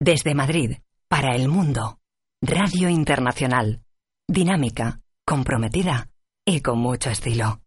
desde 0.00 0.34
Madrid, 0.34 0.78
para 1.08 1.34
el 1.36 1.48
mundo. 1.48 1.98
Radio 2.42 2.88
Internacional. 2.88 3.80
Dinámica, 4.28 5.00
comprometida 5.24 6.08
y 6.44 6.60
con 6.60 6.78
mucho 6.78 7.10
estilo. 7.10 7.60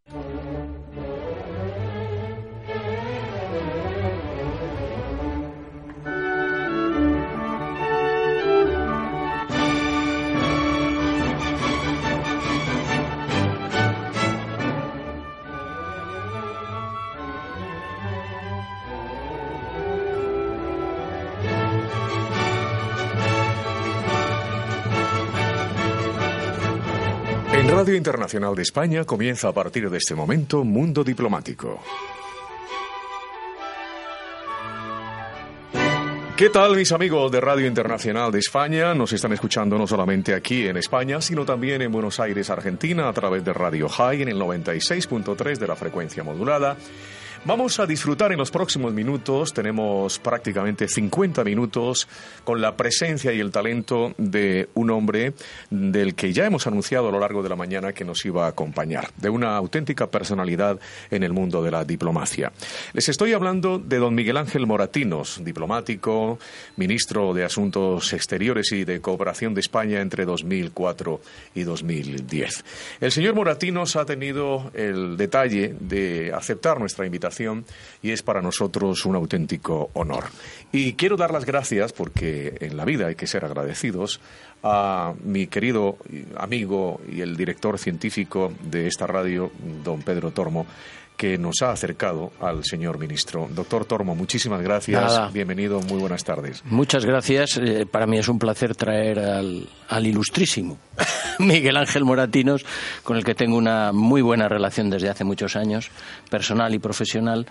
Radio 27.88 28.00
Internacional 28.00 28.54
de 28.54 28.64
España 28.64 29.06
comienza 29.06 29.48
a 29.48 29.54
partir 29.54 29.90
de 29.90 29.98
este 29.98 30.14
momento 30.14 30.66
Mundo 30.66 31.06
Diplomático. 31.06 31.82
¿Qué 36.36 36.50
tal 36.50 36.76
mis 36.76 36.92
amigos 36.92 37.32
de 37.32 37.40
Radio 37.40 37.66
Internacional 37.66 38.30
de 38.30 38.40
España? 38.40 38.94
Nos 38.94 39.14
están 39.14 39.32
escuchando 39.32 39.78
no 39.78 39.88
solamente 39.88 40.36
aquí 40.36 40.68
en 40.68 40.76
España, 40.76 41.22
sino 41.22 41.46
también 41.46 41.82
en 41.82 41.90
Buenos 41.90 42.20
Aires, 42.20 42.50
Argentina, 42.50 43.08
a 43.08 43.14
través 43.14 43.46
de 43.46 43.54
Radio 43.54 43.88
High 43.88 44.24
en 44.24 44.28
el 44.28 44.38
96.3 44.38 45.58
de 45.58 45.68
la 45.68 45.78
frecuencia 45.78 46.26
modulada 46.26 46.76
Vamos 47.48 47.80
a 47.80 47.86
disfrutar 47.86 48.34
en 48.34 48.40
los 48.40 48.52
próximos 48.52 48.94
minutos, 48.94 49.54
tenemos 49.54 50.20
prácticamente 50.20 50.90
50 50.90 51.46
minutos 51.46 52.06
con 52.44 52.60
la 52.60 52.76
presencia 52.76 53.32
y 53.32 53.40
el 53.40 53.54
talento 53.54 54.14
de 54.18 54.68
un 54.74 54.92
hombre 54.92 55.32
del 55.70 56.14
que 56.14 56.34
ya 56.34 56.46
hemos 56.46 56.68
anunciado 56.68 57.08
a 57.08 57.12
lo 57.14 57.22
largo 57.22 57.42
de 57.42 57.48
la 57.48 57.56
mañana 57.56 57.94
que 57.94 58.04
nos 58.04 58.26
iba 58.26 58.44
a 58.44 58.50
acompañar, 58.50 59.12
de 59.16 59.30
una 59.30 59.56
auténtica 59.56 60.08
personalidad 60.08 60.78
en 61.10 61.24
el 61.24 61.32
mundo 61.32 61.64
de 61.64 61.72
la 61.72 61.86
diplomacia. 61.86 62.52
Les 62.92 63.08
estoy 63.08 63.32
hablando 63.32 63.80
de 63.80 63.98
don 63.98 64.14
Miguel 64.14 64.36
Ángel 64.36 64.68
Moratinos, 64.68 65.40
diplomático, 65.42 66.40
ministro 66.76 67.34
de 67.34 67.46
Asuntos 67.46 68.12
Exteriores 68.12 68.74
y 68.74 68.84
de 68.84 69.00
Cooperación 69.00 69.54
de 69.54 69.62
España 69.62 70.02
entre 70.02 70.26
2004 70.26 71.22
y 71.56 71.64
2010. 71.64 72.66
El 73.00 73.12
señor 73.14 73.36
Moratinos 73.36 73.96
ha 73.96 74.04
tenido 74.04 74.70
el 74.74 75.16
detalle 75.16 75.74
de 75.80 76.34
aceptar 76.34 76.78
nuestra 76.78 77.06
invitación 77.06 77.37
y 78.02 78.12
es 78.12 78.24
para 78.24 78.42
nosotros 78.42 79.06
un 79.06 79.16
auténtico 79.16 79.90
honor. 79.94 80.26
Y 80.72 80.94
quiero 80.94 81.18
dar 81.18 81.32
las 81.32 81.46
gracias 81.46 81.94
porque 81.94 82.58
en 82.62 82.78
la 82.78 82.86
vida 82.86 83.08
hay 83.08 83.16
que 83.16 83.28
ser 83.28 83.46
agradecidos 83.46 84.20
a 84.64 85.14
mi 85.24 85.48
querido 85.48 85.98
amigo 86.36 87.00
y 87.12 87.22
el 87.22 87.38
director 87.38 87.78
científico 87.78 88.52
de 88.64 88.88
esta 88.88 89.08
radio, 89.08 89.52
don 89.84 90.02
Pedro 90.02 90.32
Tormo, 90.32 90.66
que 91.18 91.38
nos 91.38 91.64
ha 91.64 91.72
acercado 91.72 92.32
al 92.40 92.64
señor 92.64 93.00
ministro. 93.00 93.50
Doctor 93.52 93.86
Tormo, 93.86 94.16
muchísimas 94.16 94.62
gracias. 94.62 95.34
Bienvenido, 95.34 95.82
muy 95.82 96.00
buenas 96.00 96.24
tardes. 96.24 96.64
Muchas 96.66 97.06
gracias. 97.06 97.58
Eh, 97.58 97.86
para 97.86 98.06
mí 98.06 98.20
es 98.20 98.28
un 98.28 98.38
placer 98.38 98.76
traer 98.76 99.20
al, 99.20 99.68
al 99.90 100.06
ilustrísimo 100.06 100.78
Miguel 101.40 101.76
Ángel 101.76 102.06
Moratinos, 102.06 102.64
con 103.04 103.18
el 103.18 103.26
que 103.26 103.34
tengo 103.34 103.58
una 103.58 103.92
muy 103.92 104.22
buena 104.22 104.48
relación 104.48 104.90
desde 104.92 105.10
hace 105.10 105.24
muchos 105.24 105.56
años, 105.56 105.90
personal 106.30 106.74
y 106.76 106.80
profesional 106.80 107.48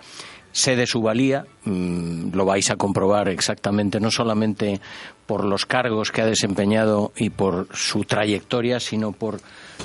sé 0.57 0.75
de 0.75 0.87
su 0.87 1.01
valía, 1.01 1.45
mm, 1.65 2.33
lo 2.33 2.45
vais 2.45 2.71
a 2.71 2.77
comprobar 2.77 3.29
exactamente, 3.29 3.99
no 3.99 4.09
solamente 4.09 4.81
por 5.27 5.45
los 5.45 5.67
cargos 5.67 6.11
que 6.11 6.21
ha 6.21 6.25
desempeñado 6.25 7.11
y 7.15 7.29
por 7.29 7.67
su 7.73 8.05
trayectoria, 8.05 8.79
sino 8.79 9.11
por 9.11 9.39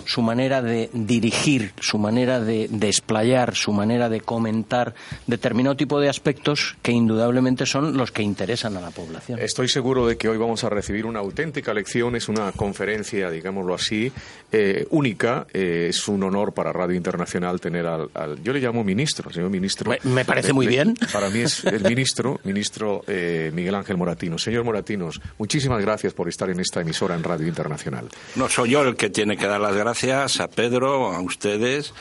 su 0.04 0.22
manera 0.22 0.62
de 0.62 0.90
dirigir, 0.92 1.72
su 1.80 1.98
manera 1.98 2.40
de 2.40 2.68
desplayar, 2.70 3.54
su 3.54 3.72
manera 3.72 4.08
de 4.08 4.20
comentar 4.20 4.94
determinado 5.26 5.76
tipo 5.76 6.00
de 6.00 6.08
aspectos 6.08 6.76
que 6.82 6.92
indudablemente 6.92 7.66
son 7.66 7.96
los 7.96 8.10
que 8.12 8.22
interesan 8.22 8.76
a 8.76 8.80
la 8.80 8.90
población. 8.90 9.38
Estoy 9.38 9.68
seguro 9.68 10.06
de 10.06 10.16
que 10.16 10.28
hoy 10.28 10.38
vamos 10.38 10.64
a 10.64 10.68
recibir 10.68 11.06
una 11.06 11.20
auténtica 11.20 11.74
lección, 11.74 12.16
es 12.16 12.28
una 12.28 12.52
conferencia, 12.52 13.30
digámoslo 13.30 13.74
así, 13.74 14.12
eh, 14.50 14.86
única. 14.90 15.46
Eh, 15.52 15.86
es 15.88 16.08
un 16.08 16.22
honor 16.22 16.52
para 16.52 16.72
Radio 16.72 16.96
Internacional 16.96 17.60
tener 17.60 17.86
al, 17.86 18.10
yo 18.42 18.52
le 18.52 18.60
llamo 18.60 18.84
ministro, 18.84 19.30
señor 19.32 19.50
ministro. 19.50 19.92
Me, 20.04 20.24
parece 20.24 20.52
muy 20.52 20.66
bien. 20.66 20.94
Para 21.12 21.30
mí 21.30 21.40
es 21.40 21.64
el 21.64 21.82
ministro, 21.82 22.40
ministro 22.44 23.02
eh, 23.06 23.50
Miguel 23.54 23.74
Ángel 23.74 23.96
Moratinos. 23.96 24.42
Señor 24.42 24.64
Moratinos, 24.64 25.20
muchísimas 25.38 25.80
gracias 25.80 26.12
por 26.12 26.28
estar 26.28 26.50
en 26.50 26.60
esta 26.60 26.80
emisora 26.80 27.14
en 27.14 27.22
Radio 27.22 27.46
Internacional. 27.46 28.08
No 28.36 28.48
soy 28.48 28.70
yo 28.70 28.82
el 28.82 28.96
que 28.96 29.10
tiene 29.10 29.36
que 29.36 29.46
dar 29.46 29.60
las 29.60 29.74
gracias 29.82 30.38
a 30.38 30.46
Pedro, 30.46 31.12
a 31.12 31.20
ustedes, 31.20 31.92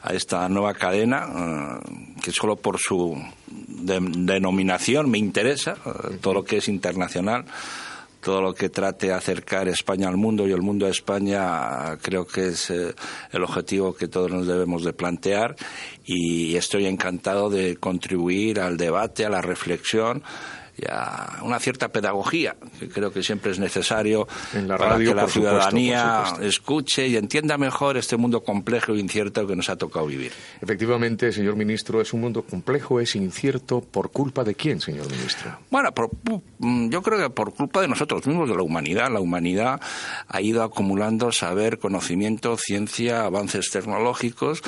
a 0.00 0.14
esta 0.14 0.48
nueva 0.48 0.72
cadena, 0.72 1.26
eh, 1.28 2.14
que 2.22 2.32
solo 2.32 2.56
por 2.56 2.78
su 2.78 3.22
denominación 3.46 5.10
me 5.10 5.18
interesa, 5.18 5.76
eh, 5.84 6.16
todo 6.22 6.32
lo 6.34 6.44
que 6.44 6.56
es 6.56 6.68
internacional 6.68 7.44
todo 8.20 8.42
lo 8.42 8.52
que 8.52 8.68
trate 8.68 9.06
de 9.06 9.12
acercar 9.12 9.68
España 9.68 10.08
al 10.08 10.16
mundo 10.16 10.48
y 10.48 10.50
el 10.50 10.60
mundo 10.60 10.86
a 10.86 10.90
España 10.90 11.96
creo 12.02 12.26
que 12.26 12.48
es 12.48 12.68
eh, 12.68 12.92
el 13.32 13.44
objetivo 13.44 13.94
que 13.94 14.08
todos 14.08 14.30
nos 14.30 14.46
debemos 14.46 14.82
de 14.82 14.92
plantear 14.92 15.54
y 16.04 16.56
estoy 16.56 16.86
encantado 16.86 17.48
de 17.48 17.76
contribuir 17.76 18.58
al 18.60 18.76
debate, 18.76 19.24
a 19.24 19.30
la 19.30 19.40
reflexión 19.40 20.24
y 20.78 20.82
a 20.88 21.40
una 21.42 21.58
cierta 21.58 21.88
pedagogía, 21.88 22.56
que 22.78 22.88
creo 22.88 23.12
que 23.12 23.22
siempre 23.22 23.50
es 23.50 23.58
necesario 23.58 24.28
para 24.78 24.98
que 24.98 25.14
la 25.14 25.26
ciudadanía 25.26 26.24
escuche 26.40 27.08
y 27.08 27.16
entienda 27.16 27.58
mejor 27.58 27.96
este 27.96 28.16
mundo 28.16 28.42
complejo 28.44 28.92
e 28.94 28.98
incierto 28.98 29.46
que 29.46 29.56
nos 29.56 29.68
ha 29.68 29.76
tocado 29.76 30.06
vivir. 30.06 30.32
Efectivamente, 30.60 31.32
señor 31.32 31.56
ministro, 31.56 32.00
es 32.00 32.12
un 32.12 32.20
mundo 32.20 32.42
complejo, 32.42 33.00
es 33.00 33.16
incierto. 33.16 33.80
¿Por 33.80 34.10
culpa 34.10 34.44
de 34.44 34.54
quién, 34.54 34.80
señor 34.80 35.10
ministro? 35.10 35.58
Bueno, 35.70 35.90
mm, 36.58 36.90
yo 36.90 37.02
creo 37.02 37.18
que 37.18 37.30
por 37.30 37.54
culpa 37.54 37.80
de 37.80 37.88
nosotros 37.88 38.26
mismos, 38.26 38.48
de 38.48 38.54
la 38.54 38.62
humanidad. 38.62 39.10
La 39.10 39.20
humanidad 39.20 39.80
ha 40.28 40.40
ido 40.40 40.62
acumulando 40.62 41.32
saber, 41.32 41.78
conocimiento, 41.78 42.56
ciencia, 42.56 43.24
avances 43.24 43.70
tecnológicos 43.70 44.62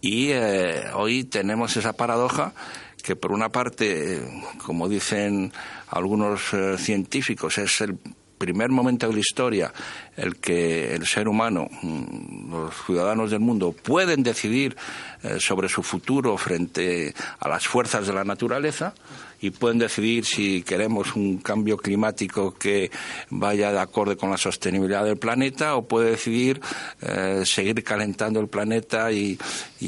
y 0.00 0.30
eh, 0.30 0.84
hoy 0.94 1.24
tenemos 1.24 1.76
esa 1.76 1.92
paradoja 1.92 2.54
que 3.02 3.16
por 3.16 3.32
una 3.32 3.50
parte, 3.50 4.20
como 4.64 4.88
dicen 4.88 5.52
algunos 5.88 6.52
eh, 6.52 6.76
científicos, 6.78 7.58
es 7.58 7.80
el 7.80 7.98
primer 8.40 8.70
momento 8.70 9.06
de 9.06 9.12
la 9.12 9.20
historia 9.20 9.72
el 10.16 10.36
que 10.36 10.94
el 10.94 11.06
ser 11.06 11.28
humano, 11.28 11.68
mm, 11.82 12.50
los 12.50 12.74
ciudadanos 12.86 13.30
del 13.30 13.40
mundo, 13.40 13.72
pueden 13.72 14.22
decidir 14.22 14.76
eh, 15.22 15.36
sobre 15.38 15.68
su 15.68 15.82
futuro 15.82 16.36
frente 16.38 17.14
a 17.38 17.48
las 17.48 17.68
fuerzas 17.68 18.06
de 18.06 18.14
la 18.14 18.24
naturaleza 18.24 18.94
y 19.40 19.50
pueden 19.50 19.78
decidir 19.78 20.24
si 20.24 20.62
queremos 20.62 21.16
un 21.16 21.38
cambio 21.38 21.76
climático 21.76 22.54
que 22.54 22.90
vaya 23.30 23.72
de 23.72 23.78
acorde 23.78 24.16
con 24.16 24.30
la 24.30 24.36
sostenibilidad 24.36 25.04
del 25.04 25.16
planeta 25.16 25.76
o 25.76 25.88
puede 25.88 26.10
decidir 26.10 26.60
eh, 27.00 27.42
seguir 27.44 27.82
calentando 27.82 28.40
el 28.40 28.48
planeta 28.48 29.10
y, 29.12 29.38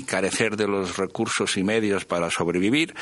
carecer 0.07 0.57
de 0.57 0.67
los 0.67 0.97
recursos 0.97 1.57
y 1.57 1.63
medios 1.63 2.05
para 2.05 2.31
sobrevivir 2.31 2.95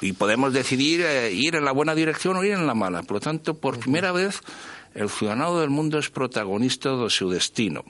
y 0.00 0.12
podemos 0.12 0.52
decidir 0.52 1.00
eh, 1.00 1.32
ir 1.32 1.54
en 1.54 1.64
la 1.64 1.72
buena 1.72 1.94
dirección 1.94 2.36
o 2.36 2.44
ir 2.44 2.52
en 2.52 2.66
la 2.66 2.74
mala. 2.74 3.02
Por 3.02 3.14
lo 3.14 3.20
tanto, 3.20 3.54
por 3.54 3.78
primera 3.78 4.12
vez, 4.12 4.40
el 4.94 5.08
ciudadano 5.08 5.58
del 5.58 5.70
mundo 5.70 5.98
es 5.98 6.10
protagonista 6.10 6.94
de 6.96 7.10
su 7.10 7.30
destino 7.30 7.84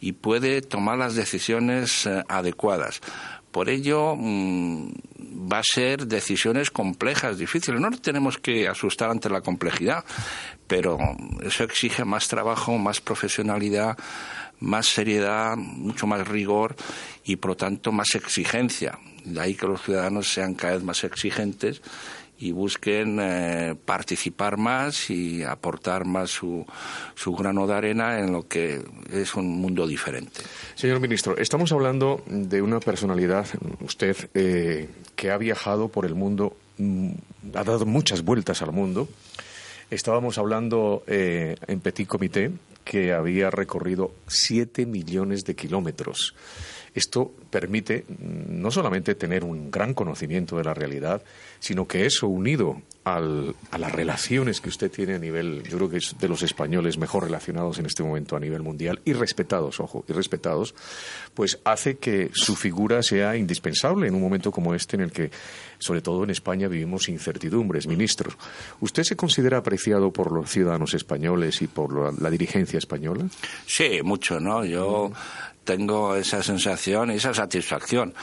y 0.00 0.12
puede 0.12 0.62
tomar 0.62 0.98
las 0.98 1.14
decisiones 1.14 2.06
eh, 2.06 2.22
adecuadas. 2.28 3.00
Por 3.58 3.70
ello, 3.70 4.14
mm, 4.16 4.92
va 5.52 5.58
a 5.58 5.62
ser 5.64 6.06
decisiones 6.06 6.70
complejas, 6.70 7.38
difíciles. 7.38 7.80
No 7.80 7.90
tenemos 7.90 8.38
que 8.38 8.68
asustar 8.68 9.10
ante 9.10 9.28
la 9.28 9.40
complejidad, 9.40 10.04
pero 10.68 10.96
eso 11.42 11.64
exige 11.64 12.04
más 12.04 12.28
trabajo, 12.28 12.78
más 12.78 13.00
profesionalidad, 13.00 13.98
más 14.60 14.86
seriedad, 14.86 15.56
mucho 15.56 16.06
más 16.06 16.28
rigor 16.28 16.76
y, 17.24 17.34
por 17.34 17.50
lo 17.50 17.56
tanto, 17.56 17.90
más 17.90 18.14
exigencia. 18.14 18.96
De 19.24 19.40
ahí 19.40 19.56
que 19.56 19.66
los 19.66 19.82
ciudadanos 19.82 20.32
sean 20.32 20.54
cada 20.54 20.74
vez 20.74 20.84
más 20.84 21.02
exigentes 21.02 21.82
y 22.38 22.52
busquen 22.52 23.18
eh, 23.20 23.74
participar 23.84 24.56
más 24.56 25.10
y 25.10 25.42
aportar 25.42 26.04
más 26.04 26.30
su, 26.30 26.64
su 27.14 27.34
grano 27.34 27.66
de 27.66 27.74
arena 27.74 28.20
en 28.20 28.32
lo 28.32 28.46
que 28.46 28.80
es 29.12 29.34
un 29.34 29.60
mundo 29.60 29.86
diferente. 29.86 30.40
Señor 30.74 31.00
ministro, 31.00 31.36
estamos 31.36 31.72
hablando 31.72 32.22
de 32.26 32.62
una 32.62 32.80
personalidad, 32.80 33.46
usted, 33.80 34.16
eh, 34.34 34.88
que 35.16 35.30
ha 35.30 35.38
viajado 35.38 35.88
por 35.88 36.06
el 36.06 36.14
mundo, 36.14 36.56
mm, 36.78 37.10
ha 37.54 37.64
dado 37.64 37.86
muchas 37.86 38.22
vueltas 38.22 38.62
al 38.62 38.72
mundo. 38.72 39.08
Estábamos 39.90 40.38
hablando 40.38 41.02
eh, 41.06 41.56
en 41.66 41.80
Petit 41.80 42.06
Comité 42.06 42.52
que 42.84 43.12
había 43.12 43.50
recorrido 43.50 44.12
siete 44.26 44.86
millones 44.86 45.44
de 45.44 45.54
kilómetros. 45.54 46.34
Esto 46.94 47.32
permite 47.50 48.04
mm, 48.08 48.60
no 48.60 48.70
solamente 48.70 49.14
tener 49.14 49.44
un 49.44 49.70
gran 49.70 49.94
conocimiento 49.94 50.56
de 50.56 50.64
la 50.64 50.74
realidad, 50.74 51.22
sino 51.60 51.86
que 51.86 52.06
eso 52.06 52.28
unido 52.28 52.80
a 53.04 53.78
las 53.78 53.92
relaciones 53.92 54.60
que 54.60 54.68
usted 54.68 54.90
tiene 54.90 55.14
a 55.14 55.18
nivel, 55.18 55.62
yo 55.62 55.78
creo 55.78 55.88
que 55.88 55.96
es 55.96 56.16
de 56.18 56.28
los 56.28 56.42
españoles 56.42 56.98
mejor 56.98 57.24
relacionados 57.24 57.78
en 57.78 57.86
este 57.86 58.02
momento 58.02 58.36
a 58.36 58.40
nivel 58.40 58.62
mundial 58.62 59.00
y 59.04 59.14
respetados, 59.14 59.80
ojo, 59.80 60.04
y 60.08 60.12
respetados, 60.12 60.74
pues 61.34 61.58
hace 61.64 61.96
que 61.96 62.30
su 62.34 62.54
figura 62.54 63.02
sea 63.02 63.36
indispensable 63.36 64.08
en 64.08 64.14
un 64.14 64.20
momento 64.20 64.50
como 64.50 64.74
este 64.74 64.96
en 64.96 65.02
el 65.02 65.12
que, 65.12 65.30
sobre 65.78 66.02
todo 66.02 66.24
en 66.24 66.30
España, 66.30 66.68
vivimos 66.68 67.08
incertidumbres. 67.08 67.86
Ministros, 67.86 68.36
¿usted 68.80 69.04
se 69.04 69.16
considera 69.16 69.58
apreciado 69.58 70.12
por 70.12 70.30
los 70.32 70.50
ciudadanos 70.50 70.94
españoles 70.94 71.62
y 71.62 71.66
por 71.66 72.20
la, 72.20 72.30
dirigencia 72.30 72.78
española? 72.78 73.26
Sí, 73.66 74.02
mucho, 74.02 74.38
¿no? 74.38 74.64
Yo 74.64 75.10
tengo 75.68 76.16
esa 76.16 76.42
sensación 76.42 77.10
y 77.10 77.16
esa 77.16 77.34
satisfacción. 77.34 78.14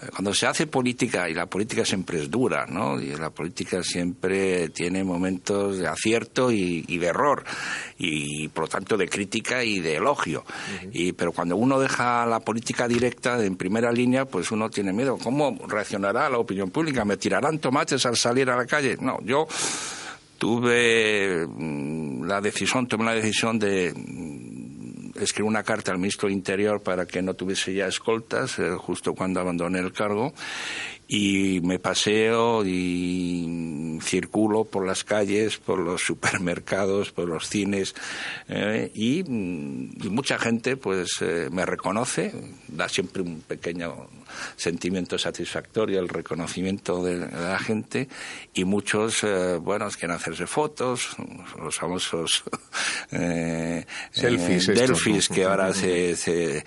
Eh, 0.00 0.06
cuando 0.10 0.32
se 0.32 0.46
hace 0.46 0.66
política, 0.66 1.28
y 1.28 1.34
la 1.34 1.44
política 1.44 1.84
siempre 1.84 2.22
es 2.22 2.30
dura, 2.30 2.64
¿no? 2.66 2.98
Y 2.98 3.14
la 3.14 3.28
política 3.28 3.82
siempre 3.82 4.70
tiene 4.70 5.04
momentos 5.04 5.76
de 5.76 5.86
acierto 5.86 6.50
y, 6.50 6.80
de 6.80 7.06
error, 7.06 7.44
y 7.98 8.48
por 8.48 8.64
lo 8.64 8.68
tanto 8.68 8.96
de 8.96 9.06
crítica 9.06 9.62
y 9.62 9.80
de 9.80 9.96
elogio. 9.96 10.46
y, 10.92 11.12
pero 11.12 11.32
cuando 11.32 11.56
uno 11.56 11.78
deja 11.78 12.24
la 12.24 12.40
política 12.40 12.88
directa 12.88 13.44
en 13.44 13.56
primera 13.56 13.92
línea, 13.92 14.24
pues 14.24 14.50
uno 14.50 14.70
tiene 14.70 14.94
miedo. 14.94 15.18
¿Cómo 15.22 15.58
reaccionará 15.68 16.30
la 16.30 16.38
opinión 16.38 16.70
pública? 16.70 17.04
¿Me 17.04 17.18
tirarán 17.18 17.58
tomates 17.58 18.06
al 18.06 18.16
salir 18.16 18.48
a 18.48 18.56
la 18.56 18.64
calle? 18.64 18.96
No, 18.98 19.18
yo 19.22 19.46
tuve 20.38 21.46
mm, 21.46 22.24
la 22.24 22.40
decisión, 22.40 22.88
tomé 22.88 23.04
la 23.04 23.14
decisión 23.14 23.58
de 23.58 23.92
escribí 25.14 25.48
una 25.48 25.62
carta 25.62 25.92
al 25.92 25.98
ministro 25.98 26.28
del 26.28 26.36
Interior 26.36 26.82
para 26.82 27.06
que 27.06 27.22
no 27.22 27.34
tuviese 27.34 27.74
ya 27.74 27.86
escoltas, 27.86 28.58
eh, 28.58 28.70
justo 28.76 29.14
cuando 29.14 29.40
abandoné 29.40 29.78
el 29.78 29.92
cargo, 29.92 30.32
y 31.06 31.60
me 31.62 31.78
paseo 31.78 32.64
y 32.64 33.98
circulo 34.02 34.64
por 34.64 34.86
las 34.86 35.04
calles, 35.04 35.58
por 35.58 35.78
los 35.78 36.02
supermercados, 36.02 37.12
por 37.12 37.28
los 37.28 37.48
cines 37.48 37.94
eh, 38.48 38.90
y, 38.94 39.22
mucha 39.24 40.38
gente 40.38 40.76
pues 40.76 41.20
eh, 41.20 41.48
me 41.50 41.66
reconoce, 41.66 42.32
da 42.68 42.88
siempre 42.88 43.22
un 43.22 43.40
pequeño 43.40 44.08
sentimiento 44.56 45.18
satisfactorio 45.18 46.00
el 46.00 46.08
reconocimiento 46.08 47.02
de, 47.02 47.18
la 47.18 47.58
gente 47.58 48.08
y 48.52 48.64
muchos 48.64 49.22
eh, 49.24 49.56
bueno 49.60 49.88
quieren 49.98 50.16
hacerse 50.16 50.46
fotos, 50.46 51.16
los 51.58 51.76
famosos 51.76 52.44
selfies, 54.10 55.28
que 55.28 55.44
ahora 55.44 55.72
se, 55.74 56.16
se, 56.16 56.64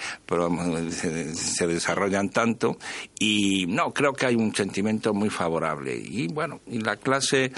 se 1.34 1.68
desarrollan 1.68 2.30
tanto 2.30 2.78
y 3.20 3.66
no 3.68 3.94
creo 3.94 4.14
que 4.14 4.27
hay 4.28 4.36
un 4.36 4.54
sentimiento 4.54 5.14
muy 5.14 5.30
favorable. 5.30 5.96
Y 5.96 6.28
bueno, 6.28 6.60
y 6.68 6.80
la 6.80 6.98
clase 6.98 7.52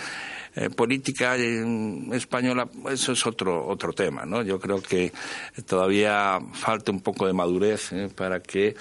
eh, 0.55 0.69
política 0.69 1.35
española, 1.35 2.67
eso 2.89 3.11
es 3.11 3.25
otro, 3.25 3.67
otro 3.67 3.93
tema, 3.93 4.25
¿no? 4.25 4.41
Yo 4.41 4.59
creo 4.59 4.81
que 4.81 5.11
todavía 5.65 6.39
falta 6.53 6.91
un 6.91 7.01
poco 7.01 7.27
de 7.27 7.33
madurez 7.33 7.91
¿eh? 7.93 8.09
para 8.13 8.39
que 8.39 8.75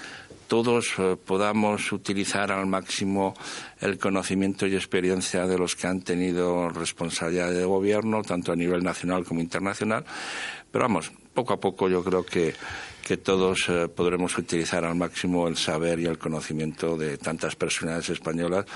todos 0.48 0.94
eh, 0.98 1.16
podamos 1.22 1.92
utilizar 1.92 2.50
al 2.50 2.66
máximo 2.66 3.34
el 3.80 3.98
conocimiento 3.98 4.66
y 4.66 4.74
experiencia 4.74 5.46
de 5.46 5.58
los 5.58 5.76
que 5.76 5.86
han 5.86 6.00
tenido 6.00 6.70
responsabilidad 6.70 7.52
de 7.52 7.64
gobierno, 7.64 8.22
tanto 8.22 8.52
a 8.52 8.56
nivel 8.56 8.82
nacional 8.82 9.24
como 9.24 9.40
internacional. 9.40 10.04
Pero 10.72 10.84
vamos, 10.84 11.12
poco 11.34 11.52
a 11.52 11.60
poco 11.60 11.88
yo 11.88 12.02
creo 12.02 12.24
que 12.24 12.54
que 13.08 13.16
todos 13.16 13.70
eh, 13.70 13.88
podremos 13.88 14.36
utilizar 14.36 14.84
al 14.84 14.94
máximo 14.94 15.48
el 15.48 15.56
saber 15.56 15.98
y 15.98 16.04
el 16.04 16.18
conocimiento 16.18 16.94
de 16.98 17.16
tantas 17.16 17.56
personas 17.56 18.06
españolas 18.10 18.66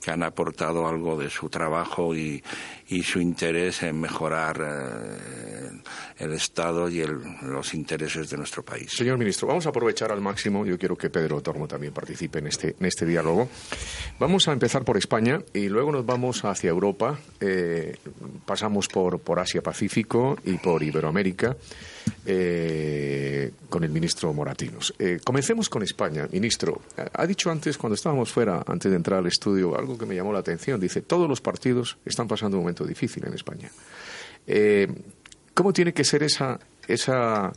que 0.00 0.12
han 0.12 0.22
aportado 0.22 0.86
algo 0.86 1.18
de 1.18 1.28
su 1.28 1.48
trabajo 1.48 2.14
y, 2.14 2.40
su 3.02 3.20
interés 3.20 3.82
en 3.82 4.00
mejorar 4.00 4.60
eh, 4.60 5.70
el 6.18 6.32
Estado 6.34 6.88
y 6.88 7.04
los 7.42 7.74
intereses 7.74 8.30
de 8.30 8.36
nuestro 8.36 8.64
país. 8.64 8.92
Señor 8.92 9.18
ministro, 9.18 9.48
vamos 9.48 9.66
a 9.66 9.70
aprovechar 9.70 10.12
al 10.12 10.20
máximo. 10.20 10.64
Yo 10.64 10.78
quiero 10.78 10.96
que 10.96 11.10
Pedro 11.10 11.40
Tormo 11.40 11.66
también 11.66 11.92
participe 11.92 12.38
en 12.38 12.46
este, 12.46 12.76
en 12.78 12.86
este 12.86 13.06
diálogo. 13.06 13.48
Vamos 14.20 14.46
a 14.46 14.52
empezar 14.52 14.84
por 14.84 14.98
España 14.98 15.40
y 15.52 15.68
luego 15.68 15.90
nos 15.90 16.06
vamos 16.06 16.44
hacia 16.44 16.70
Europa. 16.70 17.18
Eh, 17.40 17.96
pasamos 18.46 18.86
por, 18.86 19.18
por 19.18 19.40
Asia-Pacífico 19.40 20.36
y 20.44 20.58
por 20.58 20.80
Iberoamérica. 20.84 21.56
Eh, 22.26 23.50
con 23.68 23.82
el 23.82 23.90
ministro 23.90 24.32
Moratinos. 24.32 24.94
Eh, 24.98 25.20
comencemos 25.24 25.68
con 25.68 25.82
España. 25.82 26.28
Ministro, 26.30 26.82
ha 27.12 27.26
dicho 27.26 27.50
antes, 27.50 27.78
cuando 27.78 27.94
estábamos 27.94 28.30
fuera, 28.30 28.62
antes 28.66 28.90
de 28.90 28.96
entrar 28.96 29.20
al 29.20 29.26
estudio, 29.26 29.76
algo 29.76 29.96
que 29.96 30.06
me 30.06 30.14
llamó 30.14 30.32
la 30.32 30.40
atención. 30.40 30.78
Dice, 30.78 31.00
todos 31.00 31.28
los 31.28 31.40
partidos 31.40 31.96
están 32.04 32.28
pasando 32.28 32.58
un 32.58 32.64
momento 32.64 32.84
difícil 32.84 33.24
en 33.26 33.34
España. 33.34 33.70
Eh, 34.46 34.86
¿Cómo 35.54 35.72
tiene 35.72 35.92
que 35.92 36.04
ser 36.04 36.22
esa, 36.22 36.60
esa, 36.86 37.52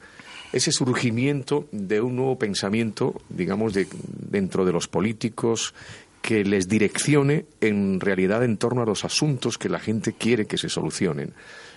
ese 0.53 0.71
surgimiento 0.71 1.67
de 1.71 2.01
un 2.01 2.15
nuevo 2.15 2.37
pensamiento, 2.39 3.21
digamos, 3.29 3.73
de, 3.73 3.87
dentro 4.07 4.65
de 4.65 4.71
los 4.71 4.87
políticos 4.87 5.73
que 6.21 6.45
les 6.45 6.69
direccione 6.69 7.45
en 7.59 7.99
realidad 7.99 8.43
en 8.43 8.57
torno 8.57 8.81
a 8.81 8.85
los 8.85 9.03
asuntos 9.03 9.57
que 9.57 9.69
la 9.69 9.79
gente 9.79 10.13
quiere 10.13 10.45
que 10.45 10.57
se 10.57 10.69
solucionen? 10.69 11.33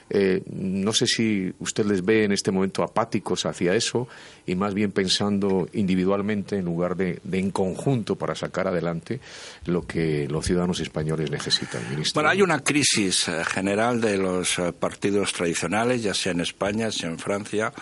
Eh, 0.08 0.42
no 0.52 0.92
sé 0.92 1.06
si 1.06 1.52
usted 1.58 1.84
les 1.84 2.04
ve 2.04 2.24
en 2.24 2.32
este 2.32 2.52
momento 2.52 2.82
apáticos 2.82 3.44
hacia 3.44 3.74
eso 3.74 4.06
y 4.46 4.54
más 4.54 4.72
bien 4.72 4.92
pensando 4.92 5.68
individualmente 5.72 6.56
en 6.56 6.64
lugar 6.64 6.96
de, 6.96 7.20
en 7.32 7.50
conjunto 7.50 8.16
para 8.16 8.34
sacar 8.34 8.68
adelante 8.68 9.20
lo 9.64 9.82
que 9.82 10.28
los 10.28 10.46
ciudadanos 10.46 10.78
españoles 10.80 11.30
necesitan. 11.30 11.82
Bueno, 12.14 12.28
hay 12.28 12.42
una 12.42 12.60
crisis 12.60 13.28
eh, 13.28 13.44
general 13.44 14.00
de 14.00 14.16
los 14.16 14.58
eh, 14.58 14.72
partidos 14.72 15.32
tradicionales, 15.32 16.02
ya 16.02 16.14
sea 16.14 16.32
en 16.32 16.40
España, 16.40 16.90
sea 16.92 17.10
en 17.10 17.18
Francia, 17.18 17.72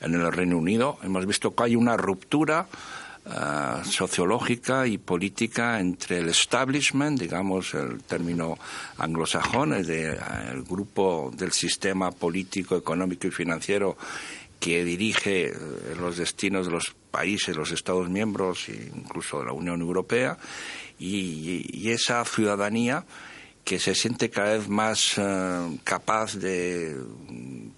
en 0.00 0.14
el 0.14 0.32
Reino 0.32 0.58
Unido. 0.58 0.98
Hemos 1.02 1.26
visto 1.26 1.54
que 1.54 1.62
hay 1.62 1.76
una 1.76 1.96
ruptura 1.96 2.66
eh, 3.30 3.84
sociológica 3.84 4.86
y 4.86 4.96
política 4.96 5.80
entre 5.80 6.18
el 6.18 6.30
establishment, 6.30 7.20
digamos 7.20 7.74
el 7.74 8.02
término 8.02 8.56
anglosajón, 8.96 9.74
el, 9.74 9.86
de, 9.86 10.12
eh, 10.12 10.18
el 10.52 10.62
grupo 10.62 11.30
del 11.36 11.52
sistema 11.52 12.10
político, 12.10 12.76
económico 12.76 13.26
y 13.26 13.30
financiero 13.30 13.98
que 14.58 14.82
dirige 14.82 15.48
eh, 15.48 15.54
los 16.00 16.16
destinos 16.16 16.66
de 16.66 16.72
los 16.72 16.94
países, 17.10 17.54
los 17.56 17.70
Estados 17.70 18.08
miembros 18.08 18.68
e 18.70 18.90
incluso 18.96 19.40
de 19.40 19.46
la 19.46 19.52
Unión 19.52 19.80
Europea, 19.80 20.38
y 20.98 21.90
esa 21.90 22.24
ciudadanía 22.24 23.04
que 23.68 23.78
se 23.78 23.94
siente 23.94 24.30
cada 24.30 24.56
vez 24.56 24.66
más 24.66 25.18
eh, 25.18 25.78
capaz 25.84 26.36
de 26.36 26.96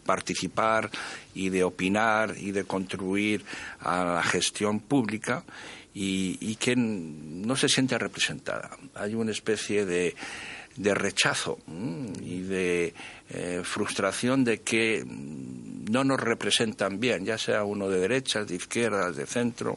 participar 0.06 0.88
y 1.34 1.48
de 1.48 1.64
opinar 1.64 2.36
y 2.38 2.52
de 2.52 2.62
contribuir 2.62 3.44
a 3.80 4.04
la 4.04 4.22
gestión 4.22 4.78
pública 4.78 5.42
y, 5.92 6.54
que 6.60 6.76
no 6.76 7.56
se 7.56 7.68
siente 7.68 7.98
representada. 7.98 8.70
Hay 8.94 9.16
una 9.16 9.32
especie 9.32 9.84
de, 9.84 10.14
rechazo 10.76 11.58
y 12.22 12.42
de 12.42 12.94
eh, 13.30 13.62
frustración 13.64 14.44
de 14.44 14.60
que 14.60 15.04
no 15.04 16.04
nos 16.04 16.20
representan 16.20 17.00
bien, 17.00 17.24
ya 17.24 17.36
sea 17.36 17.64
uno 17.64 17.88
de 17.88 17.98
derechas, 17.98 18.46
de 18.46 18.54
izquierdas, 18.54 19.16
de 19.16 19.26
centro 19.26 19.76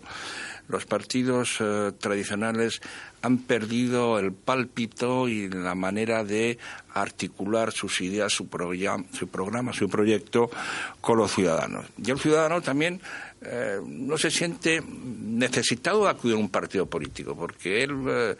los 0.67 0.85
partidos 0.85 1.57
eh, 1.59 1.91
tradicionales 1.99 2.81
han 3.23 3.37
perdido 3.37 4.19
el 4.19 4.33
pálpito 4.33 5.29
y 5.29 5.47
la 5.47 5.75
manera 5.75 6.25
de 6.25 6.59
articular 6.93 7.71
sus 7.71 8.01
ideas, 8.01 8.33
su, 8.33 8.47
programa, 8.47 9.73
su 9.73 9.89
proyecto 9.89 10.51
con 10.99 11.17
los 11.17 11.33
ciudadanos. 11.33 11.85
Y 11.97 12.11
el 12.11 12.19
ciudadano 12.19 12.61
también 12.61 12.99
eh, 13.41 13.79
no 13.85 14.17
se 14.17 14.29
siente 14.29 14.83
necesitado 14.85 16.03
de 16.03 16.09
acudir 16.09 16.35
a 16.35 16.39
un 16.39 16.49
partido 16.49 16.85
político, 16.85 17.33
porque 17.33 17.83
él 17.83 17.97
eh, 18.07 18.35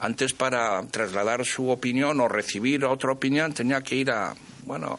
antes 0.00 0.32
para 0.32 0.84
trasladar 0.88 1.44
su 1.44 1.70
opinión 1.70 2.20
o 2.20 2.26
recibir 2.26 2.84
otra 2.84 3.12
opinión 3.12 3.54
tenía 3.54 3.82
que 3.82 3.94
ir 3.94 4.10
a, 4.10 4.34
bueno, 4.64 4.98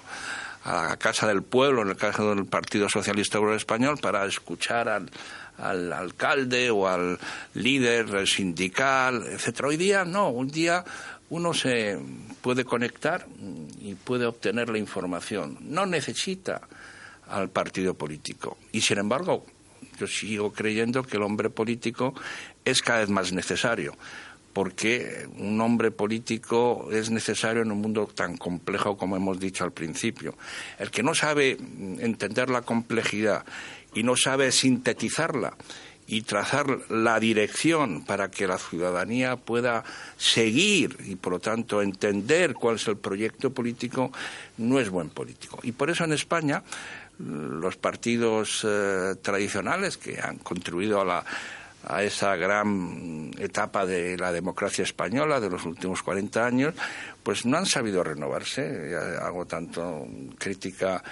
a 0.64 0.90
la 0.90 0.98
Casa 0.98 1.28
del 1.28 1.44
Pueblo, 1.44 1.82
en 1.82 1.90
el 1.90 1.98
caso 1.98 2.34
del 2.34 2.46
Partido 2.46 2.88
Socialista 2.88 3.38
Obrero 3.38 3.58
Español, 3.58 4.00
para 4.02 4.26
escuchar 4.26 4.88
al 4.88 5.12
al 5.58 5.94
alcalde 5.94 6.70
o 6.70 6.88
al 6.88 7.20
líder 7.54 8.28
sindical, 8.28 9.26
etcétera. 9.30 9.70
Hoy 9.70 9.78
día 9.78 10.06
no, 10.06 10.30
un 10.30 10.48
día 10.50 10.84
uno 11.30 11.54
se 11.54 11.98
puede 12.42 12.66
conectar 12.66 13.26
y 13.80 13.96
puede 13.96 14.26
obtener 14.26 14.70
la 14.70 14.78
información. 14.78 15.58
No 15.62 15.86
necesita 15.86 16.62
al 17.28 17.50
partido 17.50 17.96
político. 17.96 18.58
Y 18.72 18.82
sin 18.82 19.00
embargo, 19.00 19.46
yo 20.00 20.08
sigo 20.08 20.52
creyendo 20.54 21.04
que 21.04 21.18
el 21.18 21.24
hombre 21.24 21.50
político 21.50 22.14
es 22.64 22.82
cada 22.82 23.00
vez 23.00 23.10
más 23.10 23.34
necesario, 23.34 23.98
porque 24.54 25.28
un 25.38 25.60
hombre 25.62 25.92
político 25.92 26.90
es 26.92 27.10
necesario 27.10 27.62
en 27.62 27.72
un 27.72 27.82
mundo 27.82 28.08
tan 28.14 28.38
complejo 28.38 28.98
como 28.98 29.16
hemos 29.16 29.40
dicho 29.40 29.64
al 29.64 29.72
principio. 29.72 30.38
El 30.78 30.92
que 30.92 31.04
no 31.04 31.16
sabe 31.16 31.58
entender 32.00 32.50
la 32.50 32.62
complejidad 32.62 33.46
y 33.96 34.04
no 34.04 34.16
sabe 34.16 34.52
sintetizarla 34.52 35.56
y 36.08 36.22
trazar 36.22 36.92
la 36.92 37.20
dirección 37.20 38.06
para 38.06 38.30
que 38.30 38.46
la 38.46 38.60
ciudadanía 38.60 39.38
pueda 39.38 39.84
seguir 40.18 40.98
y, 41.06 41.16
por 41.16 41.34
lo 41.34 41.40
tanto, 41.40 41.82
entender 41.82 42.54
cuál 42.54 42.76
es 42.76 42.88
el 42.88 42.98
proyecto 42.98 43.52
político, 43.52 44.12
no 44.58 44.80
es 44.80 44.90
buen 44.90 45.10
político. 45.10 45.58
Y 45.64 45.72
por 45.72 45.90
eso 45.90 46.04
en 46.04 46.14
España 46.14 46.62
los 47.18 47.78
partidos 47.78 48.66
eh, 48.68 49.16
tradicionales 49.22 49.98
que 49.98 50.20
han 50.22 50.38
contribuido 50.38 51.02
a, 51.02 51.06
la, 51.06 51.26
a 51.88 52.04
esa 52.04 52.36
gran 52.36 53.32
etapa 53.40 53.86
de 53.86 54.18
la 54.18 54.32
democracia 54.32 54.84
española 54.84 55.40
de 55.40 55.50
los 55.50 55.66
últimos 55.66 56.04
40 56.04 56.46
años, 56.46 56.74
pues 57.24 57.46
no 57.46 57.58
han 57.58 57.66
sabido 57.66 58.04
renovarse. 58.04 58.96
Hago 59.22 59.46
tanto 59.46 60.06
crítica 60.38 61.04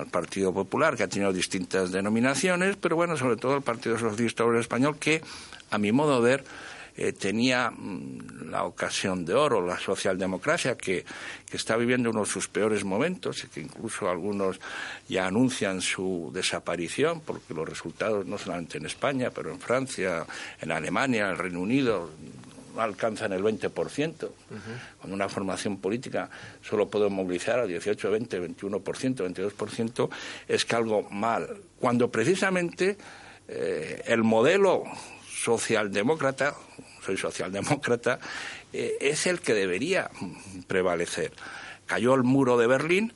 al 0.00 0.06
Partido 0.06 0.52
Popular, 0.52 0.96
que 0.96 1.02
ha 1.02 1.08
tenido 1.08 1.32
distintas 1.32 1.92
denominaciones, 1.92 2.76
pero 2.76 2.96
bueno, 2.96 3.16
sobre 3.16 3.36
todo 3.36 3.54
al 3.54 3.62
Partido 3.62 3.98
Socialista 3.98 4.44
Obrero 4.44 4.60
Español, 4.60 4.96
que, 4.98 5.22
a 5.70 5.78
mi 5.78 5.92
modo 5.92 6.22
de 6.22 6.30
ver, 6.30 6.44
eh, 6.96 7.12
tenía 7.12 7.70
mm, 7.70 8.50
la 8.50 8.64
ocasión 8.64 9.24
de 9.24 9.34
oro, 9.34 9.64
la 9.64 9.78
socialdemocracia, 9.78 10.76
que, 10.76 11.04
que 11.48 11.56
está 11.56 11.76
viviendo 11.76 12.10
uno 12.10 12.20
de 12.20 12.26
sus 12.26 12.48
peores 12.48 12.84
momentos 12.84 13.44
y 13.44 13.48
que 13.48 13.60
incluso 13.60 14.10
algunos 14.10 14.60
ya 15.08 15.26
anuncian 15.26 15.80
su 15.80 16.30
desaparición, 16.34 17.20
porque 17.20 17.54
los 17.54 17.68
resultados, 17.68 18.26
no 18.26 18.38
solamente 18.38 18.78
en 18.78 18.86
España, 18.86 19.30
pero 19.30 19.50
en 19.50 19.60
Francia, 19.60 20.26
en 20.60 20.72
Alemania, 20.72 21.26
en 21.26 21.30
el 21.30 21.38
Reino 21.38 21.60
Unido, 21.60 22.10
alcanzan 22.76 23.32
el 23.32 23.42
20%. 23.42 24.30
Con 25.00 25.12
una 25.12 25.28
formación 25.28 25.78
política 25.78 26.30
solo 26.62 26.88
puedo 26.88 27.10
movilizar 27.10 27.58
al 27.58 27.68
18, 27.68 28.10
20, 28.10 28.56
21%, 28.56 29.52
22%, 29.52 30.08
es 30.48 30.64
que 30.64 30.76
algo 30.76 31.08
mal. 31.10 31.48
Cuando 31.78 32.10
precisamente 32.10 32.96
eh, 33.48 34.02
el 34.06 34.22
modelo 34.22 34.84
socialdemócrata, 35.28 36.54
soy 37.04 37.16
socialdemócrata, 37.16 38.18
eh, 38.72 38.96
es 39.00 39.26
el 39.26 39.40
que 39.40 39.54
debería 39.54 40.10
prevalecer. 40.66 41.32
Cayó 41.86 42.14
el 42.14 42.22
muro 42.22 42.56
de 42.56 42.66
Berlín, 42.66 43.12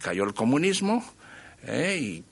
cayó 0.00 0.24
el 0.24 0.34
comunismo 0.34 1.04
eh, 1.64 1.98
y, 2.00 2.24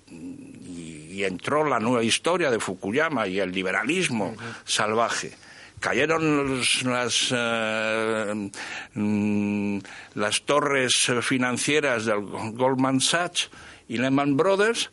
entró 1.23 1.69
la 1.69 1.79
nueva 1.79 2.03
historia 2.03 2.51
de 2.51 2.59
Fukuyama 2.59 3.27
y 3.27 3.41
el 3.41 3.53
liberalismo 3.53 4.35
salvaje 4.65 5.35
cayeron 5.81 6.61
las, 6.85 7.29
eh, 7.33 8.51
mm, 8.95 9.79
las 10.15 10.43
torres 10.43 11.11
financieras 11.23 12.05
del 12.05 12.21
Goldman 12.21 13.01
Sachs 13.01 13.51
y 13.89 13.97
Lehman 13.97 14.37
Brothers 14.37 14.91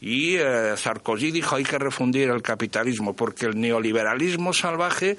y 0.00 0.36
eh, 0.36 0.76
Sarkozy 0.76 1.32
dijo 1.32 1.56
hay 1.56 1.64
que 1.64 1.78
refundir 1.78 2.28
el 2.28 2.42
capitalismo 2.42 3.16
porque 3.16 3.46
el 3.46 3.58
neoliberalismo 3.60 4.52
salvaje 4.52 5.16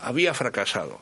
había 0.00 0.32
fracasado. 0.32 1.00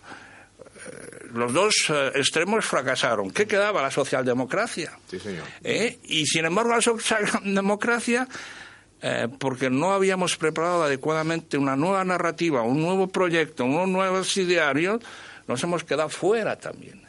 Eh, 0.58 1.26
los 1.32 1.52
dos 1.52 1.74
extremos 2.14 2.64
fracasaron. 2.64 3.30
¿Qué 3.30 3.46
quedaba? 3.46 3.82
La 3.82 3.90
socialdemocracia. 3.90 4.98
Sí, 5.08 5.20
señor. 5.20 5.44
Y 5.62 6.26
sin 6.26 6.46
embargo, 6.46 6.72
la 6.72 6.80
socialdemocracia 6.80 8.26
eh, 9.06 9.28
porque 9.38 9.68
no 9.68 9.92
habíamos 9.92 10.38
preparado 10.38 10.84
adecuadamente 10.84 11.58
una 11.58 11.76
nueva 11.76 12.02
narrativa, 12.06 12.62
un 12.62 12.80
nuevo 12.80 13.06
proyecto, 13.06 13.66
unos 13.66 13.86
nuevos 13.86 14.34
idearios, 14.38 15.02
nos 15.46 15.62
hemos 15.62 15.84
quedado 15.84 16.08
fuera 16.08 16.58
también. 16.58 17.02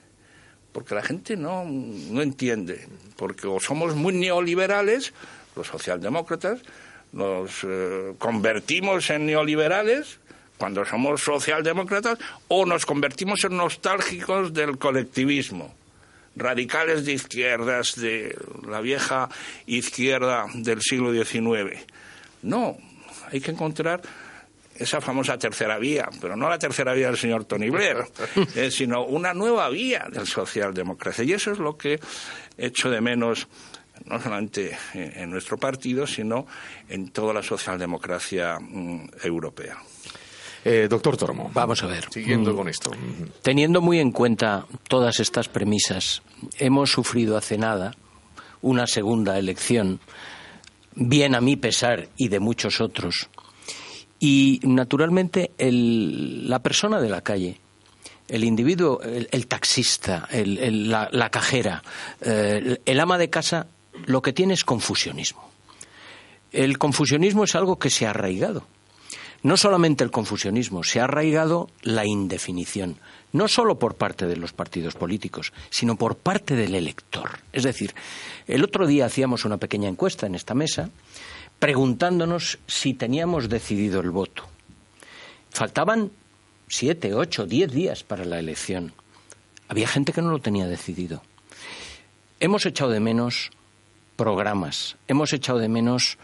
Porque 0.73 0.93
la 0.93 1.01
gente 1.01 1.37
no, 1.37 1.63
no 1.63 2.21
entiende. 2.21 2.85
Porque 3.15 3.47
o 3.47 3.61
somos 3.61 3.95
muy 3.95 4.11
neoliberales, 4.13 5.13
los 5.55 5.67
socialdemócratas, 5.67 6.59
nos 7.13 7.63
eh, 7.63 8.13
convertimos 8.19 9.09
en 9.09 9.25
neoliberales 9.25 10.19
cuando 10.57 10.83
somos 10.83 11.21
socialdemócratas, 11.21 12.19
o 12.49 12.65
nos 12.65 12.85
convertimos 12.85 13.45
en 13.45 13.55
nostálgicos 13.55 14.53
del 14.53 14.77
colectivismo 14.77 15.73
radicales 16.35 17.05
de 17.05 17.13
izquierdas 17.13 17.95
de 17.95 18.37
la 18.67 18.81
vieja 18.81 19.29
izquierda 19.65 20.45
del 20.53 20.81
siglo 20.81 21.11
XIX. 21.11 21.85
No, 22.43 22.77
hay 23.31 23.41
que 23.41 23.51
encontrar 23.51 24.01
esa 24.75 24.99
famosa 24.99 25.37
tercera 25.37 25.77
vía, 25.77 26.09
pero 26.19 26.35
no 26.35 26.49
la 26.49 26.59
tercera 26.59 26.93
vía 26.93 27.07
del 27.07 27.17
señor 27.17 27.45
Tony 27.45 27.69
Blair, 27.69 28.05
eh, 28.55 28.69
sino 28.69 29.05
una 29.05 29.33
nueva 29.33 29.69
vía 29.69 30.07
del 30.11 30.27
socialdemocracia. 30.27 31.23
Y 31.23 31.33
eso 31.33 31.51
es 31.51 31.59
lo 31.59 31.77
que 31.77 31.99
echo 32.57 32.89
de 32.89 33.01
menos 33.01 33.47
no 34.05 34.21
solamente 34.21 34.77
en 34.93 35.29
nuestro 35.29 35.57
partido, 35.57 36.05
sino 36.05 36.45
en 36.89 37.11
toda 37.11 37.33
la 37.33 37.41
socialdemocracia 37.41 38.59
mm, 38.59 39.09
europea. 39.23 39.77
Eh, 40.67 40.87
doctor 40.89 41.15
Tormo. 41.15 41.51
Vamos 41.53 41.83
a 41.83 41.85
ver. 41.85 42.07
Siguiendo 42.09 42.51
mm. 42.51 42.55
con 42.57 42.67
esto. 42.67 42.91
Teniendo 43.43 43.81
muy 43.81 43.99
en 43.99 44.11
cuenta 44.11 44.65
todas 44.87 45.19
estas 45.19 45.47
premisas, 45.47 46.23
hemos 46.57 46.91
sufrido 46.91 47.37
hace 47.37 47.59
nada 47.59 47.93
una 48.63 48.87
segunda 48.87 49.37
elección, 49.37 49.99
bien 50.95 51.35
a 51.35 51.41
mi 51.41 51.55
pesar 51.55 52.09
y 52.17 52.29
de 52.29 52.39
muchos 52.39 52.81
otros. 52.81 53.29
Y 54.19 54.59
naturalmente 54.63 55.51
la 55.59 56.57
persona 56.63 56.99
de 56.99 57.09
la 57.09 57.21
calle, 57.21 57.59
el 58.27 58.43
individuo, 58.43 59.01
el, 59.03 59.45
taxista, 59.45 60.27
la, 60.31 61.29
cajera, 61.29 61.83
eh, 62.21 62.79
el 62.83 62.99
ama 62.99 63.19
de 63.19 63.29
casa, 63.29 63.67
lo 64.07 64.23
que 64.23 64.33
tiene 64.33 64.55
es 64.55 64.63
confusionismo. 64.63 65.47
El 66.51 66.79
confusionismo 66.79 67.43
es 67.43 67.53
algo 67.53 67.77
que 67.77 67.91
se 67.91 68.07
ha 68.07 68.09
arraigado 68.09 68.65
no 69.45 69.57
solamente 69.57 70.03
el 70.03 70.09
confusionismo, 70.09 70.83
se 70.83 70.99
ha 70.99 71.03
arraigado 71.03 71.69
la 71.83 72.03
indefinición, 72.03 72.97
no 73.31 73.47
solo 73.47 73.77
por 73.77 73.93
parte 73.93 74.25
de 74.25 74.37
los 74.37 74.53
partidos 74.53 74.95
políticos, 74.95 75.53
sino 75.69 75.97
por 75.97 76.17
parte 76.17 76.55
del 76.55 76.73
elector. 76.73 77.41
Es 77.53 77.61
decir, 77.61 77.93
el 78.47 78.63
otro 78.63 78.87
día 78.87 79.05
hacíamos 79.05 79.45
una 79.45 79.57
pequeña 79.57 79.87
encuesta 79.87 80.25
en 80.25 80.33
esta 80.33 80.55
mesa 80.55 80.89
preguntándonos 81.59 82.57
si 82.65 82.95
teníamos 82.95 83.47
decidido 83.47 84.01
el 84.01 84.09
voto. 84.09 84.47
Faltaban 85.51 86.09
siete, 86.67 87.13
ocho, 87.13 87.45
diez 87.45 87.71
días 87.71 88.03
para 88.03 88.25
la 88.25 88.39
elección. 88.39 88.93
Había 89.67 89.87
gente 89.87 90.11
que 90.11 90.23
no 90.23 90.31
lo 90.31 90.39
tenía 90.39 90.65
decidido. 90.65 91.21
Hemos 92.39 92.65
echado 92.65 92.89
de 92.89 92.99
menos 92.99 93.51
programas, 94.15 94.97
hemos 95.07 95.33
echado 95.33 95.59
de 95.59 95.69
menos 95.69 96.17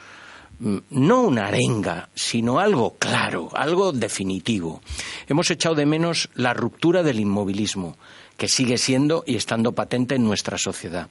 no 0.62 1.22
una 1.24 1.48
arenga, 1.48 2.10
sino 2.14 2.60
algo 2.60 2.96
claro, 2.98 3.50
algo 3.54 3.92
definitivo. 3.92 4.82
Hemos 5.28 5.50
echado 5.50 5.76
de 5.76 5.88
menos 5.88 6.30
la 6.36 6.54
ruptura 6.54 7.02
del 7.02 7.20
inmovilismo, 7.20 7.98
que 8.38 8.48
sigue 8.48 8.78
siendo 8.78 9.24
y 9.26 9.36
estando 9.36 9.72
patente 9.72 10.16
en 10.16 10.24
nuestra 10.24 10.58
sociedad. 10.58 11.10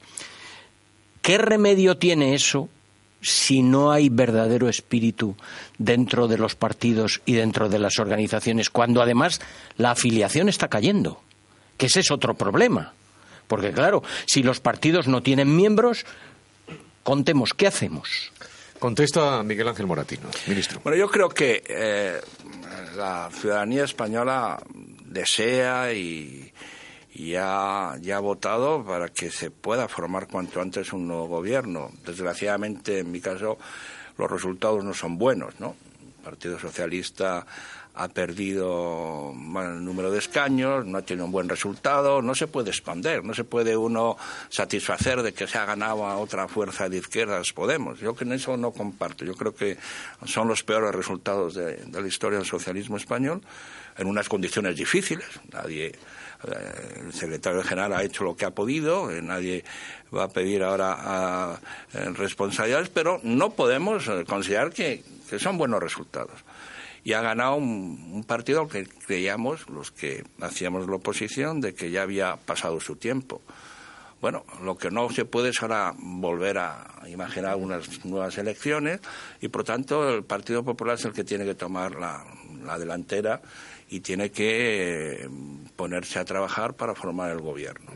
¿Qué 1.21 1.37
remedio 1.37 1.97
tiene 1.97 2.33
eso 2.33 2.69
si 3.21 3.61
no 3.61 3.91
hay 3.91 4.09
verdadero 4.09 4.69
espíritu 4.69 5.35
dentro 5.77 6.27
de 6.27 6.37
los 6.37 6.55
partidos 6.55 7.21
y 7.25 7.33
dentro 7.33 7.69
de 7.69 7.79
las 7.79 7.99
organizaciones, 7.99 8.69
cuando 8.69 9.01
además 9.01 9.41
la 9.77 9.91
afiliación 9.91 10.47
está 10.49 10.69
cayendo? 10.69 11.21
Que 11.77 11.87
ese 11.87 11.99
es 11.99 12.09
otro 12.09 12.35
problema. 12.35 12.93
Porque 13.47 13.73
claro, 13.73 14.01
si 14.25 14.43
los 14.43 14.61
partidos 14.61 15.07
no 15.07 15.21
tienen 15.21 15.53
miembros, 15.55 16.05
contemos, 17.03 17.53
¿qué 17.53 17.67
hacemos? 17.67 18.31
Contesta 18.81 19.43
Miguel 19.43 19.67
Ángel 19.67 19.85
Moratino, 19.85 20.27
ministro. 20.47 20.81
Bueno, 20.83 20.97
yo 20.97 21.07
creo 21.07 21.29
que 21.29 21.61
eh, 21.67 22.19
la 22.97 23.29
ciudadanía 23.31 23.83
española 23.83 24.59
desea 25.05 25.93
y, 25.93 26.51
ya 27.13 27.91
ha 27.91 28.19
votado 28.19 28.83
para 28.83 29.09
que 29.09 29.29
se 29.29 29.51
pueda 29.51 29.87
formar 29.87 30.27
cuanto 30.27 30.61
antes 30.61 30.93
un 30.93 31.07
nuevo 31.07 31.27
gobierno. 31.27 31.91
Desgraciadamente, 32.03 32.97
en 32.97 33.11
mi 33.11 33.21
caso, 33.21 33.59
los 34.17 34.31
resultados 34.31 34.83
no 34.83 34.95
son 34.95 35.19
buenos, 35.19 35.59
¿no? 35.59 35.75
El 36.17 36.23
Partido 36.23 36.57
Socialista 36.57 37.45
ha 37.93 38.07
perdido 38.07 39.33
el 39.33 39.83
número 39.83 40.11
de 40.11 40.19
escaños, 40.19 40.85
no 40.85 40.97
ha 40.97 41.01
tenido 41.01 41.25
un 41.25 41.31
buen 41.31 41.49
resultado, 41.49 42.21
no 42.21 42.35
se 42.35 42.47
puede 42.47 42.69
expander, 42.69 43.23
no 43.23 43.33
se 43.33 43.43
puede 43.43 43.75
uno 43.75 44.17
satisfacer 44.49 45.21
de 45.23 45.33
que 45.33 45.47
se 45.47 45.57
ha 45.57 45.65
ganado 45.65 46.05
a 46.05 46.17
otra 46.17 46.47
fuerza 46.47 46.89
de 46.89 46.97
izquierdas 46.97 47.51
Podemos. 47.53 47.99
Yo 47.99 48.15
que 48.15 48.23
en 48.23 48.33
eso 48.33 48.55
no 48.57 48.71
comparto. 48.71 49.25
Yo 49.25 49.35
creo 49.35 49.53
que 49.53 49.77
son 50.25 50.47
los 50.47 50.63
peores 50.63 50.95
resultados 50.95 51.53
de, 51.53 51.79
la 51.91 52.07
historia 52.07 52.39
del 52.39 52.47
socialismo 52.47 52.97
español 52.97 53.41
en 53.97 54.07
unas 54.07 54.29
condiciones 54.29 54.75
difíciles. 54.77 55.27
Nadie 55.51 55.91
Eh, 56.47 57.01
el 57.05 57.13
secretario 57.13 57.61
general 57.61 57.93
ha 57.93 58.03
hecho 58.03 58.23
lo 58.23 58.35
que 58.35 58.45
ha 58.45 58.51
podido, 58.51 59.11
eh, 59.11 59.21
nadie 59.21 59.63
va 60.15 60.23
a 60.23 60.27
pedir 60.29 60.63
ahora 60.63 60.95
a, 60.97 61.59
responsabilidades, 62.15 62.89
pero 62.89 63.19
no 63.23 63.51
podemos 63.51 64.09
considerar 64.27 64.71
que, 64.71 65.03
son 65.37 65.57
buenos 65.57 65.81
resultados. 65.81 66.43
Y 67.03 67.13
ha 67.13 67.21
ganado 67.21 67.55
un, 67.55 68.23
partido 68.27 68.67
que 68.67 68.85
creíamos, 68.85 69.67
los 69.69 69.91
que 69.91 70.23
hacíamos 70.39 70.87
la 70.87 70.95
oposición, 70.95 71.61
de 71.61 71.73
que 71.73 71.89
ya 71.89 72.03
había 72.03 72.35
pasado 72.35 72.79
su 72.79 72.95
tiempo. 72.95 73.41
Bueno, 74.21 74.45
lo 74.61 74.77
que 74.77 74.91
no 74.91 75.09
se 75.09 75.25
puede 75.25 75.49
es 75.49 75.61
ahora 75.63 75.95
volver 75.97 76.59
a 76.59 76.85
imaginar 77.07 77.55
unas 77.55 78.05
nuevas 78.05 78.37
elecciones 78.37 78.99
y, 79.41 79.47
por 79.47 79.63
tanto, 79.63 80.09
el 80.09 80.23
Partido 80.23 80.63
Popular 80.63 80.95
es 80.95 81.05
el 81.05 81.13
que 81.13 81.23
tiene 81.23 81.43
que 81.43 81.55
tomar 81.55 81.95
la, 81.95 82.23
delantera 82.77 83.41
y 83.89 84.01
tiene 84.01 84.29
que 84.29 85.23
eh, 85.23 85.29
ponerse 85.75 86.19
a 86.19 86.25
trabajar 86.25 86.75
para 86.75 86.93
formar 86.93 87.31
el 87.31 87.39
gobierno. 87.39 87.91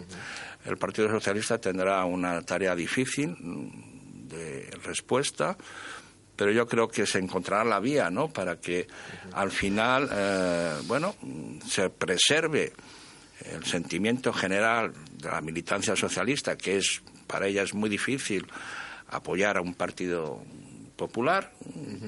El 0.66 0.78
Partido 0.78 1.08
Socialista 1.10 1.60
tendrá 1.60 2.04
una 2.06 2.42
tarea 2.42 2.76
difícil 2.76 3.38
de 4.28 4.68
respuesta, 4.84 5.56
pero 6.36 6.52
yo 6.52 6.68
creo 6.68 6.88
que 6.88 7.06
se 7.06 7.20
encontrará 7.20 7.64
la 7.64 7.80
vía, 7.80 8.10
¿no? 8.10 8.30
Para 8.30 8.60
que 8.60 8.88
al 9.34 9.52
final, 9.52 10.10
eh, 10.12 10.74
bueno, 10.86 11.16
se 11.68 11.90
preserve 11.90 12.74
el 13.52 13.64
sentimiento 13.66 14.34
general 14.34 14.94
de 15.18 15.30
la 15.30 15.42
militancia 15.42 15.96
socialista, 15.96 16.58
que 16.58 16.78
es 16.78 17.02
para 17.28 17.48
ella 17.48 17.64
es 17.64 17.74
muy 17.74 17.90
difícil 17.90 18.46
apoyar 19.10 19.58
a 19.58 19.62
un 19.62 19.74
partido 19.74 20.42
popular, 20.96 21.52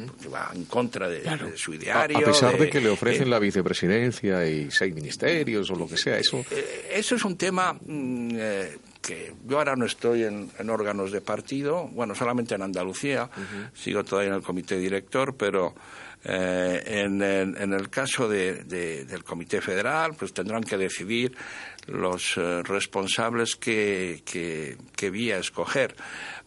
porque 0.08 0.30
va 0.30 0.50
en 0.54 0.66
contra 0.66 1.10
de, 1.10 1.22
su 1.58 1.74
ideario. 1.74 2.20
A, 2.20 2.22
pesar 2.22 2.58
de, 2.58 2.70
que 2.70 2.80
le 2.80 2.90
ofrecen 2.90 3.30
la 3.30 3.40
vicepresidencia 3.40 4.48
y 4.48 4.72
seis 4.72 4.94
ministerios 4.94 5.70
o 5.70 5.76
lo 5.76 5.88
que 5.88 5.98
sea, 5.98 6.18
eso. 6.18 6.46
Eh, 6.52 6.92
eso 6.94 7.16
es 7.16 7.26
un 7.26 7.38
tema 7.38 7.74
mm, 7.74 8.30
eh, 8.34 8.78
que 9.02 9.34
yo 9.46 9.58
ahora 9.58 9.76
no 9.76 9.86
estoy 9.86 10.24
en, 10.24 10.70
órganos 10.70 11.12
de 11.12 11.22
partido, 11.22 11.88
bueno, 11.88 12.16
solamente 12.16 12.56
en 12.56 12.62
Andalucía, 12.62 13.30
sigo 13.74 14.04
todavía 14.04 14.30
en 14.30 14.36
el 14.36 14.44
comité 14.44 14.78
director, 14.78 15.36
pero 15.36 15.76
eh, 16.24 16.84
en, 16.86 17.22
el 17.22 17.90
caso 17.90 18.28
del 18.28 19.24
Comité 19.24 19.62
Federal, 19.62 20.14
pues 20.16 20.34
tendrán 20.34 20.64
que 20.64 20.78
decidir 20.78 21.36
los 21.88 22.36
eh, 22.38 22.64
responsables 22.64 23.56
que, 23.56 24.24
que, 24.26 25.10
vía 25.10 25.38
escoger. 25.38 25.96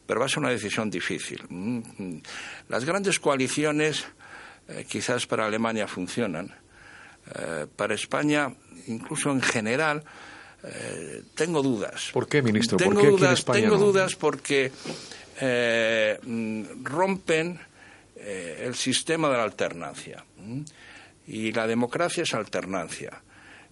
Pero 0.07 0.21
va 0.21 0.27
a 0.27 0.29
ser 0.29 0.41
una 0.41 0.51
decisión 0.51 0.91
difícil. 0.91 1.43
Mm, 1.49 2.19
las 2.69 2.85
grandes 2.85 3.21
coaliciones 3.21 4.07
eh, 4.69 4.85
quizás 4.89 5.27
para 5.27 5.47
Alemania 5.47 5.87
funcionan. 5.87 6.55
para 7.77 7.95
España, 7.95 8.53
incluso 8.89 9.31
en 9.31 9.41
general, 9.41 10.03
tengo 11.35 11.63
dudas. 11.63 12.11
¿Por 12.13 12.29
qué, 12.29 12.43
ministro? 12.43 12.77
Tengo 12.77 13.03
dudas, 13.03 13.45
tengo 13.45 13.79
dudas 13.79 14.15
porque 14.17 14.71
mm, 15.41 16.85
rompen 16.85 17.61
eh, 18.23 18.65
el 18.67 18.75
sistema 18.75 19.31
de 19.31 19.39
la 19.39 19.45
alternancia. 19.45 20.25
Y 21.27 21.53
la 21.53 21.67
democracia 21.67 22.23
es 22.25 22.35
alternancia. 22.35 23.23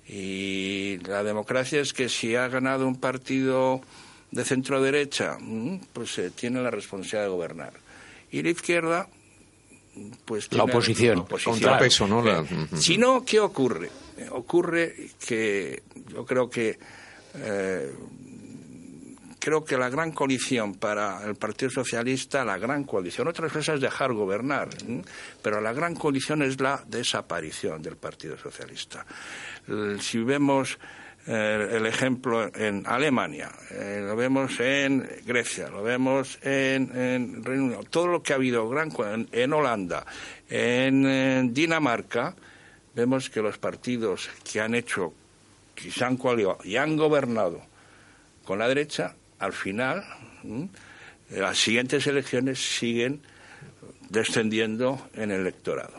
Y 0.09 0.99
la 1.07 1.23
democracia 1.23 1.81
es 1.81 1.93
que 1.93 2.09
si 2.09 2.35
ha 2.35 2.49
ganado 2.49 2.89
un 2.89 2.99
partido 2.99 3.83
de 4.31 4.45
centro 4.45 4.81
derecha, 4.81 5.37
pues 5.93 6.19
eh, 6.19 6.31
tiene 6.31 6.63
la 6.63 6.71
responsabilidad 6.71 7.25
de 7.25 7.29
gobernar. 7.29 7.73
Y 8.31 8.43
la 8.43 8.51
izquierda, 8.51 9.09
pues 10.25 10.51
la 10.53 10.65
oposición, 10.65 11.27
contrapeso, 11.45 12.07
¿no? 12.07 12.25
Si 12.75 12.97
no, 12.97 13.25
¿qué 13.25 13.41
ocurre? 13.41 13.91
Ocurre 14.31 14.95
que 15.27 15.83
yo 16.13 16.25
creo 16.25 16.49
que 16.49 16.79
eh, 17.35 17.93
creo 19.39 19.65
que 19.65 19.77
la 19.77 19.89
gran 19.89 20.13
coalición 20.13 20.75
para 20.75 21.25
el 21.25 21.37
Partido 21.37 21.71
Socialista, 21.71 22.45
la 22.45 22.59
gran 22.59 22.85
coalición, 22.85 23.29
otra 23.29 23.49
cosa 23.49 23.75
es 23.75 23.81
dejar 23.81 24.13
gobernar, 24.13 24.69
pero 25.43 25.61
la 25.61 25.73
gran 25.73 25.95
coalición 25.95 26.43
es 26.43 26.61
la 26.61 26.85
desaparición 26.87 27.81
del 27.81 27.97
Partido 27.97 28.37
Socialista. 28.37 29.07
Si 30.01 30.19
vemos 30.19 30.79
eh, 31.27 31.69
el 31.73 31.87
ejemplo 31.87 32.51
en 32.55 32.85
Alemania, 32.87 33.51
eh, 33.71 34.03
lo 34.03 34.17
vemos 34.17 34.59
en 34.61 35.07
Grecia, 35.27 35.69
lo 35.69 35.83
vemos 35.83 36.39
en, 36.43 37.45
Reino 37.45 37.65
Unido, 37.65 37.81
todo 37.91 38.07
lo 38.07 38.23
que 38.23 38.33
ha 38.33 38.37
habido 38.37 38.69
gran, 38.69 38.91
en, 39.33 39.53
Holanda, 39.53 40.05
en, 40.49 41.53
Dinamarca, 41.53 42.35
vemos 42.99 43.31
que 43.31 43.41
los 43.41 43.59
partidos 43.59 44.29
que 44.43 44.61
han 44.61 44.75
hecho, 44.75 45.15
que 45.77 45.89
se 45.93 46.05
han 46.05 46.17
coalido 46.17 46.59
y 46.65 46.75
han 46.75 46.97
gobernado 46.97 47.63
con 48.45 48.59
la 48.59 48.67
derecha 48.67 49.15
al 49.39 49.53
final 49.53 50.03
las 51.31 51.59
siguientes 51.59 52.09
elecciones 52.09 52.59
siguen 52.59 53.23
descendiendo 54.09 55.09
en 55.15 55.31
el 55.31 55.43
electorado. 55.43 55.95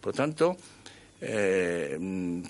Por 0.00 0.12
tanto, 0.12 0.56
eh, 1.20 1.98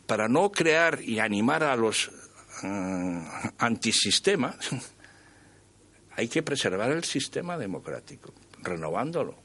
para 0.06 0.28
no 0.28 0.52
crear 0.52 1.00
y 1.00 1.18
animar 1.18 1.64
a 1.64 1.74
los 1.74 2.08
uh, 2.08 3.22
antisistemas, 3.56 4.56
hay 6.16 6.28
que 6.28 6.42
preservar 6.42 6.90
el 6.90 7.04
sistema 7.04 7.56
democrático, 7.56 8.34
renovándolo. 8.62 9.36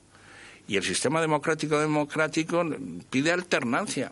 Y 0.67 0.75
el 0.75 0.83
sistema 0.83 1.21
democrático 1.21 1.79
democrático 1.79 2.65
pide 3.09 3.31
alternancia 3.31 4.11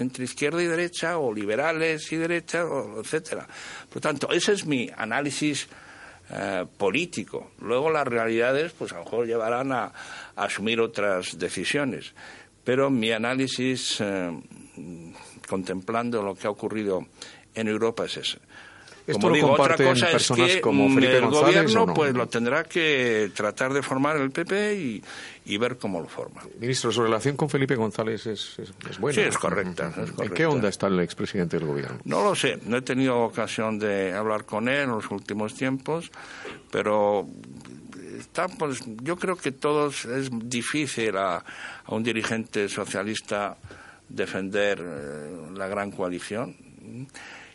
entre 0.00 0.24
izquierda 0.24 0.62
y 0.62 0.66
derecha, 0.66 1.18
o 1.18 1.32
liberales 1.32 2.10
y 2.12 2.16
derecha, 2.16 2.64
o 2.64 3.00
etcétera. 3.00 3.46
Por 3.92 4.00
tanto, 4.00 4.30
ese 4.30 4.52
es 4.52 4.66
mi 4.66 4.90
análisis 4.96 5.68
eh, 6.32 6.64
político. 6.76 7.50
Luego 7.60 7.90
las 7.90 8.06
realidades, 8.06 8.72
pues 8.72 8.92
a 8.92 8.98
lo 8.98 9.04
mejor 9.04 9.26
llevarán 9.26 9.72
a, 9.72 9.92
asumir 10.36 10.80
otras 10.80 11.38
decisiones. 11.38 12.12
Pero 12.62 12.88
mi 12.88 13.10
análisis, 13.10 14.00
eh, 14.00 14.30
contemplando 15.48 16.22
lo 16.22 16.34
que 16.34 16.46
ha 16.46 16.50
ocurrido 16.50 17.06
en 17.54 17.68
Europa, 17.68 18.04
es 18.04 18.16
ese. 18.16 18.38
Como 19.12 19.30
digo, 19.32 19.52
otra 19.52 19.76
cosa 19.76 20.10
es 20.10 20.30
que 20.30 20.60
como 20.60 20.86
el 20.98 21.26
gobierno 21.26 21.92
pues 21.94 22.14
lo 22.14 22.28
tendrá 22.28 22.64
que 22.64 23.30
tratar 23.34 23.72
de 23.72 23.82
formar 23.82 24.16
el 24.16 24.30
PP 24.30 24.74
y, 24.76 25.02
y, 25.50 25.58
ver 25.58 25.78
cómo 25.78 26.00
lo 26.00 26.08
forma. 26.08 26.42
Ministro, 26.58 26.92
su 26.92 27.02
relación 27.02 27.36
con 27.36 27.48
Felipe 27.48 27.74
González 27.74 28.26
es, 28.26 28.56
buena. 28.98 29.14
Sí, 29.14 29.20
es 29.20 29.38
correcta, 29.38 29.92
¿En 30.18 30.30
qué 30.30 30.46
onda 30.46 30.68
está 30.68 30.86
el 30.86 31.00
expresidente 31.00 31.58
del 31.58 31.66
gobierno? 31.66 31.98
No 32.04 32.22
lo 32.22 32.34
sé, 32.34 32.58
no 32.66 32.76
he 32.76 32.82
tenido 32.82 33.18
ocasión 33.18 33.78
de 33.78 34.12
hablar 34.12 34.44
con 34.44 34.68
él 34.68 34.80
en 34.80 34.90
los 34.90 35.10
últimos 35.10 35.54
tiempos, 35.54 36.10
pero 36.70 37.26
está, 38.18 38.48
pues, 38.48 38.80
yo 39.02 39.16
creo 39.16 39.36
que 39.36 39.52
todos 39.52 40.04
es 40.04 40.30
difícil 40.32 41.16
a, 41.16 41.36
a 41.36 41.94
un 41.94 42.02
dirigente 42.02 42.68
socialista 42.68 43.56
defender 44.10 44.80
eh, 44.82 45.50
la 45.54 45.68
gran 45.68 45.90
coalición 45.90 46.56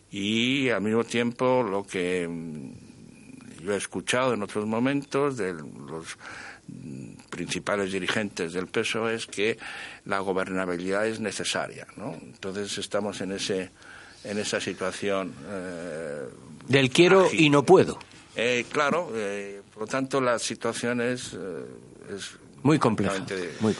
y 0.10 0.70
al 0.70 0.82
mismo 0.82 1.04
tiempo 1.04 1.64
lo 1.64 1.86
que 1.86 2.28
mm, 2.28 3.64
yo 3.64 3.74
he 3.74 3.78
escuchado 3.78 4.34
en 4.34 4.42
otros 4.42 4.66
momentos 4.66 5.38
de 5.38 5.54
los 5.54 6.18
principales 7.30 7.92
dirigentes 7.92 8.54
del 8.54 8.68
PSOE 8.68 9.16
es 9.16 9.26
que 9.28 9.58
la 10.06 10.20
gobernabilidad 10.20 11.08
es 11.08 11.20
necesaria, 11.20 11.88
¿no? 11.98 12.14
Entonces 12.22 12.78
estamos 12.78 13.22
en 13.22 13.34
ese 13.34 13.72
en 14.24 14.40
esa 14.40 14.60
situación 14.60 15.34
eh, 15.50 16.24
del 16.68 16.90
quiero 16.90 17.30
y 17.32 17.50
no 17.50 17.64
puedo. 17.64 18.00
Eh, 18.36 18.66
claro, 18.72 19.12
eh, 19.14 19.62
por 19.74 19.84
lo 19.84 19.88
tanto 19.88 20.20
la 20.20 20.40
situación 20.40 21.00
es, 21.00 21.34
es 22.14 22.32
muy 22.64 22.80
compleja. 22.80 23.24
Muy 23.60 23.76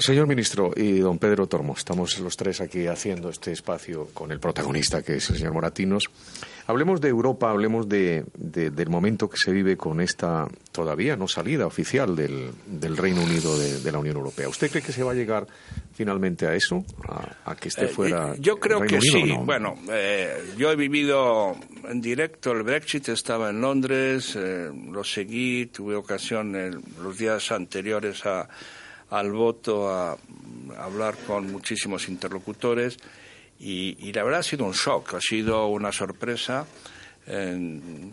Señor 0.00 0.26
ministro 0.26 0.72
y 0.74 0.98
don 0.98 1.18
Pedro 1.18 1.46
Tormo, 1.46 1.74
estamos 1.76 2.18
los 2.18 2.36
tres 2.36 2.62
aquí 2.62 2.86
haciendo 2.86 3.28
este 3.28 3.52
espacio 3.52 4.08
con 4.14 4.32
el 4.32 4.40
protagonista 4.40 5.02
que 5.02 5.16
es 5.16 5.28
el 5.30 5.36
señor 5.36 5.52
Moratinos. 5.52 6.08
Hablemos 6.66 7.00
de 7.00 7.08
Europa, 7.08 7.50
hablemos 7.50 7.88
de, 7.88 8.24
del 8.34 8.88
momento 8.88 9.28
que 9.28 9.36
se 9.36 9.50
vive 9.50 9.76
con 9.76 10.00
esta 10.00 10.48
todavía 10.70 11.16
no 11.16 11.26
salida 11.26 11.66
oficial 11.66 12.14
del, 12.14 12.52
del 12.66 12.96
Reino 12.96 13.22
Unido 13.22 13.58
de, 13.58 13.92
la 13.92 13.98
Unión 13.98 14.16
Europea. 14.16 14.48
¿Usted 14.48 14.70
cree 14.70 14.82
que 14.82 14.92
se 14.92 15.02
va 15.02 15.12
a 15.12 15.14
llegar 15.14 15.46
finalmente 15.92 16.46
a 16.46 16.54
eso, 16.54 16.84
a, 17.44 17.56
que 17.56 17.68
esté 17.68 17.86
eh, 17.86 17.88
fuera? 17.88 18.34
yo 18.38 18.60
creo 18.60 18.80
que 18.80 19.00
sí. 19.00 19.32
Bueno, 19.44 19.74
eh, 19.90 20.52
yo 20.56 20.70
he 20.70 20.76
vivido 20.76 21.56
en 21.88 22.00
directo 22.00 22.52
el 22.52 22.62
Brexit, 22.62 23.08
estaba 23.08 23.50
en 23.50 23.60
Londres, 23.60 24.36
eh, 24.36 24.70
lo 24.90 25.02
seguí, 25.02 25.66
tuve 25.66 25.96
ocasión 25.96 26.54
en 26.54 26.80
los 27.02 27.18
días 27.18 27.50
anteriores 27.50 28.24
a, 28.24 28.48
al 29.10 29.32
voto 29.32 29.90
a 29.90 30.16
hablar 30.78 31.16
con 31.26 31.50
muchísimos 31.50 32.08
interlocutores 32.08 32.98
y, 33.64 34.12
la 34.12 34.24
verdad 34.24 34.40
ha 34.40 34.42
sido 34.42 34.64
un 34.64 34.72
shock, 34.72 35.14
ha 35.14 35.20
sido 35.20 35.68
una 35.68 35.92
sorpresa, 35.92 36.66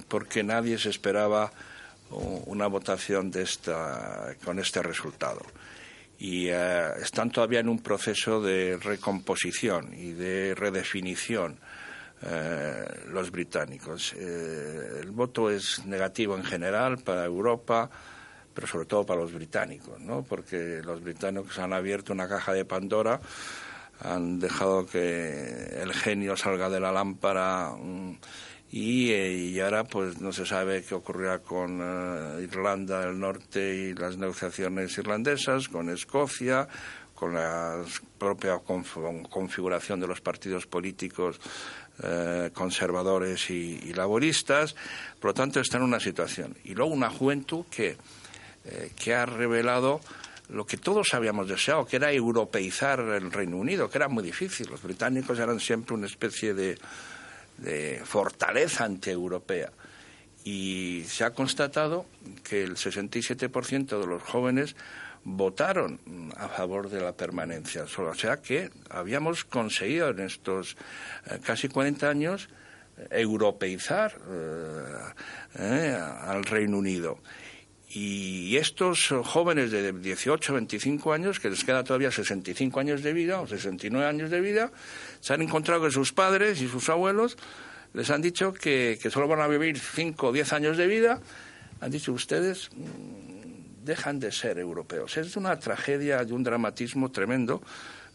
porque 0.08 0.44
nadie 0.44 0.78
se 0.78 0.90
esperaba 0.90 1.52
una 2.12 2.68
votación 2.68 3.32
de 3.32 3.42
esta, 3.42 4.36
con 4.46 4.60
este 4.60 4.84
resultado. 4.84 5.42
Y 6.20 6.48
eh, 6.50 6.90
están 7.02 7.32
todavía 7.32 7.62
en 7.62 7.70
un 7.70 7.80
proceso 7.80 8.42
de 8.42 8.78
recomposición 8.78 9.94
y 9.94 10.12
de 10.12 10.54
redefinición 10.54 11.58
los 13.08 13.32
británicos. 13.32 14.12
el 14.12 15.10
voto 15.12 15.50
es 15.50 15.86
negativo 15.86 16.36
en 16.36 16.44
general 16.44 16.98
para 16.98 17.24
Europa, 17.24 17.90
pero 18.54 18.68
sobre 18.68 18.86
todo 18.86 19.06
para 19.06 19.22
los 19.22 19.32
británicos, 19.32 20.02
¿no? 20.02 20.24
porque 20.24 20.82
los 20.84 21.02
británicos 21.02 21.58
han 21.60 21.72
abierto 21.72 22.12
una 22.12 22.28
caja 22.28 22.52
de 22.52 22.66
Pandora, 22.66 23.22
han 24.02 24.40
dejado 24.40 24.86
que 24.86 25.82
el 25.82 25.94
genio 25.94 26.38
salga 26.38 26.70
de 26.70 26.80
la 26.80 26.92
lámpara. 26.92 27.72
Mm, 27.78 28.18
eh, 28.72 29.52
y, 29.52 29.60
ahora 29.60 29.84
pues 29.84 30.22
no 30.22 30.32
se 30.32 30.46
sabe 30.46 30.84
qué 30.84 30.94
ocurrirá 30.94 31.40
con 31.40 31.80
eh, 31.82 32.44
Irlanda 32.44 33.02
del 33.02 33.20
Norte 33.20 33.76
y 33.76 33.94
las 33.96 34.18
negociaciones 34.18 34.96
irlandesas, 34.98 35.70
con 35.70 35.90
Escocia, 35.90 36.68
con 37.16 37.34
la 37.34 37.84
propia 38.18 38.60
configuración 38.60 40.00
de 40.00 40.08
los 40.08 40.22
partidos 40.22 40.68
políticos 40.68 41.40
eh, 42.04 42.52
conservadores 42.54 43.50
y, 43.50 43.92
laboristas. 43.94 44.76
Por 45.20 45.32
lo 45.32 45.34
tanto, 45.34 45.60
está 45.60 45.78
en 45.78 45.84
una 45.84 46.00
situación. 46.00 46.56
Y 46.64 46.76
luego 46.76 46.94
una 46.94 47.10
juventud 47.10 47.66
que, 47.70 47.98
que 48.96 49.16
ha 49.16 49.26
revelado 49.26 50.00
lo 50.50 50.66
que 50.66 50.78
todos 50.78 51.14
habíamos 51.14 51.48
deseado, 51.48 51.86
que 51.86 51.98
era 51.98 52.12
europeizar 52.12 53.00
el 53.00 53.32
Reino 53.32 53.58
Unido, 53.58 53.90
que 53.90 53.98
era 53.98 54.08
muy 54.08 54.24
difícil. 54.24 54.68
Los 54.70 54.82
británicos 54.82 55.38
eran 55.40 55.60
siempre 55.60 55.96
una 55.96 56.08
especie 56.08 56.54
de 56.54 56.78
de 57.62 58.02
fortaleza 58.04 58.86
antieuropea. 58.86 59.72
Y 60.44 61.04
se 61.08 61.24
ha 61.24 61.32
constatado 61.32 62.06
que 62.44 62.64
el 62.64 62.76
67% 62.76 64.00
de 64.00 64.08
los 64.08 64.24
jóvenes 64.24 64.76
votaron 65.24 66.00
a 66.38 66.48
favor 66.48 66.90
de 66.90 67.02
la 67.02 67.14
permanencia. 67.14 67.84
O 67.84 68.16
sea 68.16 68.38
que 68.38 68.72
habíamos 68.90 69.44
conseguido 69.44 70.10
en 70.10 70.22
estos 70.22 70.78
eh, 71.30 71.40
casi 71.44 71.68
40 71.68 72.10
años 72.10 72.50
europeizar 73.12 74.18
eh, 74.30 74.84
eh, 75.60 75.98
al 76.22 76.44
Reino 76.44 76.78
Unido. 76.78 77.20
Y 77.92 78.56
estos 78.58 79.10
jóvenes 79.24 79.72
de 79.72 79.92
18, 79.92 80.54
25 80.54 81.12
años, 81.12 81.40
que 81.40 81.50
les 81.50 81.64
queda 81.64 81.84
todavía 81.84 82.12
65 82.12 82.80
años 82.80 83.02
de 83.02 83.14
vida 83.14 83.42
o 83.42 83.48
69 83.48 84.06
años 84.06 84.30
de 84.30 84.42
vida, 84.42 84.72
se 85.22 85.34
han 85.34 85.42
encontrado 85.42 85.84
que 85.86 85.92
sus 85.92 86.14
padres 86.14 86.62
y 86.62 86.68
sus 86.68 86.88
abuelos 86.90 87.36
les 87.94 88.12
han 88.12 88.22
dicho 88.22 88.54
que, 88.54 89.00
solo 89.12 89.28
van 89.28 89.42
a 89.42 89.48
vivir 89.48 89.80
5 89.80 90.28
o 90.28 90.32
10 90.32 90.54
años 90.54 90.78
de 90.78 90.86
vida. 90.86 91.20
Han 91.82 91.90
dicho 91.90 92.14
ustedes 92.14 92.70
mm, 92.76 93.86
dejan 93.86 94.20
de 94.20 94.32
ser 94.32 94.60
europeos. 94.60 95.18
Es 95.18 95.36
una 95.36 95.58
tragedia 95.58 96.22
y 96.22 96.32
un 96.32 96.44
dramatismo 96.44 97.10
tremendo 97.10 97.64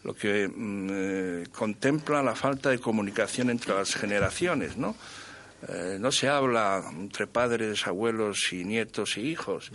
lo 0.05 0.13
que 0.13 0.47
mm, 0.47 0.87
eh, 0.89 1.43
contempla 1.51 2.23
la 2.23 2.35
falta 2.35 2.69
de 2.69 2.79
comunicación 2.79 3.49
entre 3.49 3.73
las 3.73 3.93
generaciones, 3.95 4.77
¿no? 4.77 4.95
Eh, 5.67 5.97
no 5.99 6.11
se 6.11 6.27
habla 6.27 6.83
entre 6.91 7.27
padres, 7.27 7.87
abuelos 7.87 8.51
y 8.51 8.63
nietos 8.65 9.17
y 9.17 9.21
hijos. 9.21 9.71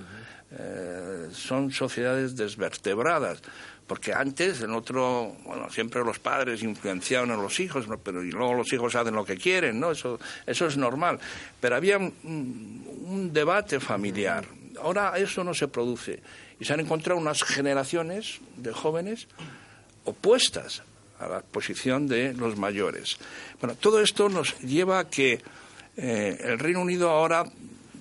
Eh, 0.52 1.28
son 1.32 1.70
sociedades 1.70 2.36
desvertebradas. 2.36 3.42
Porque 3.90 4.14
antes, 4.14 4.60
en 4.60 4.70
otro, 4.70 5.34
bueno, 5.44 5.68
siempre 5.68 6.04
los 6.04 6.20
padres 6.20 6.62
influenciaban 6.62 7.32
a 7.32 7.36
los 7.36 7.58
hijos, 7.58 7.86
pero 8.04 8.22
y 8.22 8.30
luego 8.30 8.54
los 8.54 8.72
hijos 8.72 8.94
hacen 8.94 9.16
lo 9.16 9.24
que 9.24 9.36
quieren, 9.36 9.80
¿no? 9.80 9.90
Eso, 9.90 10.20
eso 10.46 10.66
es 10.66 10.76
normal. 10.76 11.18
Pero 11.60 11.74
había 11.74 11.98
un, 11.98 13.30
debate 13.32 13.80
familiar. 13.80 14.46
Ahora 14.80 15.14
eso 15.18 15.42
no 15.42 15.54
se 15.54 15.66
produce. 15.66 16.22
Y 16.60 16.64
se 16.64 16.72
han 16.72 16.78
encontrado 16.78 17.18
unas 17.18 17.42
generaciones 17.42 18.38
de 18.56 18.72
jóvenes 18.72 19.26
opuestas 20.04 20.84
a 21.18 21.26
la 21.26 21.40
posición 21.40 22.06
de 22.06 22.32
los 22.32 22.56
mayores. 22.56 23.18
Bueno, 23.60 23.74
todo 23.74 24.00
esto 24.00 24.28
nos 24.28 24.56
lleva 24.60 25.00
a 25.00 25.10
que 25.10 25.40
eh, 26.02 26.38
el 26.44 26.58
Reino 26.58 26.80
Unido 26.80 27.10
ahora, 27.10 27.44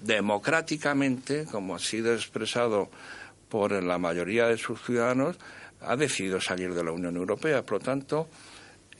democráticamente, 0.03 1.45
como 1.45 1.75
ha 1.75 1.79
sido 1.79 2.13
expresado 2.13 2.89
por 3.49 3.71
la 3.83 3.97
mayoría 3.97 4.47
de 4.47 4.57
sus 4.57 4.81
ciudadanos, 4.81 5.37
ha 5.81 5.97
decidido 5.97 6.39
salir 6.39 6.73
de 6.73 6.83
la 6.83 6.91
Unión 6.91 7.17
Europea. 7.17 7.63
Por 7.63 7.79
lo 7.79 7.85
tanto, 7.85 8.29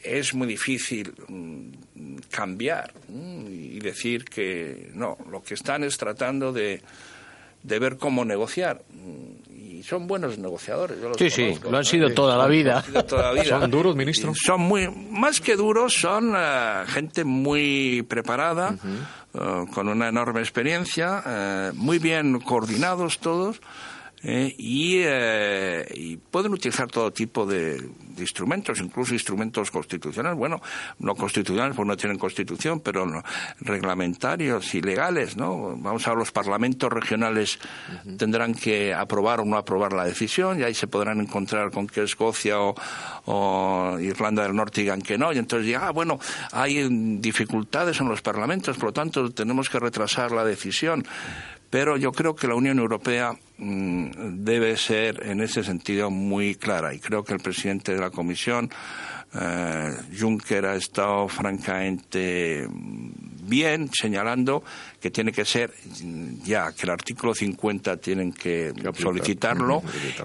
es 0.04 0.34
muy 0.34 0.48
difícil 0.48 1.14
mm, 1.28 2.18
cambiar 2.30 2.94
y 3.10 3.80
decir 3.80 4.26
que 4.26 4.92
no, 4.94 5.18
lo 5.32 5.42
que 5.44 5.54
están 5.54 5.86
es 5.86 5.98
tratando 5.98 6.52
de, 6.52 6.82
de 7.64 7.80
ver 7.80 7.98
cómo 7.98 8.26
negociar 8.26 8.84
son 9.90 10.08
buenos 10.08 10.38
negociadores. 10.38 10.98
sí, 11.18 11.30
sí, 11.30 11.60
lo 11.70 11.78
han 11.78 11.86
sido 11.86 12.14
toda 12.14 12.38
la 12.38 12.48
vida. 12.48 12.84
¿Son 13.48 13.70
duros, 13.72 13.96
ministro? 13.96 14.34
Son 14.36 14.62
muy, 14.62 14.88
más 14.88 15.42
que 15.42 15.56
duros, 15.56 15.94
son 15.94 16.34
eh, 16.36 16.84
gente 16.88 17.24
muy 17.24 18.06
preparada, 18.08 18.76
eh, 19.34 19.66
con 19.74 19.88
una 19.88 20.10
enorme 20.10 20.42
experiencia, 20.42 21.24
eh, 21.26 21.72
muy 21.74 22.00
bien 22.00 22.40
coordinados 22.40 23.20
todos. 23.20 23.62
Eh, 24.24 24.56
eh, 24.60 25.86
y, 25.96 26.18
pueden 26.18 26.54
utilizar 26.54 26.88
todo 26.88 27.12
tipo 27.12 27.46
de, 27.46 27.82
instrumentos, 28.18 28.80
incluso 28.80 29.14
instrumentos 29.14 29.72
constitucionales. 29.72 30.38
Bueno, 30.38 30.62
no 31.00 31.16
constitucionales, 31.16 31.76
pues 31.76 31.88
no 31.88 31.96
tienen 31.96 32.18
constitución, 32.18 32.82
pero 32.82 33.06
reglamentarios 33.62 34.76
y 34.76 34.82
legales, 34.82 35.38
¿no? 35.38 35.76
Vamos 35.78 36.06
a 36.06 36.12
ver, 36.12 36.20
los 36.20 36.32
parlamentos 36.32 36.92
regionales 36.92 37.60
tendrán 38.18 38.54
que 38.54 38.94
aprobar 38.94 39.40
o 39.40 39.46
no 39.46 39.58
aprobar 39.58 39.94
la 39.94 40.04
decisión 40.04 40.60
y 40.60 40.64
ahí 40.64 40.74
se 40.74 40.88
podrán 40.88 41.22
encontrar 41.22 41.72
con 41.72 41.88
que 41.88 42.04
Escocia 42.04 42.58
o, 42.60 43.98
Irlanda 44.00 44.44
del 44.44 44.56
Norte 44.56 44.82
digan 44.82 45.02
que 45.02 45.18
no. 45.18 45.32
Y 45.32 45.38
entonces 45.38 45.66
digan, 45.66 45.84
ah, 45.86 45.92
bueno, 45.92 46.20
hay 46.52 46.88
dificultades 47.20 48.02
en 48.02 48.10
los 48.10 48.22
parlamentos, 48.22 48.78
por 48.78 48.88
lo 48.88 48.94
tanto 48.94 49.30
tenemos 49.32 49.70
que 49.70 49.80
retrasar 49.80 50.32
la 50.32 50.44
decisión. 50.44 51.06
Pero 51.70 51.98
yo 51.98 52.12
creo 52.12 52.36
que 52.36 52.48
la 52.48 52.56
Unión 52.56 52.80
Europea 52.80 53.34
mm, 53.58 54.44
debe 54.44 54.76
ser 54.78 55.26
en 55.26 55.42
ese 55.42 55.64
sentido 55.64 56.10
muy 56.10 56.56
clara. 56.56 56.94
Y 56.94 57.00
creo 57.00 57.24
que 57.24 57.34
el 57.34 57.40
presidente 57.40 57.94
de 57.94 58.00
la 58.00 58.10
Comisión, 58.10 58.70
eh, 59.40 59.96
Juncker, 60.18 60.66
ha 60.66 60.76
estado 60.76 61.28
francamente 61.28 62.68
bien 63.50 63.90
señalando 63.92 64.64
que 65.02 65.12
tiene 65.12 65.32
que 65.32 65.46
ser 65.46 65.74
ya, 66.44 66.72
que 66.72 66.84
el 66.84 66.92
artículo 66.92 67.34
50 67.34 67.98
tienen 67.98 68.32
que 68.32 68.74
solicitarlo 68.94 69.82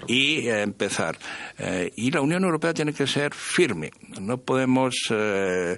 y 0.07 0.47
eh, 0.47 0.61
empezar. 0.61 1.17
Eh, 1.57 1.91
y 1.95 2.11
la 2.11 2.21
Unión 2.21 2.43
Europea 2.43 2.73
tiene 2.73 2.93
que 2.93 3.07
ser 3.07 3.33
firme. 3.33 3.91
No 4.21 4.37
podemos, 4.37 4.95
eh, 5.09 5.77